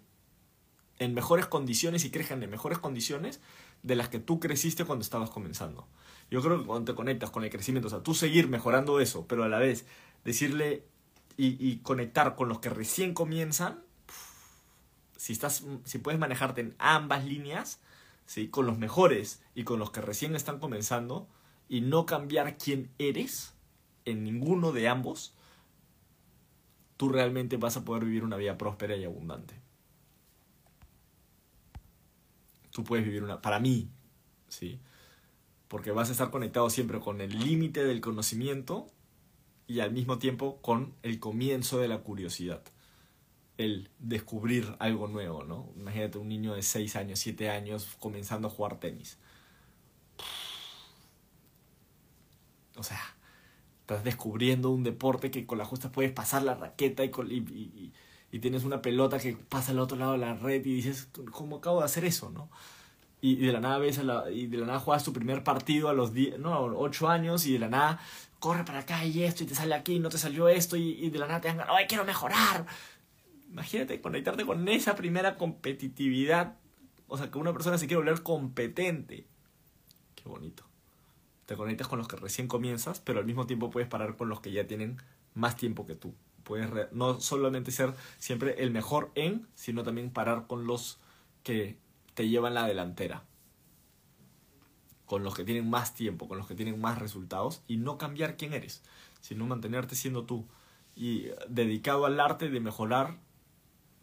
en 0.98 1.14
mejores 1.14 1.46
condiciones 1.46 2.06
y 2.06 2.10
crezcan 2.10 2.42
en 2.42 2.50
mejores 2.50 2.78
condiciones 2.78 3.42
de 3.82 3.98
las 3.98 4.08
que 4.08 4.20
tú 4.20 4.40
creciste 4.40 4.86
cuando 4.86 5.04
estabas 5.04 5.30
comenzando. 5.30 5.90
Yo 6.32 6.42
creo 6.42 6.60
que 6.62 6.66
cuando 6.66 6.94
te 6.94 6.96
conectas 6.96 7.32
con 7.32 7.44
el 7.44 7.50
crecimiento, 7.50 7.88
o 7.88 7.90
sea, 7.90 8.00
tú 8.00 8.14
seguir 8.14 8.48
mejorando 8.48 9.02
eso, 9.02 9.28
pero 9.28 9.44
a 9.44 9.50
la 9.50 9.60
vez 9.60 9.86
decirle 10.24 10.86
y, 11.36 11.58
y 11.60 11.80
conectar 11.80 12.38
con 12.38 12.48
los 12.48 12.60
que 12.60 12.70
recién 12.70 13.14
comienzan, 13.14 13.84
si, 15.18 15.34
estás, 15.34 15.66
si 15.84 15.98
puedes 15.98 16.18
manejarte 16.18 16.62
en 16.62 16.76
ambas 16.78 17.26
líneas, 17.26 17.82
¿sí? 18.26 18.48
con 18.48 18.66
los 18.66 18.78
mejores 18.78 19.44
y 19.54 19.66
con 19.66 19.80
los 19.80 19.92
que 19.92 20.00
recién 20.00 20.34
están 20.34 20.60
comenzando, 20.60 21.28
y 21.68 21.82
no 21.82 22.06
cambiar 22.06 22.58
quién 22.58 22.90
eres 23.00 23.54
en 24.06 24.24
ninguno 24.24 24.72
de 24.72 24.88
ambos, 24.88 25.36
tú 27.04 27.10
realmente 27.10 27.58
vas 27.58 27.76
a 27.76 27.84
poder 27.84 28.06
vivir 28.06 28.24
una 28.24 28.38
vida 28.38 28.58
próspera 28.58 28.96
y 28.96 29.04
abundante. 29.04 29.56
Tú 32.72 32.86
puedes 32.86 33.04
vivir 33.04 33.24
una... 33.24 33.42
Para 33.42 33.60
mí, 33.60 33.90
¿sí? 34.48 34.80
Porque 35.68 35.92
vas 35.92 36.08
a 36.08 36.14
estar 36.14 36.32
conectado 36.32 36.70
siempre 36.70 37.02
con 37.02 37.20
el 37.20 37.38
límite 37.38 37.84
del 37.84 38.00
conocimiento 38.00 38.88
y 39.68 39.82
al 39.82 39.92
mismo 39.92 40.18
tiempo 40.18 40.62
con 40.62 40.96
el 41.04 41.20
comienzo 41.20 41.78
de 41.78 41.90
la 41.90 41.98
curiosidad. 42.04 42.64
El 43.58 43.90
descubrir 44.00 44.78
algo 44.80 45.10
nuevo, 45.10 45.44
¿no? 45.44 45.74
Imagínate 45.76 46.20
un 46.20 46.30
niño 46.30 46.54
de 46.54 46.62
6 46.62 46.96
años, 46.96 47.20
7 47.20 47.50
años 47.50 47.98
comenzando 48.00 48.48
a 48.48 48.52
jugar 48.52 48.80
tenis. 48.80 49.18
O 52.78 52.84
sea, 52.84 53.02
estás 53.84 54.04
descubriendo 54.06 54.70
un 54.72 54.84
deporte 54.84 55.30
que 55.32 55.46
con 55.46 55.58
la 55.58 55.66
justa 55.66 55.92
puedes 55.92 56.12
pasar 56.14 56.44
la 56.44 56.56
raqueta 56.56 57.04
y, 57.04 57.10
con- 57.12 57.30
y, 57.32 57.36
y- 57.36 57.72
y- 57.76 57.94
y 58.32 58.40
tienes 58.40 58.64
una 58.64 58.82
pelota 58.82 59.20
que 59.20 59.34
pasa 59.36 59.72
al 59.74 59.80
otro 59.80 59.98
lado 59.98 60.14
de 60.14 60.18
la 60.20 60.34
red 60.36 60.66
y 60.66 60.74
dices, 60.76 61.10
¿cómo 61.32 61.58
acabo 61.58 61.80
de 61.80 61.86
hacer 61.86 62.06
eso, 62.06 62.32
no? 62.32 62.50
Y, 63.22 63.34
y 63.34 63.46
de 63.48 63.54
la 63.54 63.60
nada 63.60 63.78
ves 63.80 64.00
a 64.00 64.04
la, 64.04 64.32
y 64.32 64.48
de 64.48 64.58
la 64.58 64.66
nada 64.66 64.80
juegas 64.80 65.04
tu 65.04 65.14
primer 65.14 65.44
partido 65.44 65.90
a 65.90 65.94
los 65.94 66.14
10, 66.14 66.40
no, 66.40 66.60
8 66.78 67.10
años 67.10 67.46
y 67.46 67.54
de 67.54 67.60
la 67.60 67.70
nada 67.70 68.00
corre 68.40 68.64
para 68.66 68.80
acá 68.80 69.06
y 69.06 69.24
esto 69.24 69.44
y 69.44 69.48
te 69.48 69.56
sale 69.56 69.76
aquí, 69.76 70.00
no 70.00 70.10
te 70.10 70.18
salió 70.18 70.48
esto 70.50 70.76
y, 70.78 70.92
y 71.06 71.10
de 71.10 71.20
la 71.20 71.28
nada 71.28 71.42
te 71.42 71.48
dan 71.50 71.58
ganas, 71.58 71.76
¡ay, 71.78 71.86
quiero 71.88 72.06
mejorar! 72.06 72.66
Imagínate 73.50 74.02
conectarte 74.02 74.46
con 74.46 74.68
esa 74.68 74.96
primera 74.96 75.36
competitividad, 75.38 76.56
o 77.08 77.18
sea, 77.18 77.30
que 77.30 77.38
una 77.38 77.54
persona 77.54 77.78
se 77.78 77.86
quiere 77.88 78.02
volver 78.04 78.24
competente. 78.24 79.28
Qué 80.16 80.28
bonito 80.28 80.64
te 81.46 81.56
conectas 81.56 81.88
con 81.88 82.00
los 82.00 82.08
que 82.08 82.16
recién 82.16 82.48
comienzas, 82.48 83.00
pero 83.00 83.20
al 83.20 83.26
mismo 83.26 83.46
tiempo 83.46 83.70
puedes 83.70 83.90
parar 83.90 84.16
con 84.16 84.30
los 84.30 84.40
que 84.40 84.52
ya 84.52 84.68
tienen 84.68 84.98
más 85.34 85.56
tiempo 85.58 85.86
que 85.86 85.96
tú. 85.96 86.14
Puedes 86.44 86.70
no 86.92 87.20
solamente 87.20 87.72
ser 87.72 87.94
siempre 88.18 88.64
el 88.64 88.72
mejor 88.72 89.12
en, 89.16 89.48
sino 89.56 89.84
también 89.84 90.12
parar 90.12 90.48
con 90.48 90.68
los 90.68 91.00
que 91.44 91.78
te 92.14 92.28
llevan 92.28 92.54
la 92.54 92.68
delantera. 92.68 93.24
Con 95.06 95.24
los 95.24 95.36
que 95.36 95.44
tienen 95.44 95.70
más 95.70 95.94
tiempo, 95.94 96.28
con 96.28 96.38
los 96.38 96.48
que 96.48 96.56
tienen 96.56 96.80
más 96.80 97.00
resultados 97.00 97.62
y 97.68 97.78
no 97.78 97.98
cambiar 97.98 98.38
quién 98.38 98.54
eres, 98.54 98.82
sino 99.22 99.46
mantenerte 99.46 99.96
siendo 99.96 100.26
tú 100.26 100.46
y 100.96 101.28
dedicado 101.50 102.06
al 102.06 102.20
arte 102.20 102.50
de 102.50 102.60
mejorar 102.60 103.18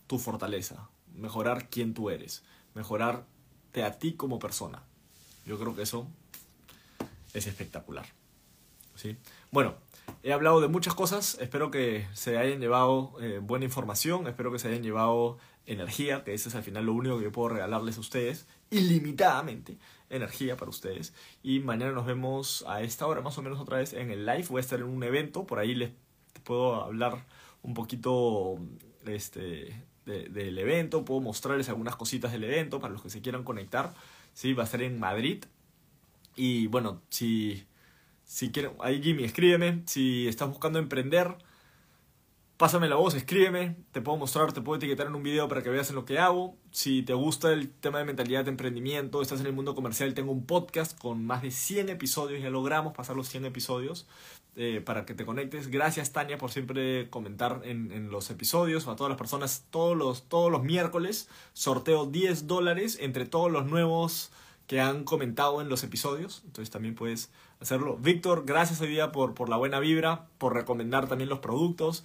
tu 0.07 0.19
fortaleza, 0.19 0.89
mejorar 1.15 1.69
quién 1.69 1.95
tú 1.95 2.11
eres, 2.11 2.43
mejorarte 2.75 3.83
a 3.85 3.99
ti 3.99 4.15
como 4.15 4.39
persona. 4.39 4.83
Yo 5.47 5.59
creo 5.59 5.75
que 5.75 5.83
eso 5.83 6.07
es 7.35 7.47
espectacular. 7.47 8.07
¿sí? 8.95 9.17
Bueno, 9.51 9.75
he 10.23 10.33
hablado 10.33 10.61
de 10.61 10.69
muchas 10.69 10.95
cosas, 10.95 11.39
espero 11.41 11.71
que 11.71 12.07
se 12.13 12.37
hayan 12.39 12.61
llevado 12.61 13.13
eh, 13.21 13.41
buena 13.43 13.65
información, 13.65 14.27
espero 14.27 14.53
que 14.53 14.59
se 14.59 14.69
hayan 14.69 14.83
llevado 14.83 15.39
energía, 15.67 16.25
que 16.25 16.35
eso 16.35 16.49
es 16.49 16.55
al 16.55 16.63
final 16.63 16.87
lo 16.87 16.93
único 16.95 17.19
que 17.21 17.31
puedo 17.31 17.51
regalarles 17.51 17.97
a 17.97 18.01
ustedes, 18.01 18.47
ilimitadamente 18.71 19.79
energía 20.11 20.57
para 20.57 20.71
ustedes. 20.71 21.15
Y 21.43 21.61
mañana 21.61 21.93
nos 21.93 22.07
vemos 22.07 22.65
a 22.67 22.83
esta 22.83 23.07
hora 23.07 23.21
más 23.21 23.39
o 23.39 23.43
menos 23.43 23.61
otra 23.61 23.79
vez 23.79 23.93
en 23.93 24.11
el 24.11 24.27
live, 24.27 24.47
voy 24.49 24.59
a 24.59 24.61
estar 24.63 24.79
en 24.81 24.87
un 24.87 25.03
evento, 25.03 25.47
por 25.47 25.59
ahí 25.59 25.75
les 25.75 25.91
puedo 26.45 26.75
hablar 26.83 27.25
un 27.63 27.75
poquito 27.75 28.59
este, 29.07 29.85
de- 30.07 30.29
del 30.29 30.59
evento, 30.59 31.05
puedo 31.05 31.21
mostrarles 31.21 31.69
algunas 31.69 31.97
cositas 31.97 32.33
del 32.33 32.45
evento 32.45 32.81
para 32.81 32.93
los 32.93 33.03
que 33.03 33.11
se 33.11 33.21
quieran 33.21 33.45
conectar. 33.45 33.95
¿sí? 34.35 34.53
Va 34.55 34.65
a 34.65 34.67
estar 34.67 34.83
en 34.83 34.99
Madrid, 34.99 35.45
y 36.37 36.67
bueno, 36.69 37.03
si, 37.11 37.67
si 38.25 38.51
quieren, 38.51 38.73
ahí 38.81 39.03
Jimmy, 39.03 39.25
escríbeme. 39.25 39.83
Si 39.87 40.29
estás 40.29 40.49
buscando 40.49 40.79
emprender, 40.79 41.37
pásame 42.57 42.89
la 42.89 42.97
voz, 42.97 43.15
escríbeme. 43.15 43.77
Te 43.93 44.01
puedo 44.03 44.19
mostrar, 44.19 44.53
te 44.53 44.61
puedo 44.61 44.77
etiquetar 44.77 45.07
en 45.07 45.15
un 45.15 45.23
video 45.23 45.49
para 45.49 45.63
que 45.63 45.71
veas 45.71 45.89
en 45.91 45.97
lo 45.97 46.05
que 46.05 46.19
hago. 46.19 46.57
Si 46.71 47.03
te 47.03 47.15
gusta 47.15 47.53
el 47.53 47.71
tema 47.71 47.99
de 47.99 48.05
mentalidad 48.05 48.45
de 48.45 48.51
emprendimiento, 48.51 49.23
estás 49.23 49.41
en 49.41 49.47
el 49.47 49.53
mundo 49.53 49.75
comercial, 49.75 50.13
tengo 50.15 50.31
un 50.33 50.47
podcast 50.47 50.99
con 50.99 51.25
más 51.25 51.43
de 51.43 51.51
100 51.51 51.89
episodios. 51.89 52.43
Ya 52.43 52.51
logramos 52.51 52.93
pasar 52.95 53.17
los 53.17 53.29
100 53.29 53.47
episodios 53.47 54.07
eh, 54.57 54.83
para 54.85 55.07
que 55.07 55.15
te 55.15 55.25
conectes. 55.25 55.69
Gracias, 55.69 56.13
Tania, 56.13 56.37
por 56.37 56.51
siempre 56.51 57.09
comentar 57.09 57.63
en, 57.65 57.93
en 57.93 58.11
los 58.11 58.31
episodios. 58.31 58.87
A 58.89 58.95
todas 58.95 59.09
las 59.11 59.19
personas, 59.19 59.65
todos 59.71 59.97
los, 59.97 60.29
todos 60.29 60.53
los 60.53 60.63
miércoles 60.63 61.29
sorteo 61.55 62.05
10 62.07 62.47
dólares 62.47 62.99
entre 63.01 63.25
todos 63.25 63.51
los 63.51 63.67
nuevos 63.67 64.33
que 64.71 64.81
han 64.81 65.03
comentado 65.03 65.61
en 65.61 65.69
los 65.69 65.83
episodios. 65.83 66.43
Entonces 66.45 66.71
también 66.71 66.95
puedes 66.95 67.33
hacerlo. 67.59 67.97
Víctor, 67.97 68.45
gracias 68.47 68.81
hoy 68.81 68.87
día 68.87 69.11
por, 69.11 69.35
por 69.35 69.49
la 69.49 69.57
buena 69.57 69.81
vibra, 69.81 70.29
por 70.39 70.55
recomendar 70.55 71.09
también 71.09 71.29
los 71.29 71.41
productos. 71.41 72.05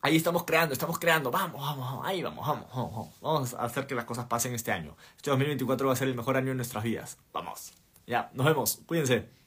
Ahí 0.00 0.16
estamos 0.16 0.44
creando, 0.44 0.72
estamos 0.72 0.98
creando. 0.98 1.30
Vamos, 1.30 1.60
vamos, 1.60 1.84
vamos. 1.84 2.06
Ahí 2.06 2.22
vamos, 2.22 2.48
vamos, 2.48 2.66
vamos, 2.74 3.10
vamos. 3.20 3.52
A 3.52 3.64
hacer 3.64 3.86
que 3.86 3.94
las 3.94 4.06
cosas 4.06 4.24
pasen 4.24 4.54
este 4.54 4.72
año. 4.72 4.96
Este 5.18 5.28
2024 5.28 5.86
va 5.86 5.92
a 5.92 5.96
ser 5.96 6.08
el 6.08 6.14
mejor 6.14 6.38
año 6.38 6.48
de 6.48 6.54
nuestras 6.54 6.82
vidas. 6.82 7.18
Vamos. 7.34 7.74
Ya, 8.06 8.30
nos 8.32 8.46
vemos. 8.46 8.80
Cuídense. 8.86 9.41